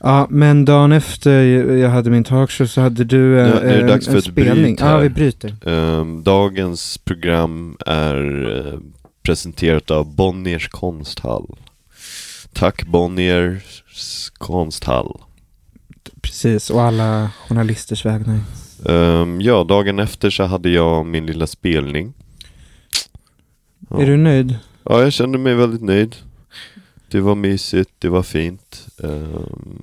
Ja, 0.00 0.26
men 0.30 0.64
dagen 0.64 0.92
efter 0.92 1.42
jag 1.76 1.90
hade 1.90 2.10
min 2.10 2.24
talkshow 2.24 2.66
så 2.66 2.80
hade 2.80 3.04
du 3.04 3.40
eh, 3.40 3.48
Ja, 3.48 3.54
nu 3.60 3.68
är 3.68 3.74
det 3.74 3.80
en, 3.80 3.86
dags 3.86 4.06
för 4.06 4.12
en 4.12 4.18
ett 4.18 4.24
spelning. 4.24 4.62
bryt 4.64 4.80
här. 4.80 4.92
Ja, 4.92 4.98
vi 4.98 5.08
bryter. 5.08 5.56
Ehm, 5.66 6.22
dagens 6.22 6.98
program 6.98 7.76
är 7.86 8.48
eh, 8.66 8.78
presenterat 9.22 9.90
av 9.90 10.14
Bonniers 10.14 10.68
konsthall. 10.68 11.56
Tack 12.52 12.86
Bonniers 12.86 13.82
konsthall. 14.38 15.20
Precis, 16.22 16.70
och 16.70 16.82
alla 16.82 17.30
journalisters 17.48 18.04
vägnar. 18.06 18.38
Ehm, 18.88 19.40
ja, 19.40 19.64
dagen 19.64 19.98
efter 19.98 20.30
så 20.30 20.44
hade 20.44 20.70
jag 20.70 21.06
min 21.06 21.26
lilla 21.26 21.46
spelning. 21.46 22.12
Ja. 23.90 24.00
Är 24.02 24.06
du 24.06 24.16
nöjd? 24.16 24.56
Ja, 24.84 25.02
jag 25.02 25.12
kände 25.12 25.38
mig 25.38 25.54
väldigt 25.54 25.82
nöjd. 25.82 26.16
Det 27.08 27.20
var 27.20 27.34
mysigt, 27.34 27.90
det 27.98 28.08
var 28.08 28.22
fint. 28.22 28.86
Ehm, 29.04 29.78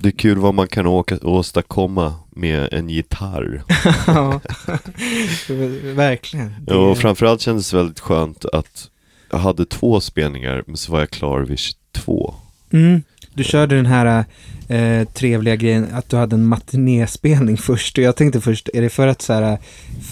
det 0.00 0.08
är 0.08 0.12
kul 0.12 0.38
vad 0.38 0.54
man 0.54 0.68
kan 0.68 0.86
åka, 0.86 1.18
åstadkomma 1.22 2.14
med 2.30 2.68
en 2.72 2.88
gitarr. 2.90 3.62
ja, 4.06 4.40
verkligen. 5.94 6.54
Det- 6.66 6.74
Och 6.74 6.98
framförallt 6.98 7.40
kändes 7.40 7.70
det 7.70 7.76
väldigt 7.76 8.00
skönt 8.00 8.44
att 8.44 8.88
jag 9.30 9.38
hade 9.38 9.64
två 9.64 10.00
spelningar, 10.00 10.64
men 10.66 10.76
så 10.76 10.92
var 10.92 10.98
jag 11.00 11.10
klar 11.10 11.40
vid 11.40 11.58
22. 11.58 12.34
Mm. 12.72 13.02
Du 13.34 13.44
körde 13.44 13.74
den 13.76 13.86
här 13.86 14.24
eh, 14.68 15.08
trevliga 15.08 15.56
grejen 15.56 15.86
att 15.92 16.08
du 16.08 16.16
hade 16.16 16.34
en 16.36 16.46
matinéspelning 16.46 17.56
först. 17.68 17.98
Och 17.98 18.04
jag 18.04 18.16
tänkte 18.16 18.40
först, 18.40 18.68
är 18.74 18.82
det 18.82 18.88
för 18.88 19.06
att, 19.06 19.22
så 19.22 19.32
här, 19.32 19.58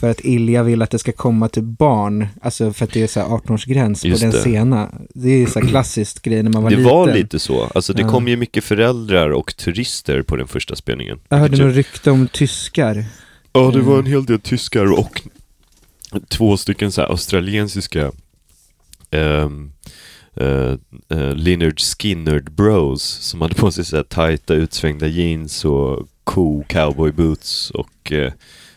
för 0.00 0.10
att 0.10 0.20
Ilja 0.24 0.62
vill 0.62 0.82
att 0.82 0.90
det 0.90 0.98
ska 0.98 1.12
komma 1.12 1.48
till 1.48 1.62
barn? 1.62 2.26
Alltså 2.42 2.72
för 2.72 2.84
att 2.84 2.92
det 2.92 3.02
är 3.02 3.06
så 3.06 3.20
här 3.20 3.26
18-årsgräns 3.26 4.12
på 4.12 4.18
den 4.18 4.30
det. 4.30 4.42
sena. 4.42 4.88
Det 5.14 5.28
är 5.30 5.38
ju 5.38 5.46
så 5.46 5.60
här 5.60 5.66
klassiskt 5.70 6.22
grej 6.22 6.42
när 6.42 6.50
man 6.50 6.62
var 6.62 6.70
det 6.70 6.76
liten. 6.76 6.90
var 6.92 7.12
lite 7.14 7.38
så. 7.38 7.64
Alltså 7.74 7.92
det 7.92 8.02
Ja. 8.02 8.08
kom 8.08 8.28
ju 8.28 8.36
mycket 8.36 8.64
föräldrar 8.64 9.30
och 9.30 9.56
turister 9.56 10.22
på 10.22 10.36
den 10.36 10.48
första 10.48 10.76
spelningen. 10.76 11.18
Jag 11.28 11.38
hörde 11.38 11.64
något 11.64 11.74
rykte 11.76 12.10
om 12.10 12.28
tyskar. 12.28 13.04
Ja, 13.52 13.70
det 13.74 13.80
var 13.80 13.94
Mm. 13.94 14.06
en 14.06 14.12
hel 14.12 14.24
del 14.24 14.40
tyskar 14.40 14.92
och 14.98 15.22
två 16.28 16.56
stycken 16.56 16.92
så 16.92 17.00
här 17.00 17.08
australiensiska 17.08 18.12
um, 19.10 19.72
uh, 20.40 20.74
uh, 21.12 21.34
Lynyrd 21.34 21.80
Skynyrd 21.80 22.50
bros 22.52 23.02
som 23.02 23.40
hade 23.40 23.54
på 23.54 23.72
sig 23.72 23.84
så 23.84 23.96
här 23.96 24.02
tajta 24.02 24.54
utsvängda 24.54 25.06
jeans 25.06 25.64
och 25.64 26.08
cool 26.24 26.64
cowboy 26.68 27.12
boots 27.12 27.70
och 27.70 28.12
uh, 28.12 28.32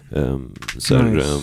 um, 0.09 0.55
så 0.77 0.95
här, 0.97 1.03
Nice. 1.03 1.27
um, 1.27 1.41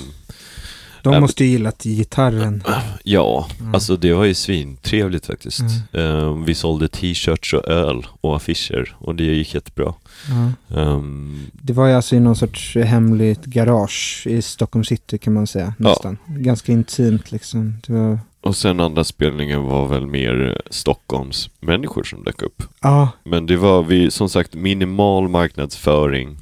De 1.03 1.13
Ja, 1.13 1.21
måste 1.21 1.45
ju 1.45 1.51
gillat 1.51 1.83
gitarren. 1.85 2.63
ja, 3.05 3.49
Mm. 3.61 3.75
alltså 3.75 3.97
det 3.97 4.13
var 4.13 4.25
ju 4.25 4.35
svintrevligt 4.35 5.27
faktiskt. 5.27 5.61
Mm. 5.93 6.07
Um, 6.07 6.45
vi 6.45 6.55
sålde 6.55 6.89
t-shirts 6.89 7.55
och 7.55 7.69
öl 7.69 8.07
och 8.21 8.37
affischer 8.37 8.97
och 8.99 9.15
det 9.15 9.25
gick 9.25 9.55
jättebra. 9.55 9.95
Ja. 10.29 10.53
Um, 10.83 11.41
Det 11.63 11.73
var 11.73 11.87
ju 11.87 11.93
alltså 11.95 12.17
i 12.17 12.21
någon 12.21 12.37
sorts 12.37 12.75
hemligt 12.77 13.45
garage 13.45 14.23
i 14.27 14.43
Stockholm 14.43 14.85
city 14.85 15.19
kan 15.19 15.33
man 15.33 15.47
säga. 15.47 15.75
Nästan. 15.79 16.19
Ganska 16.27 16.73
intimt 16.73 17.33
liksom. 17.33 17.75
Det 17.87 17.93
var... 17.93 18.19
och 18.41 18.57
sen 18.57 18.81
andra 18.81 19.05
spelningen 19.05 19.63
var 19.63 19.87
väl 19.87 20.07
mer 20.07 20.63
Stockholms 20.71 21.51
människor 21.61 22.03
som 22.05 22.25
dök 22.25 22.43
upp. 22.43 22.63
Ja, 22.81 23.09
Men 23.25 23.47
det 23.47 23.57
var 23.57 23.83
vi, 23.83 24.11
som 24.11 24.29
sagt 24.29 24.55
minimal 24.55 25.29
marknadsföring 25.29 26.39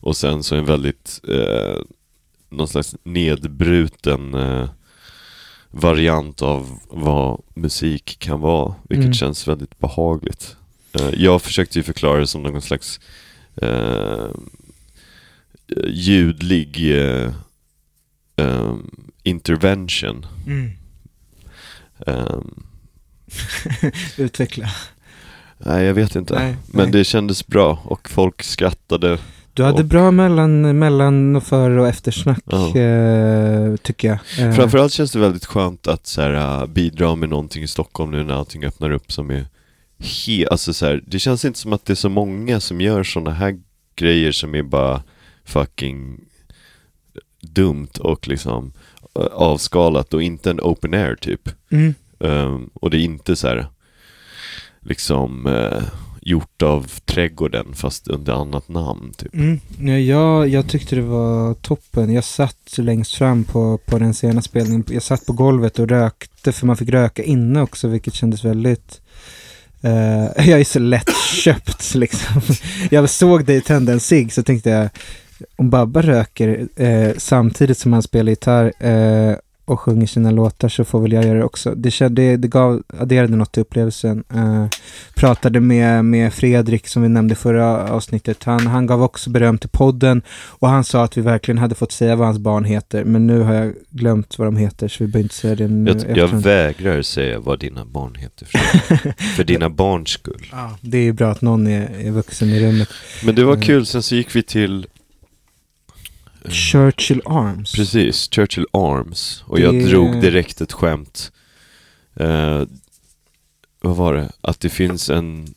och 0.00 0.16
sen 0.16 0.42
så 0.42 0.56
en 0.56 0.64
väldigt 0.64 1.20
eh, 1.28 1.78
någon 2.48 2.68
slags 2.68 2.94
nedbruten 3.02 4.34
eh, 4.34 4.68
variant 5.70 6.42
av 6.42 6.78
vad 6.88 7.42
musik 7.54 8.16
kan 8.18 8.40
vara, 8.40 8.74
vilket 8.88 9.04
Mm. 9.04 9.14
känns 9.14 9.48
väldigt 9.48 9.78
behagligt. 9.78 10.56
Eh, 10.92 11.10
jag 11.16 11.42
försökte 11.42 11.78
ju 11.78 11.82
förklara 11.82 12.20
det 12.20 12.26
som 12.26 12.42
någon 12.42 12.62
slags 12.62 13.00
eh, 13.56 14.26
ljudlig 15.86 16.98
eh, 17.00 17.32
eh, 18.36 18.74
intervention. 19.22 20.26
mm. 20.46 20.70
Ehm, 22.06 22.64
utveckla. 24.16 24.68
nej, 25.58 25.84
jag 25.84 25.94
vet 25.94 26.16
inte. 26.16 26.34
Nej, 26.34 26.56
Men 26.66 26.84
nej. 26.84 26.92
det 26.92 27.04
kändes 27.04 27.46
bra 27.46 27.82
och 27.84 28.10
folk 28.10 28.42
skrattade. 28.42 29.18
Du 29.54 29.62
hade 29.64 29.78
och- 29.82 29.84
bra 29.88 30.10
mellan, 30.10 30.78
mellan 30.78 31.36
och 31.36 31.42
före 31.42 31.80
och 31.80 31.88
eftersnack, 31.88 32.42
Ja. 32.44 32.76
eh, 32.78 33.76
tycker 33.76 34.08
jag. 34.08 34.18
Eh, 34.48 34.54
Framförallt 34.54 34.92
känns 34.92 35.12
det 35.12 35.18
väldigt 35.18 35.46
skönt 35.46 35.86
att 35.86 36.06
så 36.06 36.22
här, 36.22 36.60
äh, 36.62 36.66
bidra 36.66 37.14
med 37.14 37.28
någonting 37.28 37.62
i 37.62 37.66
Stockholm 37.68 38.10
nu 38.10 38.24
när 38.24 38.34
allting 38.34 38.64
öppnar 38.64 38.90
upp 38.90 39.12
som 39.12 39.30
är 39.30 39.46
he- 39.98 40.46
alltså 40.50 40.74
så 40.74 40.86
här, 40.86 41.02
det 41.06 41.18
känns 41.18 41.44
inte 41.44 41.58
som 41.58 41.72
att 41.72 41.84
det 41.84 41.92
är 41.92 41.94
så 41.94 42.08
många 42.08 42.60
som 42.60 42.80
gör 42.80 43.02
sådana 43.04 43.30
här 43.30 43.58
grejer 43.96 44.32
som 44.32 44.54
är 44.54 44.62
bara 44.62 45.02
fucking 45.44 46.20
dumt 47.40 47.88
och 48.00 48.28
liksom 48.28 48.72
avskalat 49.32 50.14
och 50.14 50.22
inte 50.22 50.50
en 50.50 50.60
open 50.60 50.94
air 50.94 51.14
typ. 51.14 51.48
Mm. 51.70 51.94
Ehm, 52.20 52.70
och 52.74 52.90
det 52.90 52.96
är 52.96 53.04
inte 53.04 53.36
så 53.36 53.48
här 53.48 53.66
liksom 54.80 55.46
eh, 55.46 55.82
gjort 56.20 56.62
av 56.62 56.86
trädgården 57.04 57.74
fast 57.74 58.08
under 58.08 58.32
annat 58.32 58.68
namn 58.68 59.12
typ. 59.16 59.34
Mm. 59.34 59.60
Ja, 59.80 59.98
jag, 59.98 60.48
jag 60.48 60.68
tyckte 60.68 60.96
det 60.96 61.02
var 61.02 61.54
toppen. 61.54 62.12
Jag 62.12 62.24
satt 62.24 62.78
längst 62.78 63.14
fram 63.14 63.44
på, 63.44 63.78
på 63.86 63.98
den 63.98 64.14
sena 64.14 64.42
spelningen. 64.42 64.84
Jag 64.88 65.02
satt 65.02 65.26
på 65.26 65.32
golvet 65.32 65.78
och 65.78 65.88
rökte, 65.88 66.52
för 66.52 66.66
man 66.66 66.76
fick 66.76 66.88
röka 66.88 67.22
inne 67.22 67.62
också, 67.62 67.88
vilket 67.88 68.14
kändes 68.14 68.44
väldigt... 68.44 69.00
eh, 69.80 70.48
jag 70.48 70.60
är 70.60 70.64
så 70.64 70.78
lättköpt 70.78 71.94
liksom. 71.94 72.42
Jag 72.90 73.10
såg 73.10 73.44
dig 73.44 73.60
tända 73.60 73.92
en 73.92 74.00
cigg, 74.00 74.32
så 74.32 74.42
tänkte 74.42 74.70
jag, 74.70 74.88
om 75.56 75.70
Babba 75.70 76.02
röker 76.02 76.68
eh, 76.76 77.10
samtidigt 77.18 77.78
som 77.78 77.92
han 77.92 78.02
spelar 78.02 78.30
gitarr 78.30 78.72
eh, 78.78 79.36
och 79.64 79.80
sjunger 79.80 80.06
sina 80.06 80.30
låtar 80.30 80.68
så 80.68 80.84
får 80.84 81.00
väl 81.00 81.12
jag 81.12 81.24
göra 81.24 81.38
det 81.38 81.44
också. 81.44 81.74
Det, 81.74 82.08
det, 82.08 82.36
det 82.36 82.48
gav, 82.48 82.82
adderade 82.98 83.36
något 83.36 83.52
till 83.52 83.60
upplevelsen. 83.62 84.24
Eh, 84.34 84.66
pratade 85.14 85.60
med, 85.60 86.04
med 86.04 86.32
Fredrik 86.34 86.88
som 86.88 87.02
vi 87.02 87.08
nämnde 87.08 87.34
förra 87.34 87.88
avsnittet. 87.92 88.44
Han, 88.44 88.66
han 88.66 88.86
gav 88.86 89.02
också 89.02 89.30
beröm 89.30 89.58
till 89.58 89.68
podden 89.68 90.22
och 90.48 90.68
han 90.68 90.84
sa 90.84 91.04
att 91.04 91.16
vi 91.16 91.20
verkligen 91.20 91.58
hade 91.58 91.74
fått 91.74 91.92
säga 91.92 92.16
vad 92.16 92.26
hans 92.26 92.38
barn 92.38 92.64
heter. 92.64 93.04
Men 93.04 93.26
nu 93.26 93.40
har 93.40 93.54
jag 93.54 93.72
glömt 93.90 94.38
vad 94.38 94.46
de 94.48 94.56
heter 94.56 94.88
så 94.88 95.04
vi 95.04 95.10
behöver 95.10 95.22
inte 95.24 95.34
säga 95.34 95.54
det 95.54 95.68
nu. 95.68 95.90
Jag, 96.08 96.18
jag 96.18 96.28
vägrar 96.28 97.02
säga 97.02 97.38
vad 97.38 97.58
dina 97.60 97.84
barn 97.84 98.14
heter 98.14 98.46
för, 98.46 99.12
för 99.36 99.44
dina 99.44 99.70
barns 99.70 100.08
skull. 100.08 100.46
Ja, 100.52 100.76
det 100.80 100.98
är 100.98 101.12
bra 101.12 101.30
att 101.30 101.42
någon 101.42 101.66
är, 101.66 101.90
är 102.06 102.10
vuxen 102.10 102.48
i 102.48 102.60
rummet. 102.68 102.88
Men 103.24 103.34
det 103.34 103.44
var 103.44 103.52
Mm. 103.52 103.62
kul, 103.66 103.86
sen 103.86 104.02
så 104.02 104.14
gick 104.14 104.36
vi 104.36 104.42
till 104.42 104.78
eh, 104.78 104.84
Churchill 106.48 107.22
Arms. 107.24 107.72
Precis, 107.72 108.28
Churchill 108.34 108.66
Arms. 108.72 109.42
Och 109.46 109.56
Det- 109.56 109.62
jag 109.62 109.86
drog 109.88 110.20
direkt 110.20 110.60
ett 110.60 110.72
skämt. 110.72 111.32
Eh, 112.16 112.62
vad 113.80 113.96
var 113.96 114.14
det? 114.14 114.28
Att 114.40 114.60
det 114.60 114.68
finns 114.68 115.10
en 115.10 115.54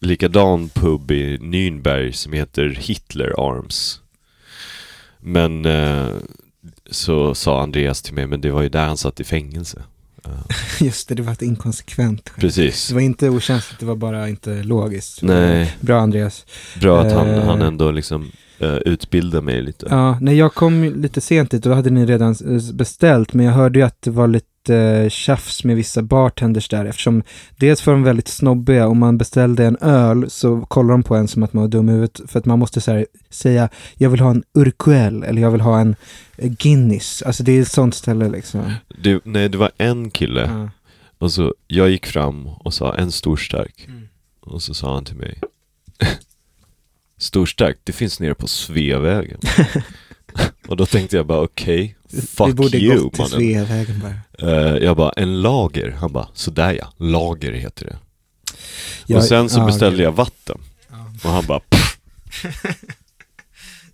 likadan 0.00 0.68
pub 0.68 1.10
i 1.10 1.38
Nürnberg 1.38 2.12
som 2.12 2.32
heter 2.32 2.68
Hitler 2.80 3.34
Arms. 3.50 4.00
Men 5.20 5.64
eh, 5.64 6.08
så 6.90 7.34
sa 7.34 7.62
Andreas 7.62 8.02
till 8.02 8.14
mig, 8.14 8.26
men 8.26 8.40
det 8.40 8.50
var 8.50 8.62
ju 8.62 8.68
där 8.68 8.86
han 8.86 8.96
satt 8.96 9.20
i 9.20 9.24
fängelse. 9.24 9.82
Eh, 10.26 10.84
Just 10.86 11.08
det, 11.08 11.14
det 11.14 11.22
var 11.22 11.32
ett 11.32 11.42
inkonsekvent 11.42 12.28
skämt. 12.28 12.40
precis. 12.40 12.88
Det 12.88 12.94
var 12.94 13.00
inte 13.00 13.28
okänsligt, 13.30 13.80
det 13.80 13.86
var 13.86 13.96
bara 13.96 14.28
inte 14.28 14.62
logiskt. 14.62 15.22
Nej, 15.22 15.76
Bra 15.80 16.00
Andreas. 16.00 16.46
bra 16.80 17.00
att 17.00 17.12
han, 17.12 17.28
Eh. 17.30 17.44
han 17.44 17.62
ändå 17.62 17.90
liksom 17.90 18.32
uh, 18.62 18.76
utbildade 18.76 19.42
mig 19.42 19.62
lite. 19.62 19.86
Ja, 19.90 20.18
nej, 20.20 20.36
jag 20.36 20.54
kom 20.54 20.84
lite 20.84 21.20
sent 21.20 21.50
dit 21.50 21.66
och 21.66 21.70
då 21.70 21.76
hade 21.76 21.90
ni 21.90 22.06
redan 22.06 22.30
eh, 22.32 22.74
beställt, 22.74 23.32
men 23.32 23.46
jag 23.46 23.52
hörde 23.52 23.78
ju 23.78 23.84
att 23.84 24.02
det 24.02 24.10
var 24.10 24.26
lite 24.26 24.76
eh, 24.76 25.08
tjafs 25.08 25.64
med 25.64 25.76
vissa 25.76 26.02
bartenders 26.02 26.68
där 26.68 26.84
eftersom 26.84 27.22
dels 27.56 27.86
var 27.86 27.94
de 27.94 28.02
väldigt 28.02 28.28
snobbiga. 28.28 28.88
Om 28.88 28.98
man 28.98 29.18
beställde 29.18 29.64
en 29.64 29.76
öl 29.80 30.30
så 30.30 30.60
kollar 30.60 30.90
de 30.90 31.02
på 31.02 31.16
en 31.16 31.28
som 31.28 31.42
att 31.42 31.52
man 31.52 31.62
var 31.62 31.68
dum 31.68 31.88
i 31.88 31.92
huvudet 31.92 32.20
för 32.26 32.38
att 32.38 32.44
man 32.44 32.58
måste 32.58 32.80
så 32.80 32.92
här, 32.92 33.06
säga 33.30 33.68
jag 33.94 34.10
vill 34.10 34.20
ha 34.20 34.30
en 34.30 34.42
Urquell 34.54 35.22
eller 35.22 35.42
jag 35.42 35.50
vill 35.50 35.60
ha 35.60 35.80
en 35.80 35.96
eh, 36.36 36.50
Guinness. 36.50 37.22
Alltså 37.22 37.42
det 37.42 37.52
är 37.52 37.62
ett 37.62 37.68
sånt 37.68 37.94
ställe 37.94 38.28
liksom. 38.28 38.72
Det, 39.02 39.20
nej, 39.24 39.48
det 39.48 39.58
var 39.58 39.70
en 39.78 40.10
kille. 40.10 40.40
Ja. 40.40 40.70
Och 41.18 41.32
så, 41.32 41.54
jag 41.66 41.90
gick 41.90 42.06
fram 42.06 42.46
och 42.46 42.74
sa 42.74 42.94
en 42.94 43.12
stor 43.12 43.36
stark. 43.36 43.84
Mm. 43.88 44.08
Och 44.40 44.62
så 44.62 44.74
sa 44.74 44.94
han 44.94 45.04
till 45.04 45.16
mig 45.16 45.40
Stor 47.18 47.46
stark, 47.46 47.78
det 47.84 47.92
finns 47.92 48.20
nere 48.20 48.34
på 48.34 48.46
Sveavägen. 48.48 49.40
och 50.68 50.76
då 50.76 50.86
tänkte 50.86 51.16
jag 51.16 51.26
bara 51.26 51.40
okej, 51.40 51.96
Vi 52.10 52.20
fuck 52.22 52.54
borde 52.54 52.78
you 52.78 52.98
gått 53.02 53.14
till. 53.14 53.26
Sveavägen 53.26 54.00
bara. 54.00 54.50
Eh, 54.50 54.76
jag 54.84 54.96
bara, 54.96 55.10
en 55.12 55.42
lager? 55.42 55.90
Han 55.90 56.12
bara, 56.12 56.28
sådär 56.34 56.72
ja, 56.72 56.92
lager 57.06 57.52
heter 57.52 57.84
det. 57.86 57.98
Ja, 59.06 59.16
och 59.16 59.24
sen 59.24 59.48
så 59.48 59.58
ja, 59.60 59.66
beställde 59.66 59.96
okej. 59.96 60.04
jag 60.04 60.12
vatten. 60.12 60.58
Ja. 60.90 60.96
Och 61.24 61.30
han 61.30 61.46
bara, 61.46 61.60
pff, 61.60 61.98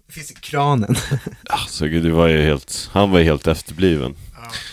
Det 0.07 0.13
finns 0.13 0.31
i 0.31 0.35
kranen. 0.35 0.97
alltså 1.49 1.87
gud, 1.87 2.03
det 2.05 2.11
var 2.11 2.29
ju 2.29 2.43
helt, 2.43 2.91
han 2.93 3.11
var 3.11 3.19
ju 3.19 3.25
helt 3.25 3.47
efterbliven. 3.47 4.15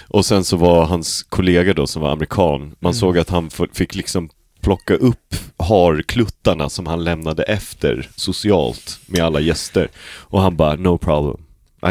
Och 0.08 0.26
sen 0.26 0.44
så 0.44 0.58
var 0.58 0.86
hans 0.86 1.24
kollega 1.24 1.74
då 1.74 1.88
som 1.88 2.02
var 2.02 2.12
amerikan, 2.12 2.60
man 2.80 2.92
Mm. 2.92 2.94
såg 2.94 3.18
att 3.18 3.30
han 3.30 3.50
fick 3.74 3.96
liksom 3.96 4.30
plocka 4.62 4.94
upp 4.94 5.36
harkluttarna 5.58 6.70
som 6.70 6.88
han 6.88 7.04
lämnade 7.04 7.44
efter 7.44 8.10
socialt 8.16 9.00
med 9.08 9.22
alla 9.24 9.40
gäster. 9.40 9.88
Och 10.18 10.42
han 10.42 10.56
bara, 10.56 10.76
no 10.76 10.98
problem, 10.98 11.38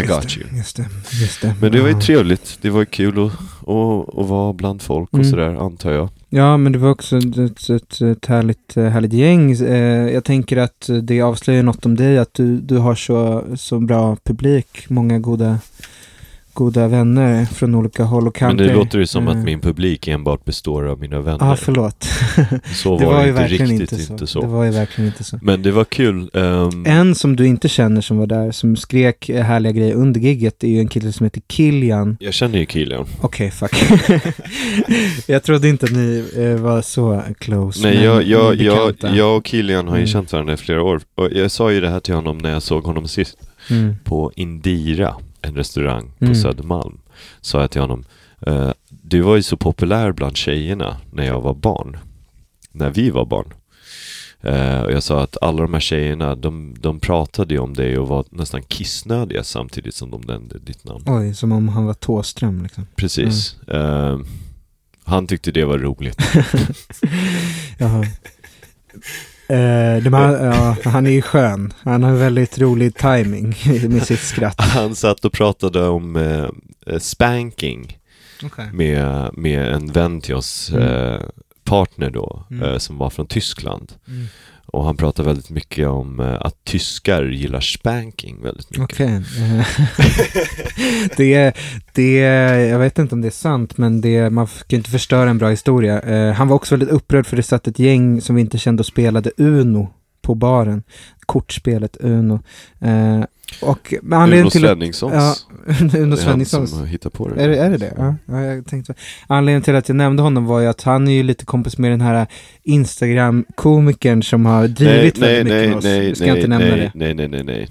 I 0.02 0.06
got 0.06 0.24
Just 0.24 0.36
you. 0.38 0.46
det, 0.50 0.56
Just 0.56 0.76
det, 0.76 0.86
just 1.22 1.40
det. 1.42 1.54
Men 1.60 1.72
det 1.72 1.80
var 1.80 1.88
ju 1.88 2.00
trevligt, 2.00 2.58
det 2.62 2.70
var 2.70 2.80
ju 2.80 2.86
kul 2.86 3.26
att, 3.26 3.32
att, 3.68 4.18
att 4.18 4.28
vara 4.28 4.52
bland 4.52 4.82
folk 4.82 5.08
och 5.12 5.18
Mm. 5.18 5.30
sådär, 5.30 5.54
antar 5.64 5.90
jag. 5.92 6.08
Ja, 6.28 6.56
men 6.56 6.72
det 6.72 6.78
var 6.78 6.90
också 6.90 7.16
ett, 7.18 7.36
ett, 7.38 7.70
ett, 7.70 8.00
ett 8.00 8.26
härligt, 8.26 8.76
eh, 8.76 8.84
härligt 8.84 9.12
gäng. 9.12 9.52
Eh, 9.52 10.10
Jag 10.14 10.24
tänker 10.24 10.56
att 10.56 10.90
det 11.02 11.22
avslöjar 11.22 11.62
något 11.62 11.86
om 11.86 11.96
dig, 11.96 12.18
att 12.18 12.34
du, 12.34 12.56
du 12.60 12.76
har 12.76 12.94
så, 12.94 13.44
så 13.56 13.80
bra 13.80 14.16
publik, 14.24 14.84
många 14.90 15.18
goda, 15.18 15.58
goda 16.58 16.88
vänner 16.88 17.44
från 17.44 17.74
olika 17.74 18.04
håll 18.04 18.26
och 18.28 18.36
Men 18.40 18.48
kanter. 18.48 18.64
det 18.64 18.74
låter 18.74 18.98
ju 18.98 19.06
som 19.06 19.28
Eh, 19.28 19.36
att 19.38 19.44
min 19.44 19.60
publik 19.60 20.08
enbart 20.08 20.44
består 20.44 20.84
av 20.88 21.00
mina 21.00 21.20
vänner. 21.20 21.38
Ja, 21.46 21.52
ah, 21.52 21.56
förlåt. 21.56 22.04
så 22.74 22.98
det 22.98 23.04
var 23.06 23.12
var 23.12 23.18
det 23.20 23.24
ju 23.24 23.28
inte 23.30 23.40
verkligen 23.40 23.68
riktigt 23.78 23.92
inte 23.92 24.04
så. 24.06 24.12
inte 24.12 24.26
så. 24.26 24.40
Det 24.40 24.46
var 24.46 24.64
ju 24.64 24.70
verkligen 24.70 25.08
inte 25.10 25.24
så. 25.24 25.38
Men 25.42 25.62
det 25.62 25.70
var 25.72 25.84
kul. 25.84 26.30
ehm, 26.34 26.86
En 26.86 27.14
som 27.14 27.36
du 27.36 27.46
inte 27.46 27.68
känner 27.68 28.00
som 28.00 28.18
var 28.18 28.26
där, 28.26 28.50
som 28.52 28.76
skrek 28.76 29.28
eh, 29.28 29.42
härliga 29.44 29.72
grejer 29.72 29.94
under 29.94 30.20
gigget, 30.20 30.64
är 30.64 30.68
ju 30.68 30.78
en 30.78 30.88
kille 30.88 31.12
som 31.12 31.24
heter 31.24 31.42
Kilian. 31.48 32.16
jag 32.20 32.34
känner 32.34 32.58
ju 32.58 32.66
Kilian. 32.66 33.06
Okej, 33.20 33.50
fuck. 33.50 33.72
jag 35.26 35.42
trodde 35.42 35.68
inte 35.68 35.86
att 35.86 35.92
ni 35.92 36.24
eh, 36.36 36.62
var 36.62 36.82
så 36.82 37.22
close. 37.38 37.82
Nej, 37.82 37.94
men 37.94 38.04
jag, 38.04 38.22
jag, 38.22 38.54
jag, 38.56 38.94
jag 39.14 39.36
och 39.36 39.46
Kilian 39.46 39.88
har 39.88 39.96
ju 39.96 40.00
Mm. 40.02 40.06
känt 40.12 40.32
varandra 40.32 40.54
i 40.54 40.56
flera 40.56 40.82
år. 40.82 41.00
Och 41.14 41.28
jag 41.32 41.50
sa 41.50 41.72
ju 41.72 41.80
det 41.80 41.90
här 41.90 42.00
till 42.00 42.14
honom 42.14 42.38
när 42.38 42.50
jag 42.50 42.62
såg 42.62 42.84
honom 42.84 43.08
sist 43.08 43.38
Mm. 43.70 43.94
på 44.04 44.32
Indira, 44.36 45.14
en 45.42 45.54
restaurang 45.54 46.10
på 46.18 46.24
Mm. 46.24 46.34
Södermalm. 46.36 46.98
Sa 47.40 47.60
jag 47.60 47.70
till 47.70 47.80
honom, 47.80 48.04
eh, 48.46 48.70
du 48.88 49.20
var 49.20 49.36
ju 49.36 49.42
så 49.42 49.56
populär 49.56 50.12
bland 50.12 50.36
tjejerna 50.36 50.96
när 51.12 51.24
jag 51.24 51.40
var 51.40 51.54
barn. 51.54 51.96
När 52.72 52.90
vi 52.90 53.10
var 53.10 53.24
barn. 53.24 53.52
Eh, 54.40 54.80
och 54.80 54.92
jag 54.92 55.02
sa 55.02 55.22
att 55.22 55.36
alla 55.42 55.62
de 55.62 55.72
här 55.72 55.80
tjejerna, 55.80 56.34
de, 56.34 56.76
de 56.80 57.00
pratade 57.00 57.54
ju 57.54 57.60
om 57.60 57.74
dig 57.74 57.98
och 57.98 58.08
var 58.08 58.24
nästan 58.30 58.62
kissnödiga 58.62 59.44
samtidigt 59.44 59.94
som 59.94 60.10
de 60.10 60.20
nämnde 60.20 60.58
ditt 60.58 60.84
namn. 60.84 61.04
Oj, 61.06 61.34
som 61.34 61.52
om 61.52 61.68
han 61.68 61.84
var 61.84 61.94
Tåström 61.94 62.62
liksom. 62.62 62.86
Precis. 62.96 63.56
Eh, 63.68 64.18
han 65.04 65.26
tyckte 65.26 65.50
det 65.50 65.64
var 65.64 65.78
roligt. 65.78 66.18
Jaha. 67.78 68.04
Eh, 69.48 69.56
här, 70.12 70.44
ja, 70.46 70.76
han 70.90 71.06
är 71.06 71.10
ju 71.10 71.22
skön. 71.22 71.72
Han 71.82 72.02
har 72.02 72.12
väldigt 72.12 72.58
rolig 72.58 72.94
timing 72.94 73.54
med 73.88 74.02
sitt 74.06 74.20
skratt. 74.20 74.60
Han 74.60 74.94
satt 74.94 75.24
och 75.24 75.32
pratade 75.32 75.88
om 75.88 76.16
eh, 76.16 76.48
eh, 76.94 76.98
spanking 76.98 77.98
Okay. 78.44 78.66
med, 78.72 79.30
med 79.32 79.72
en 79.72 79.92
vän 79.92 80.20
till 80.20 80.34
oss, 80.34 80.70
Mm. 80.74 80.82
eh, 81.14 81.20
partner 81.64 82.10
då, 82.10 82.46
Mm. 82.50 82.62
eh, 82.68 82.78
som 82.78 82.98
var 82.98 83.10
från 83.10 83.26
Tyskland. 83.26 83.92
Mm. 84.08 84.26
Och 84.72 84.84
han 84.84 84.96
pratar 84.96 85.24
väldigt 85.24 85.50
mycket 85.50 85.88
om 85.88 86.20
eh, 86.20 86.36
att 86.40 86.64
tyskar 86.64 87.24
gillar 87.24 87.60
spanking 87.60 88.42
väldigt 88.42 88.70
mycket. 88.70 88.84
Okej. 88.84 89.20
Okay. 89.20 89.64
det, 91.16 91.56
det 91.92 92.18
jag 92.68 92.78
vet 92.78 92.98
inte 92.98 93.14
om 93.14 93.20
det 93.20 93.28
är 93.28 93.30
sant, 93.30 93.78
men 93.78 94.00
det, 94.00 94.30
man 94.30 94.46
kan 94.46 94.64
ju 94.68 94.76
inte 94.76 94.90
förstöra 94.90 95.30
en 95.30 95.38
bra 95.38 95.48
historia. 95.48 96.00
Eh, 96.00 96.32
han 96.32 96.48
var 96.48 96.56
också 96.56 96.74
väldigt 96.74 96.94
upprörd 96.94 97.26
för 97.26 97.36
det 97.36 97.42
satt 97.42 97.68
ett 97.68 97.78
gäng 97.78 98.20
som 98.20 98.36
vi 98.36 98.40
inte 98.40 98.58
kände 98.58 98.80
och 98.80 98.86
spelade 98.86 99.30
Uno 99.36 99.88
på 100.22 100.34
baren. 100.34 100.82
Kortspelet 101.26 101.96
Uno. 101.96 102.40
Eh, 102.80 103.24
och 103.60 103.94
med 104.02 104.16
Uno 104.16 104.22
anledningen 104.22 104.50
till 104.50 104.64
att... 104.64 104.68
Svenningssons. 104.68 105.14
Ja, 105.14 105.36
Uno 105.80 105.96
är 105.96 106.06
han 106.06 106.16
Svenningssons. 106.16 106.70
som 106.70 106.78
har 106.78 106.86
hittat 106.86 107.12
på 107.12 107.28
det. 107.28 107.42
Är 107.42 107.48
är 107.48 107.70
det 107.70 107.76
det? 107.76 107.94
Ja, 107.96 108.14
ja, 108.26 108.40
jag 108.44 108.66
tänkte 108.66 108.94
Anledningen 109.26 109.62
till 109.62 109.76
att 109.76 109.88
jag 109.88 109.96
nämnde 109.96 110.22
honom 110.22 110.46
var 110.46 110.60
ju 110.60 110.66
att 110.66 110.82
han 110.82 111.08
är 111.08 111.12
ju 111.12 111.22
lite 111.22 111.44
kompis 111.44 111.78
med 111.78 111.90
den 111.90 112.00
här 112.00 112.26
Instagram-komikern 112.62 114.22
som 114.22 114.46
har 114.46 114.68
drivit 114.68 115.20
nej, 115.20 115.34
väldigt 115.34 115.52
nej, 115.52 115.68
mycket 115.68 115.68
nej, 115.68 115.68
med 115.68 115.76
oss. 115.76 115.84
nej, 115.84 116.16
ska 116.16 116.36
inte 116.36 116.48
nämna 116.48 116.66
nej, 116.66 116.78
det. 116.78 116.92
nej, 116.94 117.14
nej, 117.14 117.28
nej, 117.28 117.44
nej. 117.44 117.68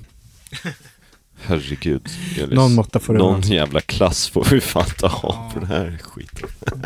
Herregud. 1.46 2.10
Någon 2.52 2.76
måtta 2.76 3.00
får 3.00 3.14
det 3.14 3.20
Någon 3.20 3.42
jävla 3.42 3.82
klass 3.82 4.30
får 4.30 4.48
vi 4.52 4.62
fan 4.62 4.86
ta 4.98 5.08
av 5.08 5.54
på 5.54 5.60
den 5.60 5.68
här 5.68 6.00
skiten. 6.04 6.50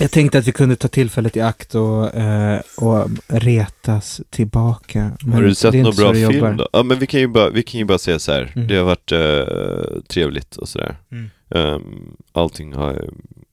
Jag 0.00 0.10
tänkte 0.10 0.38
att 0.38 0.46
vi 0.48 0.52
kunde 0.52 0.76
ta 0.76 0.88
tillfället 0.88 1.36
i 1.36 1.40
akt 1.40 1.74
och, 1.74 2.14
eh, 2.14 2.60
och 2.76 3.08
retas 3.26 4.20
tillbaka. 4.30 5.10
Men 5.22 5.32
har 5.34 5.42
du 5.42 5.54
sett 5.54 5.74
någon 5.74 5.96
bra 5.96 6.14
film 6.14 6.32
jobbar. 6.32 6.52
då? 6.52 6.68
Ja 6.72 6.82
men 6.82 6.98
vi 6.98 7.06
kan 7.06 7.20
ju 7.20 7.26
bara, 7.28 7.50
vi 7.50 7.62
kan 7.62 7.78
ju 7.78 7.84
bara 7.84 7.98
säga 7.98 8.18
så 8.18 8.32
här. 8.32 8.52
Mm. 8.56 8.68
det 8.68 8.76
har 8.76 8.84
varit 8.84 9.12
eh, 9.12 10.00
trevligt 10.08 10.56
och 10.56 10.68
sådär. 10.68 10.96
Mm. 11.12 11.30
Um, 11.50 12.16
allting 12.32 12.72
har 12.74 13.04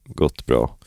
gått 0.06 0.46
bra. 0.46 0.78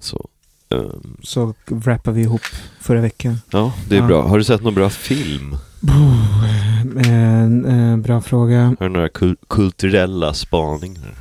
Så, 0.00 0.28
ehm, 0.70 1.16
Så 1.22 1.54
wrappar 1.66 2.12
vi 2.12 2.20
ihop 2.22 2.40
förra 2.80 3.00
veckan. 3.00 3.36
ja 3.50 3.72
det 3.88 3.96
är 3.96 4.00
Ja. 4.00 4.06
bra. 4.06 4.28
Har 4.28 4.38
du 4.38 4.44
sett 4.44 4.62
någon 4.62 4.74
bra 4.74 4.90
film? 4.90 5.56
Eh, 6.96 7.96
bra 7.96 8.20
fråga. 8.20 8.76
Har 8.78 8.86
du 8.88 8.92
några 8.92 9.08
kul- 9.08 9.36
kulturella 9.48 10.34
spaningar? 10.34 11.14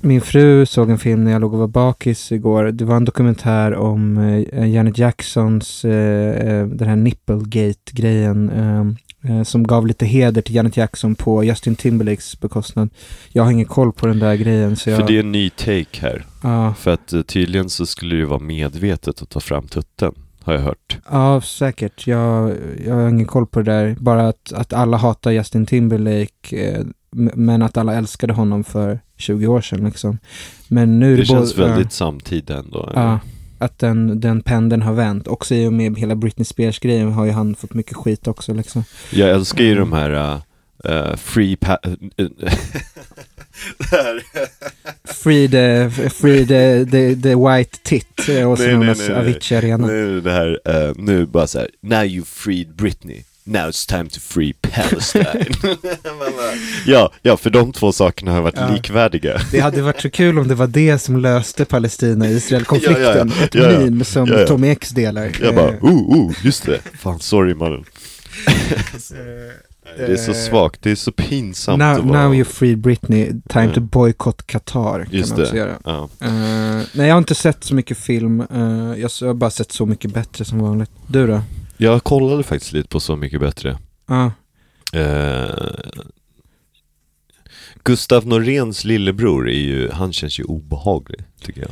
Min 0.00 0.20
fru 0.20 0.66
såg 0.66 0.90
en 0.90 0.98
film 0.98 1.24
när 1.24 1.32
jag 1.32 1.40
låg 1.40 1.52
och 1.52 1.58
var 1.58 1.68
bakis 1.68 2.32
igår. 2.32 2.64
Det 2.64 2.84
var 2.84 2.96
en 2.96 3.04
dokumentär 3.04 3.74
om 3.74 4.18
eh, 4.52 4.70
Janet 4.70 4.98
Jacksons, 4.98 5.84
eh, 5.84 6.48
eh, 6.48 6.66
den 6.66 6.88
här 6.88 6.96
Nipplegate-grejen. 6.96 8.50
Eh, 8.50 8.80
eh, 9.36 9.42
som 9.42 9.66
gav 9.66 9.86
lite 9.86 10.06
heder 10.06 10.42
till 10.42 10.54
Janet 10.54 10.76
Jackson 10.76 11.14
på 11.14 11.44
Justin 11.44 11.76
Timberlakes 11.76 12.40
bekostnad. 12.40 12.88
Jag 13.32 13.42
har 13.42 13.50
ingen 13.50 13.66
koll 13.66 13.92
på 13.92 14.06
den 14.06 14.18
där 14.18 14.34
grejen 14.34 14.76
så 14.76 14.90
jag... 14.90 14.98
För 15.00 15.06
det 15.06 15.16
är 15.16 15.20
en 15.20 15.32
ny 15.32 15.50
take 15.50 16.00
här. 16.00 16.24
Ja, 16.42 16.74
För 16.74 16.90
att 16.90 17.14
tydligen 17.26 17.70
så 17.70 17.86
skulle 17.86 18.16
det 18.16 18.26
vara 18.26 18.38
medvetet 18.40 19.22
att 19.22 19.30
ta 19.30 19.40
fram 19.40 19.66
tutten. 19.68 20.14
Har 20.44 20.52
jag 20.54 20.60
hört. 20.60 20.98
ja, 21.10 21.40
säkert. 21.40 22.06
Jag, 22.06 22.52
jag 22.86 22.94
har 22.94 23.08
ingen 23.08 23.26
koll 23.26 23.46
på 23.46 23.62
det 23.62 23.72
där. 23.72 23.96
Bara 24.00 24.28
att, 24.28 24.52
att 24.52 24.72
alla 24.72 24.96
hatar 24.96 25.30
Justin 25.30 25.66
Timberlake. 25.66 26.56
Eh, 26.66 26.84
men 27.34 27.62
att 27.62 27.76
alla 27.76 27.94
älskade 27.94 28.32
honom 28.32 28.64
för 28.64 29.00
20 29.16 29.46
år 29.46 29.60
sedan 29.60 29.84
liksom. 29.84 30.18
Men 30.68 30.98
nu 30.98 31.16
Det 31.16 31.24
känns 31.24 31.56
både- 31.56 31.68
väldigt 31.68 31.92
samtida 31.92 32.58
ändå. 32.58 32.90
Ja, 32.94 33.02
ja, 33.02 33.18
att 33.58 33.78
den, 33.78 34.20
den 34.20 34.42
pendeln 34.42 34.82
har 34.82 34.92
vänt. 34.92 35.26
Också 35.28 35.54
i 35.54 35.66
och 35.66 35.72
med 35.72 35.98
hela 35.98 36.14
Britney 36.14 36.44
Spears-grejen 36.44 37.12
har 37.12 37.24
ju 37.24 37.30
han 37.30 37.54
fått 37.54 37.74
mycket 37.74 37.96
skit 37.96 38.26
också 38.28 38.54
liksom. 38.54 38.84
Jag 39.12 39.30
älskar 39.30 39.64
ju 39.64 39.74
de 39.74 39.92
här 39.92 40.10
uh, 40.10 40.40
uh, 41.10 41.16
free 41.16 41.56
pa- 41.56 41.78
Free 45.04 45.48
the, 45.48 45.90
free 46.10 46.46
the, 46.46 46.84
the, 46.84 47.14
the 47.22 47.34
white 47.34 47.78
tit 47.82 48.28
eh, 48.28 48.50
och 48.50 48.58
så 48.58 48.64
nej. 48.76 49.12
Avicii 49.12 49.56
Arena. 49.56 49.86
Nu 49.86 50.20
det 50.20 50.30
här, 50.32 50.60
eh, 50.64 50.92
nu 50.96 51.26
bara 51.26 51.46
så 51.46 51.58
här, 51.58 51.68
now 51.80 52.04
you 52.04 52.24
freed 52.24 52.68
Britney, 52.74 53.24
now 53.44 53.62
it's 53.70 53.88
time 53.88 54.08
to 54.10 54.20
free 54.20 54.52
Palestine. 54.52 55.46
Ja, 56.86 57.12
ja, 57.22 57.36
för 57.36 57.50
de 57.50 57.72
två 57.72 57.92
sakerna 57.92 58.32
har 58.32 58.42
varit 58.42 58.56
Ja. 58.56 58.74
likvärdiga. 58.74 59.40
Det 59.52 59.60
hade 59.60 59.82
varit 59.82 60.00
så 60.00 60.10
kul 60.10 60.38
om 60.38 60.48
det 60.48 60.54
var 60.54 60.66
det 60.66 60.98
som 60.98 61.16
löste 61.16 61.64
Palestina-Israel-konflikten. 61.64 63.02
Ja, 63.02 63.16
ja, 63.16 63.26
ja. 63.38 63.44
Ett 63.44 63.54
Ja, 63.54 63.72
ja. 63.72 63.78
meme 63.78 64.04
som 64.04 64.28
Ja, 64.28 64.40
ja. 64.40 64.46
Tom 64.46 64.64
X 64.64 64.88
delar. 64.90 65.30
Jag 65.42 65.54
bara, 65.54 65.70
oh, 65.80 66.18
oh, 66.18 66.32
just 66.44 66.66
det. 66.66 66.80
Fan, 67.00 67.20
sorry 67.20 67.54
mannen. 67.54 67.84
Det 69.96 70.12
är 70.12 70.16
så 70.16 70.30
Eh, 70.30 70.36
svagt, 70.36 70.82
det 70.82 70.90
är 70.90 70.94
så 70.94 71.12
pinsamt 71.12 71.78
now, 71.78 71.88
att 71.98 72.04
vara... 72.04 72.22
now 72.22 72.34
you 72.34 72.44
free 72.44 72.76
Britney, 72.76 73.26
time 73.48 73.62
Mm. 73.64 73.74
to 73.74 73.80
boycott 73.80 74.46
Qatar. 74.46 75.04
Kan 75.04 75.14
Just 75.14 75.30
man 75.30 75.40
också 75.40 75.52
det. 75.52 75.58
göra. 75.58 75.78
Ja. 75.84 76.08
Eh, 76.20 76.82
nej, 76.94 77.06
jag 77.08 77.14
har 77.14 77.18
inte 77.18 77.34
sett 77.34 77.64
så 77.64 77.74
mycket 77.74 77.98
film. 77.98 78.40
Eh, 78.40 79.00
jag 79.00 79.10
har 79.26 79.34
bara 79.34 79.50
sett 79.50 79.72
Så 79.72 79.86
mycket 79.86 80.14
bättre 80.14 80.44
som 80.44 80.58
vanligt. 80.58 80.90
Du 81.06 81.26
då? 81.26 81.40
Jag 81.76 82.04
kollade 82.04 82.42
faktiskt 82.42 82.72
lite 82.72 82.88
på 82.88 83.00
Så 83.00 83.16
mycket 83.16 83.40
bättre. 83.40 83.78
Eh, 84.92 85.50
Gustav 87.84 88.26
Noréns 88.26 88.84
lillebror 88.84 89.48
är 89.50 89.52
ju, 89.60 89.90
han 89.90 90.12
känns 90.12 90.40
ju 90.40 90.44
obehaglig, 90.44 91.20
tycker 91.40 91.60
jag. 91.60 91.70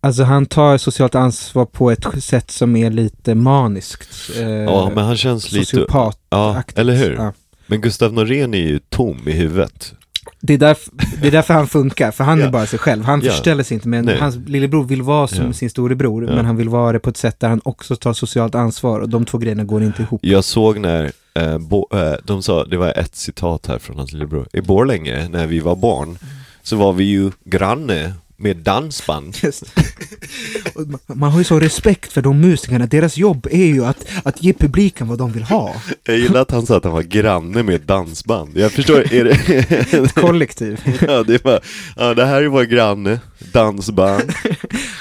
Alltså 0.00 0.22
han 0.22 0.46
tar 0.46 0.78
socialt 0.78 1.14
ansvar 1.14 1.66
på 1.66 1.90
ett 1.90 2.24
sätt 2.24 2.50
som 2.50 2.76
är 2.76 2.90
lite 2.90 3.34
maniskt. 3.34 4.30
Eh, 4.36 4.48
Ja, 4.48 4.90
men 4.94 5.04
han 5.04 5.16
känns 5.16 5.52
lite... 5.52 5.66
sociopat. 5.66 6.18
Ja, 6.30 6.62
eller 6.74 6.94
hur? 6.94 7.14
Ja. 7.14 7.32
Men 7.72 7.80
Gustav 7.80 8.12
Norén 8.12 8.54
är 8.54 8.58
ju 8.58 8.78
tom 8.78 9.18
i 9.28 9.32
huvudet. 9.32 9.94
Det, 10.40 10.54
är 10.54 10.58
därför, 10.58 10.92
det 11.22 11.26
är 11.28 11.30
därför 11.32 11.54
han 11.54 11.66
funkar, 11.66 12.10
för 12.10 12.24
han 12.24 12.40
Ja. 12.40 12.46
är 12.46 12.50
bara 12.50 12.66
sig 12.66 12.78
själv. 12.78 13.04
Han 13.04 13.20
Ja. 13.24 13.30
förställer 13.30 13.64
sig 13.64 13.74
inte, 13.74 13.88
men 13.88 14.04
Nej. 14.04 14.18
hans 14.20 14.36
lillebror 14.36 14.84
vill 14.84 15.02
vara 15.02 15.28
som 15.28 15.46
Ja. 15.46 15.52
sin 15.52 15.70
storebror, 15.70 16.20
men 16.26 16.44
han 16.44 16.56
vill 16.56 16.68
vara 16.68 16.92
det 16.92 16.98
på 16.98 17.10
ett 17.10 17.16
sätt 17.16 17.40
där 17.40 17.48
han 17.48 17.60
också 17.64 17.96
tar 17.96 18.12
socialt 18.12 18.54
ansvar 18.54 19.00
och 19.00 19.08
de 19.08 19.24
två 19.24 19.38
grejerna 19.38 19.64
går 19.64 19.82
inte 19.82 20.02
ihop. 20.02 20.20
Jag 20.24 20.44
såg 20.44 20.78
när, 20.78 21.12
eh, 21.34 21.58
bo, 21.58 21.86
eh, 21.94 22.12
de 22.24 22.42
sa, 22.42 22.64
det 22.64 22.76
var 22.76 22.98
ett 22.98 23.16
citat 23.16 23.66
här 23.66 23.78
från 23.78 23.96
hans 23.98 24.12
lillebror. 24.12 24.46
I 24.52 24.60
Borlänge, 24.60 25.28
när 25.28 25.46
vi 25.46 25.60
var 25.60 25.76
barn, 25.76 26.18
så 26.62 26.76
var 26.76 26.92
vi 26.92 27.04
ju 27.04 27.30
granne 27.44 28.12
med 28.42 28.56
dansband. 28.56 29.36
Man- 30.74 30.98
Man 31.06 31.30
har 31.30 31.38
ju 31.38 31.44
så 31.44 31.60
respekt 31.60 32.12
för 32.12 32.22
de 32.22 32.40
musikerna, 32.40 32.86
deras 32.86 33.16
jobb 33.16 33.46
är 33.50 33.64
ju 33.66 33.84
att, 33.84 34.04
att 34.24 34.42
ge 34.42 34.52
publiken 34.52 35.08
vad 35.08 35.18
de 35.18 35.32
vill 35.32 35.42
ha. 35.42 35.74
Jag 36.04 36.18
gillar 36.18 36.40
att 36.42 36.50
han 36.50 36.66
sa 36.66 36.76
att 36.76 36.84
han 36.84 36.92
var 36.92 37.02
granne 37.02 37.62
med 37.62 37.80
dansband. 37.80 38.58
Jag 38.58 38.72
förstår, 38.72 39.12
är 39.14 39.24
det... 39.24 40.14
Kollektiv. 40.14 40.80
ja, 41.08 41.22
det 41.22 41.34
är 41.34 41.38
bara, 41.38 41.60
ja 41.96 42.14
det 42.14 42.24
här 42.26 42.42
är 42.42 42.46
vår 42.48 42.64
granne, 42.64 43.20
dansband. 43.52 44.32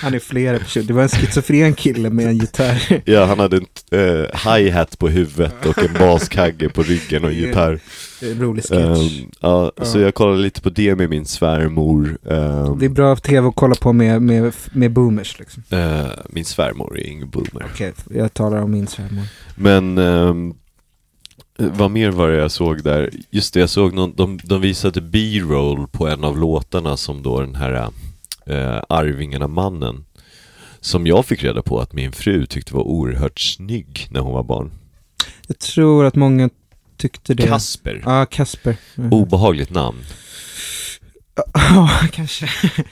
Han 0.01 0.13
är 0.13 0.19
flera 0.19 0.59
personer. 0.59 0.85
Det 0.85 0.93
var 0.93 1.03
en 1.03 1.09
schizofren 1.09 1.73
kille 1.73 2.09
med 2.09 2.25
en 2.27 2.37
gitarr. 2.37 3.01
Ja, 3.05 3.25
han 3.25 3.39
hade 3.39 3.57
en 3.57 3.65
eh, 3.99 4.53
hi-hat 4.55 4.99
på 4.99 5.09
huvudet 5.09 5.65
och 5.65 5.77
en 5.77 5.93
baskagge 5.93 6.69
på 6.69 6.83
ryggen 6.83 7.23
och 7.23 7.29
en 7.31 7.37
gitarr. 7.37 7.79
Rolig 8.21 8.63
sketch. 8.63 9.19
Ehm, 9.21 9.31
ja, 9.39 9.71
Ja. 9.77 9.85
så 9.85 9.99
jag 9.99 10.13
kollade 10.13 10.37
lite 10.41 10.61
på 10.61 10.69
det 10.69 10.95
med 10.95 11.09
min 11.09 11.25
svärmor. 11.25 12.17
Ehm, 12.29 12.79
Det 12.79 12.85
är 12.85 12.89
bra 12.89 13.15
tv 13.15 13.47
att 13.47 13.55
kolla 13.55 13.75
på 13.75 13.93
med, 13.93 14.21
med, 14.21 14.53
med 14.73 14.91
boomers 14.91 15.39
liksom. 15.39 15.63
eh, 15.69 16.05
min 16.29 16.45
svärmor 16.45 16.99
är 16.99 17.07
ingen 17.07 17.29
boomer. 17.29 17.65
Okej, 17.73 17.93
jag 18.09 18.33
talar 18.33 18.61
om 18.61 18.71
min 18.71 18.87
svärmor. 18.87 19.23
Men 19.55 19.97
ehm, 19.97 20.53
vad 21.57 21.91
mer 21.91 22.11
var 22.11 22.29
det 22.29 22.37
jag 22.37 22.51
såg 22.51 22.83
där? 22.83 23.09
Just 23.29 23.53
det, 23.53 23.59
jag 23.59 23.69
såg 23.69 23.93
någon, 23.93 24.13
de, 24.15 24.39
de 24.43 24.61
visade 24.61 25.01
B-roll 25.01 25.87
på 25.87 26.07
en 26.07 26.23
av 26.23 26.37
låtarna 26.39 26.97
som 26.97 27.23
då 27.23 27.39
den 27.41 27.55
här 27.55 27.73
eh, 28.45 28.81
Arvingarna-mannen 28.89 30.05
som 30.79 31.07
jag 31.07 31.25
fick 31.25 31.43
reda 31.43 31.61
på 31.61 31.79
att 31.79 31.93
min 31.93 32.11
fru 32.11 32.45
tyckte 32.45 32.73
var 32.75 32.83
oerhört 32.83 33.39
snygg 33.39 34.07
när 34.11 34.19
hon 34.19 34.33
var 34.33 34.43
barn. 34.43 34.71
Jag 35.47 35.59
tror 35.59 36.05
att 36.05 36.15
många 36.15 36.49
tyckte 37.01 37.33
det. 37.33 37.47
Kasper. 37.47 38.01
Ja, 38.05 38.25
Kasper. 38.25 38.77
Mm. 38.97 39.13
Obehagligt 39.13 39.69
namn. 39.69 40.03
Ja, 41.53 41.99
kanske. 42.11 42.49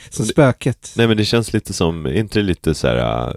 Som 0.10 0.26
spöket. 0.26 0.93
Nej 0.95 1.07
men 1.07 1.18
det 1.18 1.26
känns 1.26 1.53
lite 1.53 1.74
som, 1.74 2.07
inte 2.07 2.41
lite 2.41 2.76
så 2.76 2.88
här 2.88 3.28
äh, 3.28 3.34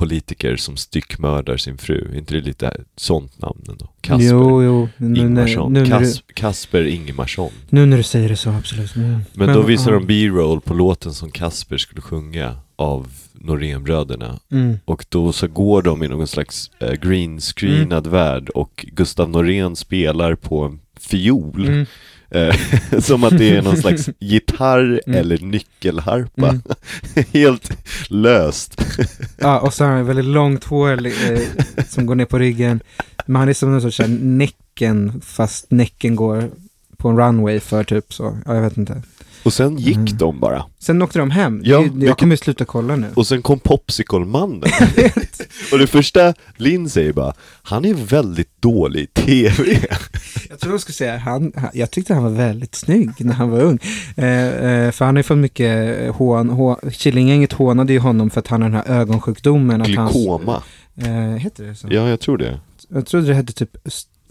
kommunpolitiker 0.00 0.56
som 0.56 0.76
styckmördar 0.76 1.56
sin 1.56 1.78
fru? 1.78 2.08
Är 2.12 2.18
inte 2.18 2.34
det 2.34 2.40
lite 2.40 2.72
sånt 2.96 3.42
namn 3.42 3.64
ändå? 3.68 3.90
Kasper 4.00 4.24
Jo, 4.26 4.62
jo. 4.62 4.88
Nu, 4.96 5.20
Ingmarsson. 5.20 5.72
nu, 5.72 5.84
du, 5.84 5.90
Kas, 5.90 6.22
Kasper 6.34 6.84
Ingemarsson. 6.84 7.50
nu 7.70 7.86
när 7.86 7.96
du 7.96 8.02
säger 8.02 8.28
det 8.28 8.36
så, 8.36 8.50
absolut. 8.50 8.96
Mm. 8.96 9.20
Men, 9.32 9.52
då 9.54 9.62
visar 9.62 9.92
de 9.92 10.06
B-roll 10.06 10.60
på 10.60 10.74
låten 10.74 11.14
som 11.14 11.30
Kasper 11.30 11.78
skulle 11.78 12.00
sjunga 12.02 12.56
av 12.76 13.08
Norénbröderna. 13.32 14.38
Mm. 14.52 14.78
Och 14.84 15.04
då 15.08 15.32
så 15.32 15.48
går 15.48 15.82
de 15.82 16.02
i 16.02 16.08
någon 16.08 16.26
slags 16.26 16.70
äh, 16.80 16.92
green 16.92 17.40
screenad 17.40 18.06
värld 18.06 18.48
och 18.48 18.86
Gustav 18.92 19.30
Norén 19.30 19.76
spelar 19.76 20.34
på 20.34 20.64
en 20.64 20.80
fiol. 21.00 21.66
Mm. 21.66 21.86
Eh, 22.30 22.54
som 23.00 23.24
att 23.24 23.38
det 23.38 23.56
är 23.56 23.62
någon 23.62 23.76
slags 23.76 24.08
gitarr 24.18 25.00
Mm. 25.06 25.20
eller 25.20 25.38
nyckelharpa. 25.38 26.48
Mm. 26.48 26.62
Helt 27.32 27.70
löst. 28.08 28.82
Ja, 29.38 29.58
och 29.60 29.74
så 29.74 29.84
har 29.84 29.90
han 29.92 30.06
väldigt 30.06 30.24
långt 30.24 30.64
hår 30.64 31.06
eh, 31.06 31.40
som 31.88 32.06
går 32.06 32.14
ner 32.14 32.24
på 32.24 32.38
ryggen. 32.38 32.80
Men 33.26 33.36
han 33.36 33.48
är 33.48 33.52
som 33.52 33.72
någon 33.72 33.80
sorts 33.92 34.00
näcken, 34.20 35.20
fast 35.24 35.70
näcken 35.70 36.16
går 36.16 36.50
på 36.96 37.08
en 37.08 37.16
runway 37.18 37.60
för 37.60 37.84
typ 37.84 38.12
så. 38.12 38.38
Ja, 38.46 38.54
jag 38.54 38.62
vet 38.62 38.76
inte. 38.76 39.02
Och 39.42 39.52
sen 39.52 39.78
gick 39.78 39.96
Mm. 39.96 40.16
de 40.16 40.40
bara. 40.40 40.64
Sen 40.78 41.02
åkte 41.02 41.18
de 41.18 41.30
hem. 41.30 41.60
Ja, 41.64 41.84
vi 41.94 42.06
jag 42.06 42.18
kommer 42.18 42.36
sluta 42.36 42.64
kolla 42.64 42.96
nu. 42.96 43.06
Och 43.14 43.26
sen 43.26 43.42
kom 43.42 43.58
Popsicle-mannen. 43.58 44.62
och 45.72 45.78
det 45.78 45.86
första 45.86 46.34
Linn 46.56 46.88
säger 46.90 47.12
bara, 47.12 47.32
han 47.62 47.84
är 47.84 47.94
väldigt 47.94 48.62
dålig 48.62 49.02
i 49.02 49.06
TV. 49.06 49.78
Jag 50.50 50.60
tror 50.60 50.74
jag 50.74 50.80
skulle 50.80 50.94
säga, 50.94 51.18
han, 51.18 51.52
han, 51.56 51.70
jag 51.74 51.90
tyckte 51.90 52.14
han 52.14 52.22
var 52.22 52.30
väldigt 52.30 52.74
snygg 52.74 53.10
när 53.18 53.34
han 53.34 53.50
var 53.50 53.60
ung. 53.60 53.78
Eh, 54.16 54.46
eh, 54.46 54.90
för 54.90 55.04
han 55.04 55.14
har 55.16 55.18
ju 55.18 55.22
fått 55.22 55.38
mycket 55.38 56.10
hån, 56.14 56.48
hå, 56.50 56.78
Killinggänget 56.92 57.52
hånade 57.52 57.92
ju 57.92 57.98
honom 57.98 58.30
för 58.30 58.40
att 58.40 58.46
han 58.48 58.62
har 58.62 58.68
den 58.68 58.78
här 58.86 59.00
ögonsjukdomen. 59.00 59.82
Att 59.82 59.94
hans, 59.96 60.12
Glykoma. 60.12 60.62
eh, 60.96 61.10
heter 61.36 61.64
det 61.64 61.74
så? 61.74 61.88
Ja, 61.90 62.08
jag 62.08 62.20
tror 62.20 62.38
det. 62.38 62.60
Jag 62.88 63.06
trodde 63.06 63.26
det 63.26 63.34
hette 63.34 63.52
typ 63.52 63.76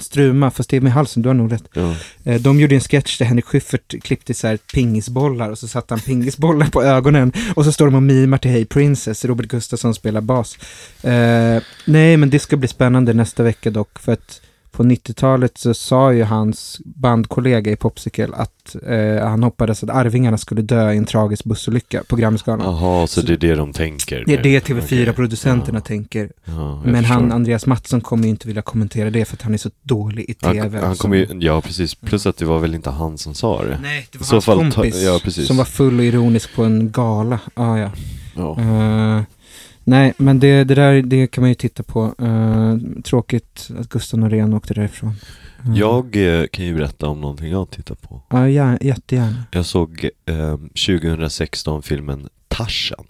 struma, 0.03 0.51
fast 0.51 0.69
det 0.69 0.77
är 0.77 0.81
med 0.81 0.91
halsen, 0.91 1.23
du 1.23 1.29
har 1.29 1.33
nog 1.33 1.51
rätt. 1.51 1.69
Ja. 1.73 1.95
Eh, 2.23 2.41
de 2.41 2.59
gjorde 2.59 2.75
en 2.75 2.81
sketch 2.81 3.17
där 3.17 3.25
Henrik 3.25 3.45
Schyffert 3.45 4.03
klippte 4.03 4.33
så 4.33 4.47
här 4.47 4.57
pingisbollar 4.73 5.49
och 5.49 5.57
så 5.57 5.67
satte 5.67 5.93
han 5.93 6.01
pingisbollar 6.01 6.67
på 6.67 6.83
ögonen 6.83 7.33
och 7.55 7.65
så 7.65 7.71
står 7.71 7.85
de 7.85 7.95
och 7.95 8.03
mimar 8.03 8.37
till 8.37 8.51
Hey 8.51 8.65
Princess, 8.65 9.25
Robert 9.25 9.47
Gustafsson 9.47 9.93
spelar 9.93 10.21
bas. 10.21 10.57
Eh, 11.03 11.63
nej, 11.85 12.17
men 12.17 12.29
det 12.29 12.39
ska 12.39 12.57
bli 12.57 12.67
spännande 12.67 13.13
nästa 13.13 13.43
vecka 13.43 13.69
dock, 13.69 13.99
för 13.99 14.13
att 14.13 14.41
på 14.79 14.83
90-talet 14.83 15.57
så 15.57 15.73
sa 15.73 16.13
ju 16.13 16.23
hans 16.23 16.81
bandkollega 16.85 17.71
i 17.71 17.75
Popsicle 17.75 18.27
att 18.33 18.75
eh, 18.87 19.27
han 19.27 19.43
hoppades 19.43 19.83
att 19.83 19.89
Arvingarna 19.89 20.37
skulle 20.37 20.61
dö 20.61 20.91
i 20.91 20.97
en 20.97 21.05
tragisk 21.05 21.43
bussolycka 21.43 22.03
på 22.07 22.15
Grammisgalan. 22.15 22.65
Jaha, 22.65 23.07
så 23.07 23.21
det 23.21 23.33
är 23.33 23.37
det 23.37 23.55
de 23.55 23.73
tänker? 23.73 24.23
Det 24.25 24.33
är 24.33 24.43
det 24.43 24.57
Okej. 24.63 24.75
TV4-producenterna 24.75 25.77
Ja. 25.77 25.81
tänker. 25.81 26.31
Ja, 26.45 26.81
Men 26.85 27.05
han. 27.05 27.31
Andreas 27.31 27.65
Mattsson 27.65 28.01
kommer 28.01 28.23
ju 28.23 28.29
inte 28.29 28.47
vilja 28.47 28.61
kommentera 28.61 29.09
det 29.09 29.25
för 29.25 29.35
att 29.35 29.41
han 29.41 29.53
är 29.53 29.57
så 29.57 29.69
dålig 29.83 30.25
i 30.29 30.35
han, 30.41 30.53
TV. 30.55 30.79
han 30.79 30.95
så- 30.95 31.01
kommer 31.01 31.17
ju, 31.17 31.27
ja 31.39 31.61
precis, 31.61 31.95
plus 31.95 32.25
att 32.25 32.37
det 32.37 32.45
var 32.45 32.59
väl 32.59 32.75
inte 32.75 32.89
han 32.89 33.17
som 33.17 33.33
sa 33.33 33.63
det. 33.63 33.79
Nej, 33.81 34.07
det 34.11 34.17
var 34.17 34.25
så 34.25 34.35
hans 34.35 34.45
fall 34.45 34.71
kompis 34.71 34.95
ja, 35.03 35.19
som 35.31 35.57
var 35.57 35.65
full 35.65 35.99
och 35.99 36.05
ironisk 36.05 36.55
på 36.55 36.63
en 36.63 36.91
gala. 36.91 37.39
Ah, 37.53 37.77
ja. 37.77 37.91
Ja. 38.35 38.59
Eh, 38.59 39.21
nej, 39.89 40.13
men 40.17 40.39
det, 40.39 40.63
det 40.63 40.75
där 40.75 41.01
det 41.01 41.27
kan 41.27 41.41
man 41.41 41.49
ju 41.49 41.55
titta 41.55 41.83
på. 41.83 42.15
Eh, 42.19 43.01
tråkigt 43.03 43.69
att 43.79 43.89
Gustav 43.89 44.19
Norén 44.19 44.53
åkte 44.53 44.73
därifrån. 44.73 45.13
Eh, 45.65 45.73
Jag 45.77 46.15
eh, 46.41 46.47
kan 46.47 46.65
ju 46.65 46.75
berätta 46.75 47.07
om 47.07 47.21
någonting 47.21 47.51
jag 47.51 47.69
tittar 47.71 47.95
på. 47.95 48.21
Ja, 48.29 48.49
ja, 48.49 48.77
jättegärna. 48.81 49.43
Jag 49.51 49.65
såg 49.65 50.09
eh, 50.25 50.57
2016 50.57 51.81
filmen 51.83 52.29
Tarzan. 52.47 53.05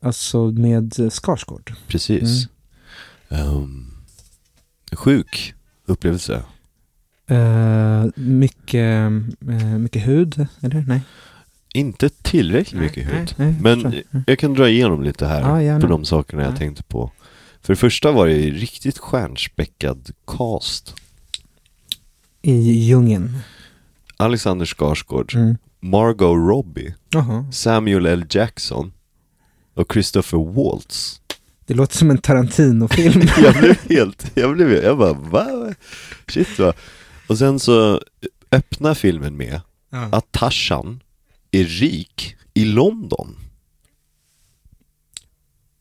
Alltså 0.00 0.46
med 0.46 0.94
Skarsgård. 1.12 1.72
Precis. 1.88 2.48
Mm. 3.28 3.46
Ehm, 3.48 3.90
sjuk 4.92 5.54
upplevelse. 5.86 6.42
Eh, 7.28 8.04
mycket, 8.16 9.12
mycket 9.78 10.06
hud, 10.06 10.46
eller? 10.60 10.84
Nej. 10.88 11.00
Inte 11.76 12.08
tillräckligt 12.08 12.80
Nej, 12.80 12.82
mycket 12.88 13.06
nej, 13.06 13.18
hud. 13.20 13.34
nej, 13.36 13.48
jag 13.48 13.62
Men. 13.62 13.86
Mm. 13.86 14.24
jag 14.26 14.38
kan 14.38 14.54
dra 14.54 14.68
igenom 14.68 15.02
lite 15.02 15.26
här 15.26 15.60
Ja, 15.60 15.80
på 15.80 15.86
de 15.86 16.04
sakerna 16.04 16.42
jag 16.42 16.52
Ja. 16.52 16.56
tänkte 16.56 16.82
på. 16.82 17.10
För 17.62 17.72
det 17.72 17.76
första 17.76 18.12
var 18.12 18.26
det 18.26 18.32
ju 18.34 18.54
riktigt 18.54 18.98
stjärnspäckad 18.98 20.10
cast. 20.26 20.94
I 22.42 22.52
djungeln. 22.72 23.38
Alexander 24.16 24.66
Skarsgård, 24.66 25.34
Mm. 25.34 25.56
Margot 25.80 26.36
Robbie, 26.48 26.94
Jaha. 27.10 27.52
Samuel 27.52 28.06
L. 28.06 28.24
Jackson 28.30 28.92
och 29.74 29.92
Christopher 29.92 30.38
Waltz. 30.52 31.20
Det 31.66 31.74
låter 31.74 31.96
som 31.96 32.10
en 32.10 32.18
Tarantino-film. 32.18 33.22
jag 33.42 33.54
blev 33.54 33.76
helt, 33.88 34.30
jag 34.34 34.54
blev, 34.56 34.72
jag 34.72 34.98
bara 34.98 35.12
va? 35.12 35.74
Shit 36.28 36.58
va? 36.58 36.72
Och 37.28 37.38
sen 37.38 37.60
så 37.60 38.00
öppnar 38.52 38.94
filmen 38.94 39.36
med 39.36 39.60
ja. 39.90 40.08
att 40.12 40.32
Tarzan 40.32 41.00
är 41.60 41.64
rik 41.64 42.36
i 42.54 42.64
London. 42.64 43.36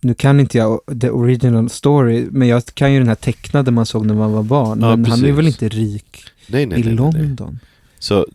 Nu 0.02 0.14
kan 0.14 0.40
inte 0.40 0.58
jag 0.58 0.80
the 1.02 1.10
original 1.10 1.70
story, 1.70 2.28
men 2.32 2.48
jag 2.48 2.66
kan 2.66 2.94
ju 2.94 3.00
den 3.00 3.08
här 3.08 3.16
tecknade 3.16 3.72
man 3.72 3.86
såg 3.86 4.06
när 4.06 4.14
man 4.14 4.32
var 4.32 4.44
barn. 4.44 4.82
Ja, 4.82 4.96
men 4.96 5.06
han 5.06 5.20
är 5.20 5.24
precis. 5.24 5.38
väl 5.38 5.48
inte 5.48 5.70
rik 5.70 6.24
Nej, 6.48 6.66
nej, 6.66 6.80
i 6.80 6.84
nej. 6.84 6.94
London? 6.94 7.60
Så 8.00 8.28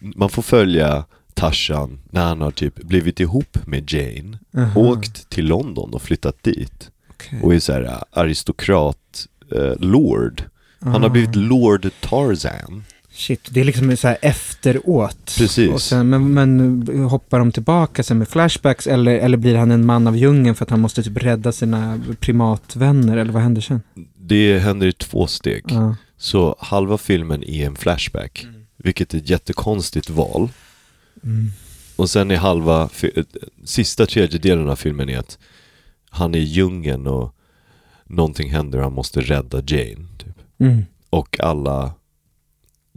man 0.00 0.28
får 0.30 0.42
följa 0.42 1.04
Tarzan 1.34 1.98
när 2.10 2.24
han 2.26 2.40
har 2.40 2.50
typ 2.50 2.74
blivit 2.82 3.20
ihop 3.20 3.58
med 3.66 3.92
Jane, 3.92 4.38
Aha, 4.56 4.80
åkt 4.80 5.28
till 5.30 5.46
London 5.46 5.94
och 5.94 6.02
flyttat 6.02 6.42
dit 6.42 6.90
okej. 7.10 7.40
och 7.42 7.54
är 7.54 7.58
så 7.60 7.72
här 7.72 7.82
äh, 7.84 7.98
aristokrat, 8.10 9.26
eh, 9.56 9.72
lord. 9.78 10.42
Han 10.80 10.92
har 11.02 11.04
Ah. 11.04 11.12
blivit 11.12 11.36
Lord 11.36 11.90
Tarzan. 12.00 12.84
Shit, 13.14 13.48
det 13.50 13.60
är 13.60 13.64
liksom 13.64 13.96
så 13.96 14.08
här 14.08 14.18
efteråt. 14.22 15.34
Precis. 15.38 15.70
Och 15.70 15.82
sen, 15.82 16.08
men, 16.08 16.34
men 16.34 16.86
hoppar 17.04 17.38
de 17.38 17.52
tillbaka 17.52 18.02
sen 18.02 18.18
med 18.18 18.28
flashbacks 18.28 18.86
eller, 18.86 19.12
eller 19.12 19.36
blir 19.36 19.56
han 19.56 19.70
en 19.70 19.86
man 19.86 20.06
av 20.06 20.16
djungeln 20.16 20.54
för 20.54 20.64
att 20.64 20.70
han 20.70 20.80
måste 20.80 21.02
typ 21.02 21.22
rädda 21.22 21.52
sina 21.52 22.00
primatvänner 22.20 23.16
eller 23.16 23.32
vad 23.32 23.42
händer 23.42 23.60
sen? 23.60 23.82
Det 24.16 24.58
händer 24.58 24.86
i 24.86 24.92
två 24.92 25.26
steg. 25.26 25.64
Ja. 25.68 25.96
Så 26.16 26.56
halva 26.58 26.98
filmen 26.98 27.44
är 27.44 27.66
en 27.66 27.76
flashback, 27.76 28.46
vilket 28.76 29.14
är 29.14 29.18
ett 29.18 29.30
jättekonstigt 29.30 30.10
val. 30.10 30.48
Mm. 31.24 31.52
Och 31.96 32.10
sen 32.10 32.30
är 32.30 32.36
halva, 32.36 32.88
eh, 33.02 33.24
sista 33.64 34.06
tredjedelen 34.06 34.68
av 34.68 34.76
filmen 34.76 35.08
är 35.08 35.18
att 35.18 35.38
han 36.10 36.34
är 36.34 36.38
i 36.38 36.42
djungeln 36.42 37.06
och 37.06 37.34
någonting 38.06 38.50
händer 38.50 38.78
och 38.78 38.84
han 38.84 38.92
måste 38.92 39.20
rädda 39.20 39.62
Jane. 39.66 40.06
Typ. 40.18 40.36
Mm. 40.58 40.84
Och 41.10 41.40
alla 41.40 41.94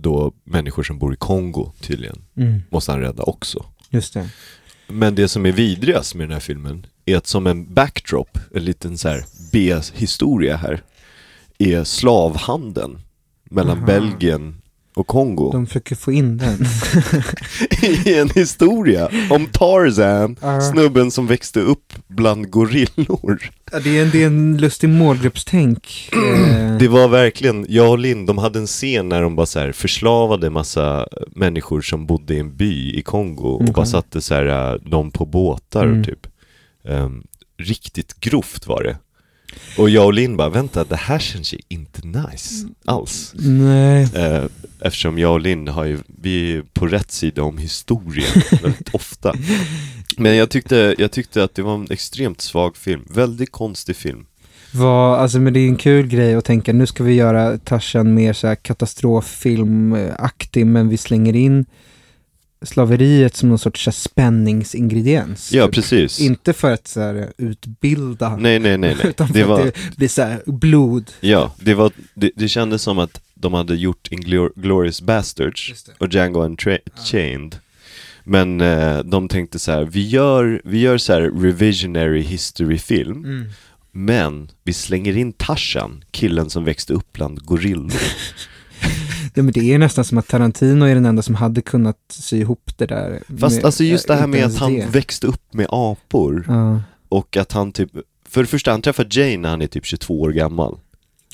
då 0.06 0.34
människor 0.44 0.84
som 0.84 1.00
bor 1.00 1.14
i 1.14 1.18
Kongo 1.18 1.72
tydligen 1.82 2.22
Mm. 2.38 2.62
måste 2.70 2.92
han 2.92 3.02
rädda 3.02 3.24
också. 3.24 3.66
Just 3.90 4.14
det. 4.14 4.30
Men 4.88 5.16
det 5.16 5.28
som 5.28 5.46
är 5.46 5.52
vidrigast 5.52 6.16
med 6.16 6.28
den 6.28 6.34
här 6.34 6.40
filmen 6.40 6.86
är 7.06 7.18
att 7.18 7.28
som 7.28 7.48
en 7.48 7.74
backdrop, 7.74 8.38
en 8.56 8.66
liten 8.66 8.98
så 8.98 9.10
här 9.10 9.26
B-historia 9.52 10.58
här, 10.58 10.82
är 11.58 11.84
slavhandeln 11.84 13.00
mellan 13.44 13.78
Aha. 13.78 13.86
Belgien 13.86 14.62
och 14.96 15.08
Kongo. 15.08 15.52
De 15.52 15.68
försöker 15.68 15.96
få 15.96 16.12
in 16.12 16.38
den. 16.38 16.66
I 18.06 18.16
en 18.20 18.30
historia 18.30 19.10
om 19.30 19.46
Tarzan, 19.48 20.38
Ja. 20.42 20.62
snubben 20.62 21.12
som 21.12 21.28
växte 21.28 21.60
upp 21.60 21.94
bland 22.08 22.50
gorillor. 22.52 23.50
Ja, 23.72 23.80
det, 23.80 23.98
är 23.98 24.04
en, 24.04 24.10
det 24.12 24.24
är 24.24 24.28
en 24.28 24.58
lustig 24.58 24.90
målgruppstänk. 24.90 26.10
Eh, 26.56 26.78
Det 26.78 26.88
var 26.88 27.08
verkligen, 27.08 27.66
jag 27.70 27.90
och 27.90 28.00
Linn, 28.00 28.26
de 28.26 28.38
hade 28.38 28.60
en 28.60 28.68
scen 28.68 29.10
när 29.10 29.22
de 29.22 29.36
bara 29.36 29.46
så 29.46 29.60
här 29.60 29.72
förslavade 29.72 30.50
massa 30.50 31.08
människor 31.36 31.82
som 31.82 32.06
bodde 32.06 32.34
i 32.36 32.40
en 32.40 32.56
by 32.58 33.00
i 33.00 33.02
Kongo 33.02 33.48
och 33.48 33.64
bara 33.74 33.86
satte 33.86 34.22
så 34.22 34.34
här, 34.36 34.74
äh, 34.74 34.82
dem 34.90 35.12
på 35.12 35.26
båtar 35.26 35.84
Mm. 35.86 36.04
typ. 36.04 36.28
Ehm, 36.88 37.24
riktigt 37.58 38.20
grovt 38.20 38.68
var 38.68 38.84
det. 38.84 38.98
Och 39.78 39.90
jag 39.90 40.06
och 40.06 40.14
Linn 40.14 40.38
bara, 40.38 40.50
vänta 40.50 40.84
det 40.84 40.96
här 40.96 41.20
känns 41.20 41.54
ju 41.54 41.58
inte 41.68 42.08
nice 42.08 42.68
alls. 42.86 43.34
Nej. 43.36 44.08
Eh, 44.16 44.44
eftersom 44.80 45.20
jag 45.20 45.34
och 45.34 45.40
Linn 45.40 45.68
har 45.68 45.86
ju, 45.86 46.00
vi 46.22 46.58
är 46.58 46.64
på 46.74 46.88
rätt 46.88 47.12
sida 47.12 47.44
om 47.44 47.58
historien 47.58 48.42
väldigt 48.62 48.96
ofta. 48.96 49.34
Men 50.18 50.36
jag 50.36 50.50
tyckte, 50.50 50.96
jag 50.98 51.12
tyckte 51.12 51.44
att 51.44 51.56
det 51.56 51.62
var 51.62 51.76
en 51.76 51.88
extremt 51.90 52.42
svag 52.42 52.78
film, 52.78 53.02
väldigt 53.10 53.52
konstig 53.52 53.96
film. 53.96 54.26
Vad, 54.72 55.20
alltså, 55.20 55.40
men 55.40 55.54
det 55.54 55.60
är 55.60 55.68
en 55.68 55.76
kul 55.76 56.08
grej 56.08 56.36
att 56.36 56.46
tänka, 56.46 56.74
nu 56.74 56.86
ska 56.86 57.04
vi 57.04 57.14
göra 57.14 57.58
Tarzan 57.58 58.14
mer 58.14 58.34
så 58.34 58.48
här 58.48 58.56
katastroffilmaktig, 58.56 60.66
men 60.66 60.90
vi 60.90 60.98
slänger 60.98 61.36
in 61.36 61.66
slaveriet 62.62 63.36
som 63.36 63.50
någon 63.50 63.60
sorts 63.60 63.86
här, 63.86 63.92
spänningsingrediens. 63.92 65.52
Ja, 65.54 65.66
typ. 65.66 65.76
precis. 65.76 66.20
Inte 66.22 66.54
för 66.54 66.72
att 66.74 66.88
så 66.88 67.00
här, 67.02 67.32
utbilda, 67.38 68.38
Nej, 68.38 68.60
nej, 68.60 68.78
nej, 68.78 68.96
nej. 68.96 69.08
utan 69.10 69.28
för 69.28 69.34
Det 69.34 69.42
att 69.42 69.48
var, 69.50 69.64
det 69.66 69.98
blir 69.98 70.08
så 70.08 70.22
här, 70.22 70.42
blod. 70.46 71.12
ja, 71.20 71.56
det 71.60 71.74
var, 71.74 71.92
det, 72.14 72.32
det 72.36 72.48
kändes 72.48 72.82
som 72.82 73.00
att 73.00 73.22
de 73.34 73.54
hade 73.54 73.76
gjort 73.76 74.08
Inglourious 74.12 75.02
Bastards 75.02 75.74
och 75.98 76.14
Django 76.14 76.42
Unchained. 76.44 77.56
Men 78.24 78.62
eh, 78.62 79.00
de 79.00 79.28
tänkte 79.28 79.60
så 79.60 79.72
här, 79.72 79.84
vi 79.86 80.08
gör, 80.08 80.62
vi 80.66 80.80
gör 80.80 80.98
så 80.98 81.14
här 81.14 81.22
revisionary 81.22 82.22
history 82.22 82.78
film, 82.78 83.24
Mm. 83.26 83.46
men 83.92 84.50
vi 84.64 84.74
slänger 84.74 85.18
in 85.18 85.34
Tarzan, 85.34 86.04
killen 86.12 86.50
som 86.50 86.64
växte 86.64 86.94
upp 86.94 87.14
bland 87.14 87.46
gorillor. 87.46 88.02
Ja, 89.36 89.44
men 89.44 89.54
det 89.54 89.74
är 89.74 89.78
nästan 89.80 90.06
som 90.06 90.18
att 90.18 90.28
Tarantino 90.28 90.86
är 90.86 90.96
den 90.96 91.06
enda 91.06 91.22
som 91.22 91.36
hade 91.36 91.62
kunnat 91.62 91.98
sy 92.10 92.38
ihop 92.40 92.72
det 92.78 92.86
där. 92.86 93.24
Fast 93.40 93.56
med- 93.56 93.66
alltså 93.66 93.84
just 93.84 94.08
det 94.08 94.16
här 94.16 94.28
med 94.28 94.46
att 94.46 94.58
han 94.58 94.74
det. 94.74 94.86
växte 94.92 95.28
upp 95.28 95.54
med 95.54 95.68
apor 95.70 96.46
Ja. 96.48 96.82
och 97.10 97.38
att 97.38 97.52
han 97.52 97.72
typ, 97.72 97.90
för 98.30 98.42
det 98.42 98.48
första 98.48 98.72
han 98.72 98.82
träffar 98.82 99.08
Jane 99.12 99.38
när 99.38 99.50
han 99.50 99.62
är 99.62 99.68
typ 99.68 99.86
22 99.86 100.22
år 100.22 100.32
gammal. 100.32 100.78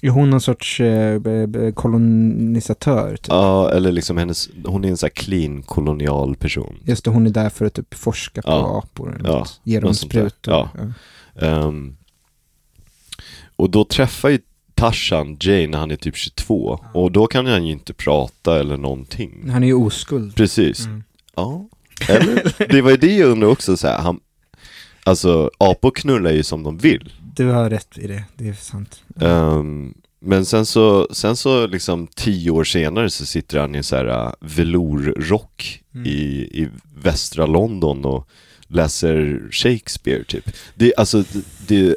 Är 0.04 0.10
hon 0.10 0.30
någon 0.30 0.42
sorts 0.42 0.80
eh, 0.80 1.22
kolonisatör? 1.76 3.16
Typ? 3.16 3.28
Ja, 3.28 3.72
eller 3.72 3.92
liksom 3.92 4.18
hennes, 4.18 4.50
hon 4.66 4.86
är 4.86 4.90
en 4.90 4.98
sån 4.98 5.08
här 5.08 5.12
clean 5.24 5.62
kolonial 5.64 6.36
person. 6.36 6.78
Just 6.86 7.04
det, 7.06 7.12
hon 7.12 7.26
är 7.28 7.30
där 7.32 7.50
för 7.50 7.66
att 7.66 7.74
typ 7.74 7.94
forska 7.94 8.42
på 8.42 8.50
Ja. 8.50 8.78
apor. 8.84 9.16
Eller 9.20 9.30
Ja. 9.30 9.46
Ge 9.64 9.80
dem 9.80 9.94
sprutor. 9.94 10.54
Ja. 10.54 10.70
Ehm, 11.48 11.96
och 13.56 13.70
då 13.70 13.84
träffar 13.86 14.30
ju 14.30 14.40
Tarzan 14.82 15.38
Jane 15.40 15.68
när 15.68 15.78
han 15.78 15.92
är 15.92 15.96
typ 15.96 16.16
22 16.16 16.80
och 16.94 17.12
då 17.12 17.28
kan 17.28 17.46
han 17.46 17.66
ju 17.66 17.72
inte 17.72 17.94
prata 17.94 18.60
eller 18.60 18.78
någonting. 18.78 19.50
Han 19.50 19.64
är 19.64 19.68
ju 19.68 19.74
oskuld. 19.74 20.36
Precis. 20.36 20.86
Mm. 20.86 21.04
Ja, 21.36 21.68
eller? 22.10 22.68
Det 22.72 22.82
var 22.82 22.92
ju 22.92 22.98
det 22.98 23.16
jag 23.16 23.30
undrade 23.30 23.52
också 23.54 23.78
så 23.78 23.88
här, 23.88 23.98
han, 23.98 24.20
Alltså 25.04 25.52
apor 25.58 25.92
knullar 25.92 26.32
ju 26.32 26.44
som 26.44 26.64
de 26.64 26.78
vill. 26.78 27.14
Du 27.36 27.46
har 27.46 27.70
rätt 27.70 27.98
i 27.98 28.08
det, 28.08 28.24
det 28.38 28.48
är 28.48 28.54
sant. 28.54 29.04
Ehm, 29.22 29.94
men 30.20 30.46
sen 30.46 30.66
så, 30.66 31.08
sen 31.12 31.36
så 31.36 31.68
liksom 31.68 32.08
tio 32.08 32.52
år 32.52 32.64
senare 32.64 33.10
så 33.10 33.26
sitter 33.26 33.60
han 33.60 33.76
i 33.76 33.78
en 33.78 33.84
så 33.84 33.96
här 33.96 34.26
uh, 34.26 34.34
velourrock 34.40 35.78
Mm. 35.96 36.06
i, 36.08 36.20
i 36.54 36.70
västra 37.04 37.46
London 37.46 38.06
och 38.06 38.28
läser 38.68 39.48
Shakespeare 39.52 40.24
typ. 40.24 40.52
Det, 40.76 40.94
alltså, 40.98 41.24
det, 41.24 41.44
det, 41.68 41.96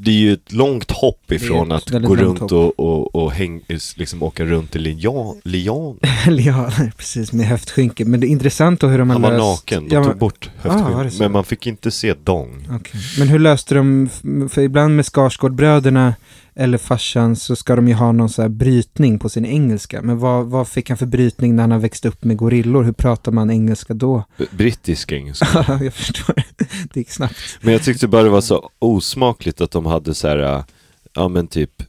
det 0.00 0.10
är 0.10 0.14
ju 0.14 0.32
ett 0.32 0.52
långt 0.52 0.90
hopp 0.90 1.32
ifrån 1.32 1.72
att 1.72 1.90
gå 1.90 2.16
runt 2.16 2.38
hopp. 2.40 2.52
och, 2.52 2.80
och, 2.80 3.14
och 3.14 3.32
häng, 3.32 3.60
liksom 3.96 4.22
åka 4.22 4.44
runt 4.44 4.76
i 4.76 4.78
lian, 4.78 5.40
lian. 5.44 5.98
Eller 6.26 6.42
ja, 6.42 6.70
nej, 6.78 6.92
precis, 6.96 7.32
med 7.32 7.46
höftskynke. 7.46 8.04
Men 8.04 8.20
det 8.20 8.26
är 8.26 8.28
intressant 8.28 8.82
hur 8.82 8.98
de 8.98 9.10
har 9.10 9.14
Han 9.14 9.22
var 9.22 9.30
löst... 9.30 9.40
naken, 9.40 9.88
de 9.88 9.94
Ja, 9.94 10.04
tog 10.04 10.18
bort 10.18 10.50
Ah, 10.62 10.68
höftskynket. 10.68 11.12
så? 11.12 11.22
men 11.22 11.32
man 11.32 11.44
fick 11.44 11.66
inte 11.66 11.90
se 11.90 12.14
dong. 12.24 12.68
okej. 12.70 13.00
Men 13.18 13.28
hur 13.28 13.38
löste 13.38 13.74
de, 13.74 14.08
för 14.50 14.60
ibland 14.62 14.96
med 14.96 15.06
Skarsgårdbröderna 15.06 16.14
eller 16.58 16.78
farsan 16.78 17.36
så 17.36 17.56
ska 17.56 17.76
de 17.76 17.88
ju 17.88 17.94
ha 17.94 18.12
någon 18.12 18.28
så 18.28 18.42
här 18.42 18.48
brytning 18.48 19.18
på 19.18 19.28
sin 19.28 19.46
engelska. 19.46 20.02
Men 20.02 20.18
vad, 20.18 20.46
vad 20.46 20.68
fick 20.68 20.88
han 20.88 20.98
för 20.98 21.06
brytning 21.06 21.56
när 21.56 21.62
han 21.62 21.70
har 21.70 21.78
växt 21.78 22.04
upp 22.04 22.24
med 22.24 22.36
gorillor? 22.36 22.82
Hur 22.82 22.92
pratar 22.92 23.32
man 23.32 23.50
engelska 23.50 23.94
då? 23.94 24.24
Brittisk 24.50 25.12
engelska. 25.12 25.64
Ja, 25.68 25.84
jag 25.84 25.94
förstår. 25.94 26.34
Det 26.92 27.00
gick 27.00 27.10
snabbt. 27.10 27.58
Men 27.60 27.72
jag 27.72 27.82
tyckte 27.82 28.08
bara 28.08 28.22
det 28.22 28.28
var 28.28 28.40
så 28.40 28.70
osmakligt 28.78 29.60
att 29.60 29.70
de 29.70 29.86
hade 29.86 30.14
så 30.14 30.28
här, 30.28 30.64
ja 31.12 31.28
men 31.28 31.46
typ, 31.46 31.82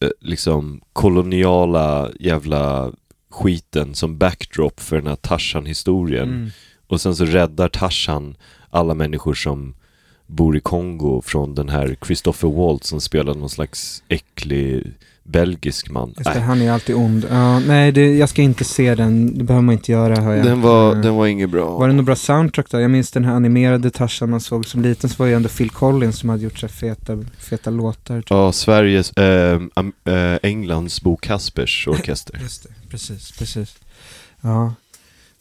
äh, 0.00 0.08
liksom 0.20 0.80
koloniala 0.92 2.10
jävla 2.20 2.92
skiten 3.30 3.94
som 3.94 4.18
backdrop 4.18 4.80
för 4.80 4.96
den 4.96 5.06
här 5.06 5.16
Tarzan-historien. 5.16 6.28
Mm. 6.28 6.50
Och 6.86 7.00
sen 7.00 7.16
så 7.16 7.24
räddar 7.24 7.68
Tarzan 7.68 8.36
alla 8.70 8.94
människor 8.94 9.34
som 9.34 9.74
bor 10.26 10.56
i 10.56 10.60
Kongo 10.60 11.22
från 11.24 11.54
den 11.54 11.68
här 11.68 11.96
Christopher 12.06 12.48
Waltz 12.48 12.88
som 12.88 13.00
spelar 13.00 13.34
någon 13.34 13.50
slags 13.50 14.02
äcklig 14.08 14.92
belgisk 15.22 15.90
man. 15.90 16.14
Just 16.16 16.32
det, 16.32 16.38
Äh, 16.38 16.42
han 16.42 16.60
är 16.62 16.70
alltid 16.72 16.96
ond. 16.96 17.26
Ja, 17.30 17.58
nej, 17.58 17.92
det, 17.92 18.16
jag 18.16 18.28
ska 18.28 18.42
inte 18.42 18.64
se 18.64 18.94
den. 18.94 19.38
Det 19.38 19.44
behöver 19.44 19.62
man 19.62 19.72
inte 19.72 19.92
göra, 19.92 20.20
hör 20.20 20.34
jag. 20.34 20.46
den, 20.46 20.60
var, 20.60 20.94
Eh, 20.94 21.00
den 21.00 21.14
var 21.14 21.26
inget 21.26 21.50
bra. 21.50 21.78
Var 21.78 21.88
det 21.88 21.94
något 21.94 22.06
bra 22.06 22.16
soundtrack 22.16 22.70
då? 22.70 22.80
Jag 22.80 22.90
minns 22.90 23.10
den 23.10 23.24
här 23.24 23.34
animerade 23.34 23.90
Tarzan 23.90 24.30
man 24.30 24.40
såg 24.40 24.66
som 24.66 24.82
liten 24.82 25.10
så 25.10 25.16
var 25.16 25.26
det 25.26 25.30
ju 25.30 25.36
ändå 25.36 25.48
Phil 25.48 25.70
Collins 25.70 26.18
som 26.18 26.28
hade 26.28 26.42
gjort 26.42 26.58
så 26.58 26.68
feta, 26.68 27.24
feta 27.38 27.70
låtar. 27.70 28.22
Ja, 28.28 28.52
Sveriges, 28.52 29.12
äh, 29.12 29.60
äh, 30.04 30.38
Englands 30.42 31.02
Bo 31.02 31.16
Kaspers 31.16 31.88
orkester. 31.88 32.38
Just 32.42 32.62
det, 32.62 32.68
precis, 32.90 33.32
precis. 33.38 33.76
Ja. 34.40 34.74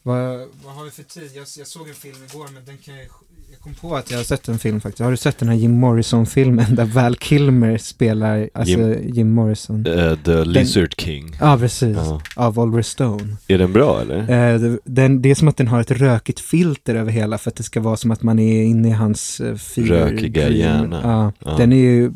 Vad, 0.03 0.47
vad 0.65 0.73
har 0.75 0.85
vi 0.85 0.91
för 0.91 1.03
tid? 1.03 1.31
Jag, 1.33 1.45
jag 1.57 1.67
såg 1.67 1.87
en 1.87 1.93
film 1.95 2.15
igår 2.29 2.47
men 2.53 2.65
den 2.65 2.77
kan 2.77 2.95
jag, 2.95 3.07
Jag 3.51 3.59
kom 3.59 3.73
på 3.89 3.95
att 3.95 4.11
jag 4.11 4.17
har 4.17 4.23
sett 4.23 4.47
en 4.47 4.59
film 4.59 4.81
faktiskt. 4.81 5.03
Har 5.03 5.11
du 5.11 5.17
sett 5.17 5.37
den 5.37 5.49
här 5.49 5.55
Jim 5.55 5.79
Morrison-filmen 5.79 6.75
där 6.75 6.85
Val 6.85 7.15
Kilmer 7.15 7.77
spelar, 7.77 8.49
alltså 8.53 8.71
Jim, 8.79 9.13
Jim- 9.13 9.33
Morrison? 9.33 9.85
Eh, 9.87 10.15
The 10.15 10.45
Lizard 10.45 10.93
King. 11.01 11.37
Ja, 11.39 11.57
precis. 11.57 11.97
Ja. 11.97 12.21
Av 12.35 12.59
Oliver 12.59 12.81
Stone. 12.81 13.35
Är 13.47 13.57
den 13.57 13.73
bra 13.73 14.01
eller? 14.01 14.57
Det- 14.59 14.79
den, 14.85 15.21
det 15.21 15.31
är 15.31 15.35
som 15.35 15.47
att 15.47 15.57
den 15.57 15.67
har 15.67 15.81
ett 15.81 15.91
rökigt 15.91 16.39
filter 16.39 16.95
över 16.95 17.11
hela 17.11 17.37
för 17.37 17.49
att 17.51 17.55
det 17.55 17.63
ska 17.63 17.79
vara 17.81 17.97
som 17.97 18.11
att 18.11 18.23
man 18.23 18.39
är 18.39 18.63
inne 18.63 18.87
i 18.87 18.91
hans 18.91 19.41
uh, 19.41 19.55
Rökiga 19.77 20.49
hjärna. 20.49 21.31
Ja. 21.45 21.57
Den 21.57 21.73
är 21.73 21.77
ju 21.77 22.11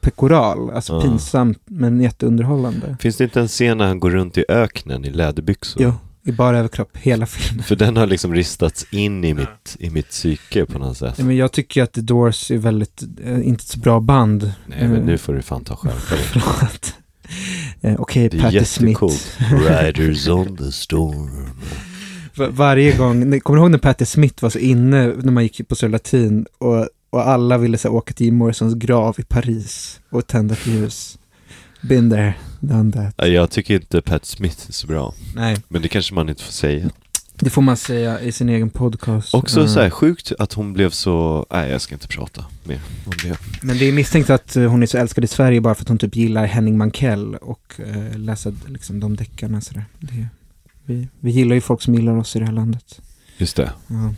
pekoral, 0.00 0.70
alltså 0.70 0.92
Ja. 0.92 1.00
pinsamt 1.02 1.58
men 1.64 2.00
jätteunderhållande. 2.00 2.96
Finns 3.00 3.16
det 3.16 3.24
inte 3.24 3.40
en 3.40 3.48
scen 3.48 3.78
när 3.78 3.86
han 3.86 4.00
går 4.00 4.10
runt 4.10 4.38
i 4.38 4.44
öknen 4.48 5.04
i 5.04 5.10
läderbyxor? 5.10 5.82
Jo, 5.82 5.92
i 6.26 6.32
bara 6.32 6.58
överkropp, 6.58 6.96
hela 6.96 7.26
filmen. 7.26 7.64
För 7.64 7.76
den 7.76 7.96
har 7.96 8.06
liksom 8.06 8.34
ristats 8.34 8.86
in 8.90 9.24
i 9.24 9.34
mitt, 9.34 9.76
i 9.78 9.90
mitt 9.90 10.08
psyke 10.10 10.66
på 10.66 10.78
något 10.78 10.96
sätt. 10.96 11.14
Ja, 11.18 11.24
men 11.24 11.36
jag 11.36 11.52
tycker 11.52 11.82
att 11.82 11.92
The 11.92 12.00
Doors 12.00 12.50
är 12.50 12.58
väldigt, 12.58 13.02
eh, 13.24 13.46
inte 13.48 13.62
ett 13.62 13.68
så 13.68 13.78
bra 13.78 14.00
band. 14.00 14.52
Nej 14.66 14.88
men 14.88 15.00
nu 15.06 15.18
får 15.18 15.32
du 15.34 15.42
fan 15.42 15.64
ta 15.64 15.76
skärpa 15.76 16.14
dig. 16.14 16.24
Förlåt. 16.24 16.94
Eh, 17.80 17.94
Okej, 18.00 18.30
Patti 18.30 18.64
Smith. 18.64 19.00
Riders 19.68 20.28
on 20.28 20.56
the 20.56 20.72
storm. 20.72 21.48
Va- 22.36 22.48
Varje 22.50 22.96
gång, 22.96 23.40
kommer 23.40 23.56
du 23.56 23.62
ihåg 23.62 23.70
när 23.70 23.78
Patti 23.78 24.06
Smith 24.06 24.42
var 24.42 24.50
så 24.50 24.58
inne 24.58 25.06
när 25.06 25.32
man 25.32 25.42
gick 25.42 25.68
på 25.68 25.74
Södra 25.76 25.92
Latin 25.92 26.46
och, 26.58 26.88
och 27.10 27.28
alla 27.28 27.58
ville 27.58 27.78
så 27.78 27.88
här, 27.88 27.94
åka 27.94 28.14
till 28.14 28.26
Jim 28.26 28.36
Morrisons 28.36 28.74
grav 28.74 29.14
i 29.18 29.22
Paris 29.22 30.00
och 30.10 30.26
tända 30.26 30.54
ett 30.54 30.66
ljus. 30.66 31.18
Been 31.88 32.10
there, 32.10 32.34
done 32.60 32.92
that. 32.92 33.14
Ja, 33.16 33.26
Jag 33.26 33.50
tycker 33.50 33.74
inte 33.74 34.02
Pat 34.02 34.24
Smith 34.24 34.58
är 34.68 34.72
så 34.72 34.86
bra. 34.86 35.14
Nej, 35.34 35.56
Men 35.68 35.82
det 35.82 35.88
kanske 35.88 36.14
man 36.14 36.28
inte 36.28 36.42
får 36.42 36.52
säga. 36.52 36.90
det 37.36 37.50
får 37.50 37.62
man 37.62 37.76
säga 37.76 38.20
i 38.20 38.32
sin 38.32 38.48
egen 38.48 38.70
podcast. 38.70 39.34
Också 39.34 39.60
Eh, 39.60 39.66
så 39.66 39.80
här 39.80 39.90
sjukt 39.90 40.32
att 40.38 40.52
hon 40.52 40.72
blev 40.72 40.90
så... 40.90 41.46
Nej, 41.50 41.70
jag 41.70 41.80
ska 41.80 41.94
inte 41.94 42.08
prata 42.08 42.44
mer 42.64 42.80
om 43.06 43.12
det. 43.22 43.38
Men 43.62 43.78
det 43.78 43.88
är 43.88 43.92
misstänkt 43.92 44.30
att 44.30 44.56
eh, 44.56 44.64
hon 44.64 44.82
är 44.82 44.86
så 44.86 44.98
älskad 44.98 45.24
i 45.24 45.26
Sverige 45.26 45.60
bara 45.60 45.74
för 45.74 45.82
att 45.82 45.88
hon 45.88 45.98
typ 45.98 46.16
gillar 46.16 46.46
Henning 46.46 46.78
Mankell 46.78 47.34
och 47.34 47.74
eh, 47.86 48.18
läsa 48.18 48.52
liksom, 48.66 49.00
de 49.00 49.16
deckarna. 49.16 49.60
Sådär. 49.60 49.84
Det, 50.00 50.26
vi, 50.84 51.08
vi 51.20 51.30
gillar 51.30 51.54
ju 51.54 51.60
folk 51.60 51.82
som 51.82 51.94
gillar 51.94 52.16
oss 52.16 52.36
i 52.36 52.38
det 52.38 52.44
här 52.44 52.52
landet. 52.52 53.00
Just 53.38 53.56
det. 53.56 53.72
Ja. 53.86 54.14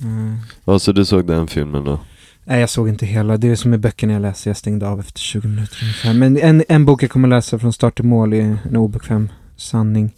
Eh, 0.00 0.34
Ja, 0.64 0.78
så 0.78 0.92
du 0.92 1.04
såg 1.04 1.26
den 1.26 1.46
filmen 1.48 1.84
då? 1.84 2.00
Nej, 2.48 2.60
jag 2.60 2.70
såg 2.70 2.88
inte 2.88 3.06
hela. 3.06 3.36
Det 3.36 3.48
är 3.48 3.56
som 3.56 3.74
i 3.74 3.78
böckerna 3.78 4.12
jag 4.12 4.22
läser. 4.22 4.50
Jag 4.50 4.56
stängde 4.56 4.88
av 4.88 5.00
efter 5.00 5.20
20 5.20 5.48
minuter 5.48 5.78
ungefär. 5.82 6.14
Men 6.14 6.38
en, 6.38 6.64
en 6.68 6.84
bok 6.84 7.02
jag 7.02 7.10
kommer 7.10 7.28
läsa 7.28 7.58
från 7.58 7.72
start 7.72 7.96
till 7.96 8.04
mål 8.04 8.32
är 8.32 8.58
En 8.64 8.76
obekväm 8.76 9.28
sanning. 9.56 10.14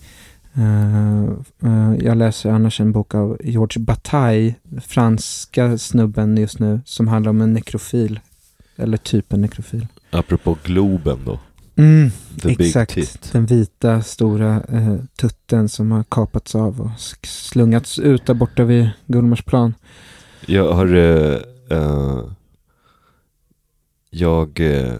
Eh, 0.54 1.22
eh, 1.64 1.94
jag 2.00 2.16
läser 2.16 2.50
annars 2.50 2.80
en 2.80 2.92
bok 2.92 3.14
av 3.14 3.36
George 3.44 3.82
Bataille, 3.82 4.54
franska 4.86 5.78
snubben 5.78 6.36
just 6.36 6.58
nu, 6.58 6.80
som 6.84 7.08
handlar 7.08 7.30
om 7.30 7.40
en 7.40 7.52
nekrofil. 7.52 8.20
Eller 8.76 8.96
typ 8.96 9.32
en 9.32 9.40
nekrofil. 9.40 9.86
Apropå 10.10 10.56
Globen 10.64 11.18
då. 11.24 11.38
Mm, 11.76 12.10
exakt. 12.44 13.32
Den 13.32 13.46
vita 13.46 14.02
stora 14.02 14.62
eh, 14.72 14.96
tutten 15.20 15.68
som 15.68 15.92
har 15.92 16.04
kapats 16.04 16.54
av 16.54 16.80
och 16.80 17.26
slungats 17.26 17.98
ut 17.98 18.26
där 18.26 18.34
borta 18.34 18.64
vid 18.64 18.90
Gullmarsplan. 19.06 19.74
Jag 20.46 20.72
har... 20.72 20.86
eh, 21.70 22.24
jag 24.10 24.60
eh, 24.60 24.98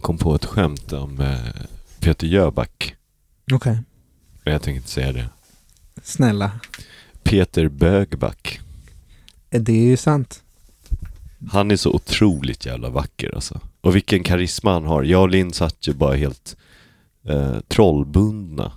kom 0.00 0.18
på 0.18 0.34
ett 0.34 0.44
skämt 0.44 0.92
om 0.92 1.20
eh, 1.20 1.38
Peter 2.00 2.26
Jöback. 2.26 2.94
Okej. 3.52 3.78
Men 4.44 4.52
jag 4.52 4.62
tänker 4.62 4.76
inte 4.76 4.90
säga 4.90 5.12
det. 5.12 5.28
Snälla. 6.02 6.50
Peter 7.22 7.68
Bögback. 7.68 8.60
Det 9.50 9.72
är 9.72 9.84
ju 9.86 9.96
sant. 9.96 10.42
Han 11.52 11.70
är 11.70 11.76
så 11.76 11.92
otroligt 11.92 12.66
jävla 12.66 12.90
vacker 12.90 13.34
alltså. 13.34 13.60
Och 13.80 13.96
vilken 13.96 14.22
karisma 14.24 14.72
han 14.72 14.84
har. 14.86 15.02
Jag 15.02 15.22
och 15.22 15.28
Linn 15.28 15.52
satt 15.52 15.88
ju 15.88 15.92
bara 15.94 16.14
helt 16.16 16.56
eh, 17.24 17.60
trollbundna 17.68 18.72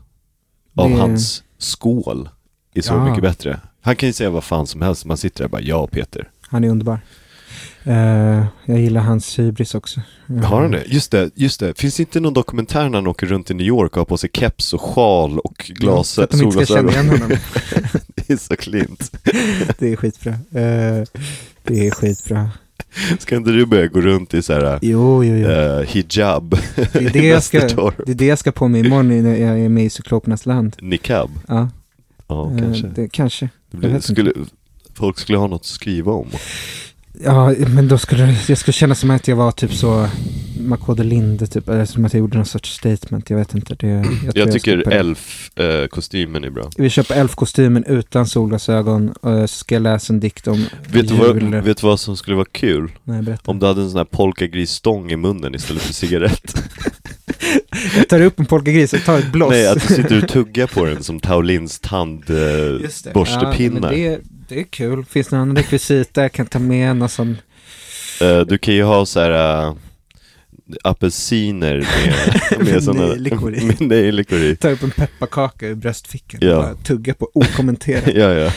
av 0.75 0.89
Det- 0.89 0.95
hans 0.95 1.43
skål. 1.57 2.29
Är 2.73 2.81
så 2.81 2.93
Ja. 2.93 3.05
mycket 3.09 3.21
bättre. 3.23 3.59
Han 3.81 3.95
kan 3.95 4.09
ju 4.09 4.13
säga 4.13 4.29
vad 4.29 4.43
fan 4.43 4.67
som 4.67 4.81
helst. 4.81 5.05
Man 5.05 5.17
sitter 5.17 5.37
där 5.39 5.45
och 5.45 5.51
bara 5.51 5.61
ja 5.61 5.87
Peter. 5.87 6.29
Han 6.41 6.63
är 6.63 6.69
underbar. 6.69 6.99
Eh, 7.83 8.45
jag 8.65 8.79
gillar 8.79 9.01
hans 9.01 9.39
hybris 9.39 9.75
också. 9.75 10.01
Eh, 10.29 10.35
Har 10.35 10.61
han 10.61 10.71
det? 10.71 10.83
Just 10.87 11.11
det, 11.11 11.29
just 11.35 11.59
det. 11.59 11.79
Finns 11.79 11.95
det 11.95 12.03
inte 12.03 12.19
någon 12.19 12.33
dokumentär 12.33 12.89
när 12.89 12.97
han 12.97 13.07
åker 13.07 13.27
runt 13.27 13.51
i 13.51 13.53
New 13.53 13.67
York 13.67 13.91
och 13.91 13.97
har 13.97 14.05
på 14.05 14.17
sig 14.17 14.29
keps 14.33 14.73
och 14.73 14.81
sjal 14.81 15.39
och 15.39 15.65
Ja, 15.67 15.75
glas, 15.75 16.09
så 16.09 16.21
att 16.23 16.29
de 16.31 16.41
inte 16.41 16.65
ska 16.65 16.75
känna 16.75 16.91
igen 16.91 17.09
honom. 17.09 17.29
det 18.15 18.29
är 18.29 18.37
så 18.37 18.55
klint. 18.55 19.11
det 19.79 19.91
är 19.91 19.95
skitbra. 19.95 20.31
Eh, 20.31 21.03
det 21.63 21.87
är 21.87 21.91
skitbra. 21.91 22.49
Ska 23.19 23.35
inte 23.35 23.51
du 23.51 23.65
börja 23.65 23.87
gå 23.87 24.01
runt 24.01 24.33
i 24.33 24.41
så 24.43 24.53
här 24.53 24.79
Jo, 24.81 25.23
jo, 25.23 25.35
jo. 25.35 25.47
eh, 25.49 25.79
hijab? 25.87 26.57
Det 26.75 26.95
är 26.95 27.09
det, 27.09 27.27
jag 27.27 27.43
ska, 27.43 27.59
det 27.59 28.11
är 28.11 28.15
det 28.15 28.25
jag 28.25 28.39
ska 28.39 28.51
på 28.51 28.67
mig 28.67 28.85
imorgon 28.85 29.23
när 29.23 29.37
jag 29.37 29.59
är 29.59 29.69
med 29.69 29.85
i 29.85 29.89
Cyklopernas 29.89 30.45
land. 30.45 30.75
Niqab? 30.81 31.29
Ja, 31.47 31.69
Ja, 32.31 32.51
eh, 32.51 32.59
kanske. 32.59 32.87
Det, 32.87 33.07
kanske. 33.07 33.49
Det 33.71 33.77
jag 33.87 33.91
blir, 33.91 33.99
skulle, 33.99 34.33
folk 34.93 35.19
skulle 35.19 35.37
ha 35.37 35.47
något 35.47 35.61
att 35.61 35.65
skriva 35.65 36.11
om. 36.11 36.27
Ja, 37.23 37.53
men 37.67 37.87
då 37.87 37.97
skulle 37.97 38.37
jag 38.47 38.57
skulle 38.57 38.73
känna 38.73 38.95
som 38.95 39.11
att 39.11 39.27
jag 39.27 39.35
var 39.35 39.51
typ 39.51 39.73
så 39.73 40.07
Makode 40.59 41.03
Linde, 41.03 41.47
typ, 41.47 41.69
eller 41.69 41.85
som 41.85 42.05
att 42.05 42.13
jag 42.13 42.19
gjorde 42.19 42.37
någon 42.37 42.45
sorts 42.45 42.75
statement. 42.75 43.29
Jag 43.29 43.37
vet 43.37 43.55
inte. 43.55 43.75
Det, 43.75 43.87
jag, 43.87 44.05
Jag 44.35 44.47
ska 44.47 44.51
tycker. 44.51 44.91
Elf-kostymen 44.91 46.43
är 46.43 46.49
bra. 46.49 46.69
Vi 46.77 46.89
köper 46.89 47.15
Elf-kostymen 47.15 47.83
utan 47.83 48.27
solglasögon 48.27 49.09
och 49.09 49.49
så 49.49 49.55
ska 49.55 49.75
jag 49.75 49.81
läsa 49.81 50.13
en 50.13 50.19
dikt 50.19 50.47
om 50.47 50.65
Vet 50.87 51.07
du, 51.07 51.15
vad, 51.15 51.43
vet 51.43 51.77
du 51.77 51.87
vad 51.87 51.99
som 51.99 52.17
skulle 52.17 52.35
vara 52.35 52.47
kul? 52.51 52.91
Nej, 53.03 53.21
berätta. 53.21 53.51
Om 53.51 53.59
du 53.59 53.65
hade 53.65 53.81
en 53.81 53.89
sån 53.89 53.97
här 53.97 54.05
polkagrisstång 54.05 55.11
i 55.11 55.15
munnen 55.15 55.55
istället 55.55 55.83
för 55.83 55.93
cigarett. 55.93 56.63
Jag 57.97 58.07
tar 58.07 58.21
upp 58.21 58.39
en 58.39 58.45
polkagris 58.45 58.93
och 58.93 59.03
tar 59.03 59.17
ett 59.17 59.31
bloss. 59.31 59.51
Nej, 59.51 59.67
att 59.67 59.87
du 59.87 59.95
sitter 59.95 60.23
och 60.23 60.29
tuggar 60.29 60.67
på 60.67 60.85
den 60.85 61.03
som 61.03 61.19
Taolins 61.19 61.71
Just 61.71 61.83
det. 61.83 63.11
tandborstepinnar. 63.11 63.91
Ja, 63.91 64.09
det, 64.09 64.21
det 64.47 64.59
är 64.59 64.63
kul. 64.63 65.05
Finns 65.05 65.27
det 65.27 65.37
någon 65.37 65.55
rekvisita 65.55 66.21
jag 66.21 66.31
kan 66.31 66.45
ta 66.45 66.59
med? 66.59 66.95
Någon 66.95 67.09
sån... 67.09 67.37
Eh, 68.21 68.39
du 68.39 68.57
kan 68.57 68.73
ju 68.73 68.83
ha 68.83 69.05
så 69.05 69.19
här 69.19 69.65
äh, 69.67 69.73
apelsiner 70.83 71.87
med, 72.59 72.83
med 73.45 73.57
i. 73.57 73.65
med 73.65 73.81
nejlikor 73.81 74.39
i. 74.39 74.55
Ta 74.55 74.69
upp 74.69 74.83
en 74.83 74.91
pepparkaka 74.91 75.67
ur 75.67 75.75
bröstfickan 75.75 76.39
Ja. 76.43 76.55
och 76.57 76.63
bara 76.63 76.75
tugga 76.75 77.13
på 77.13 77.29
okommenterat. 77.33 78.07
Ja, 78.15 78.33
ja. 78.33 78.51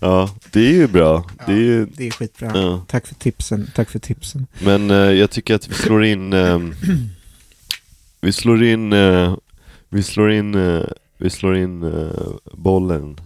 ja, 0.00 0.30
det 0.50 0.60
är 0.60 0.72
ju 0.72 0.86
bra. 0.88 1.24
Det 1.46 1.52
är 1.52 1.56
ju, 1.56 1.86
Det 1.86 2.06
är 2.06 2.10
skitbra. 2.10 2.50
ja. 2.54 2.84
Tack 2.88 3.06
för 3.06 3.14
tipsen. 3.14 3.70
Tack 3.74 3.90
för 3.90 3.98
tipsen. 3.98 4.46
Men 4.60 4.90
eh, 4.90 4.96
jag 4.96 5.30
tycker 5.30 5.54
att 5.54 5.68
vi 5.68 5.74
slår 5.74 6.04
in 6.04 6.32
ehm, 6.32 6.74
Vi 8.20 8.32
slår 8.32 8.64
in 8.64 8.92
eh, 8.92 9.36
Vi 9.88 10.02
slår 10.02 10.32
in 10.32 10.54
eh, 10.54 10.82
Vi 11.18 11.30
slår 11.30 11.56
in 11.56 11.82
eh, 11.82 12.10
bollen 12.52 13.20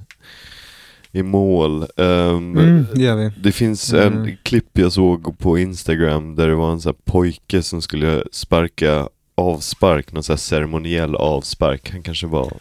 I 1.17 1.23
mål 1.23 1.83
Ehm, 1.97 2.59
Mm, 2.59 2.87
det. 3.15 3.33
Det 3.43 3.53
finns 3.53 3.93
Mm. 3.93 4.13
en 4.25 4.37
klipp 4.43 4.79
jag 4.79 4.93
såg 4.93 5.39
på 5.39 5.59
Instagram 5.59 6.35
där 6.37 6.49
det 6.49 6.55
var 6.55 6.73
en 6.73 6.81
här 6.89 6.97
pojke 7.05 7.63
som 7.63 7.83
skulle 7.83 8.23
sparka 8.33 9.09
avspark, 9.35 10.13
någon 10.13 10.23
sån 10.23 10.33
här 10.35 10.39
ceremoniell 10.39 11.15
avspark. 11.15 11.91
Han 11.93 12.03
kanske 12.03 12.27
var 12.27 12.53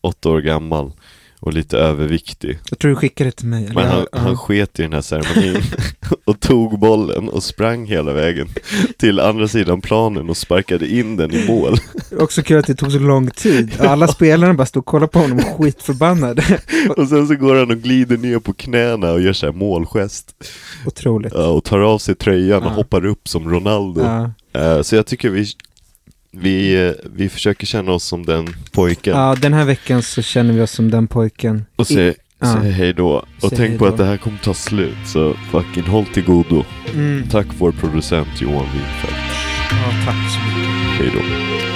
åtta 0.00 0.30
år 0.30 0.40
gammal 0.40 0.92
och 1.44 1.52
lite 1.52 1.78
överviktig. 1.78 2.58
Jag 2.70 2.78
tror 2.78 2.90
du 2.90 2.96
skickade 2.96 3.30
det 3.30 3.36
till 3.36 3.46
mig. 3.46 3.70
Men 3.74 3.86
han, 3.88 4.06
jag- 4.12 4.20
han 4.20 4.36
sket 4.36 4.78
i 4.78 4.82
den 4.82 4.92
här 4.92 5.00
ceremonin 5.00 5.62
och 6.24 6.40
tog 6.40 6.78
bollen 6.78 7.28
och 7.28 7.42
sprang 7.42 7.86
hela 7.86 8.12
vägen 8.12 8.48
till 8.98 9.20
andra 9.20 9.48
sidan 9.48 9.80
planen 9.80 10.30
och 10.30 10.36
sparkade 10.36 10.88
in 10.88 11.16
den 11.16 11.34
i 11.34 11.46
mål. 11.48 11.76
Också 12.18 12.42
kul 12.42 12.58
att 12.58 12.66
det 12.66 12.74
tog 12.74 12.92
så 12.92 12.98
lång 12.98 13.30
tid. 13.30 13.72
Alla 13.80 14.08
spelarna 14.08 14.54
bara 14.54 14.66
stod 14.66 14.80
och 14.80 14.86
kollade 14.86 15.12
på 15.12 15.18
honom 15.18 15.38
skitförbannade. 15.42 16.60
Och 16.96 17.08
sen 17.08 17.26
så 17.28 17.34
går 17.34 17.56
han 17.56 17.70
och 17.70 17.78
glider 17.78 18.16
ner 18.16 18.38
på 18.38 18.52
knäna 18.52 19.12
och 19.12 19.20
gör 19.20 19.32
så 19.32 19.46
här 19.46 19.52
målgest. 19.52 20.34
Otroligt. 20.86 21.32
Ja, 21.36 21.46
och 21.48 21.64
tar 21.64 21.78
av 21.78 21.98
sig 21.98 22.14
tröjan 22.14 22.62
och 22.62 22.70
Ja. 22.70 22.74
hoppar 22.74 23.04
upp 23.06 23.28
som 23.28 23.50
Ronaldo. 23.50 24.00
Ja. 24.00 24.30
Eh, 24.60 24.82
Så 24.82 24.96
jag 24.96 25.06
tycker 25.06 25.30
vi, 25.30 25.46
vi, 26.36 26.86
eh, 26.86 26.92
vi 27.16 27.28
försöker 27.28 27.66
känna 27.66 27.92
oss 27.92 28.04
som 28.04 28.26
den 28.26 28.48
pojken. 28.72 29.16
ja, 29.16 29.36
den 29.40 29.52
här 29.52 29.64
veckan 29.64 30.02
så 30.02 30.22
känner 30.22 30.52
vi 30.54 30.60
oss 30.60 30.70
som 30.70 30.90
den 30.90 31.06
pojken. 31.06 31.64
Och 31.76 31.86
säg, 31.86 32.14
Ja. 32.40 32.46
hej 32.46 32.92
då. 32.92 33.08
Och 33.42 33.48
Säg 33.48 33.58
tänk 33.58 33.78
på 33.78 33.84
då. 33.86 33.90
att 33.92 33.98
det 33.98 34.04
här 34.04 34.16
kommer 34.16 34.38
ta 34.38 34.54
slut. 34.54 34.96
Så 35.06 35.34
fucking 35.50 35.82
håll 35.82 36.06
till 36.06 36.24
godo. 36.24 36.64
Mm. 36.94 37.28
Tack 37.30 37.46
vår 37.58 37.72
producent 37.72 38.28
Johan 38.40 38.64
Winfeldt. 38.64 39.16
Ja, 39.70 40.04
tack 40.06 40.30
så 40.32 40.40
mycket. 40.48 40.70
Hej 40.98 41.10
då. 41.14 41.73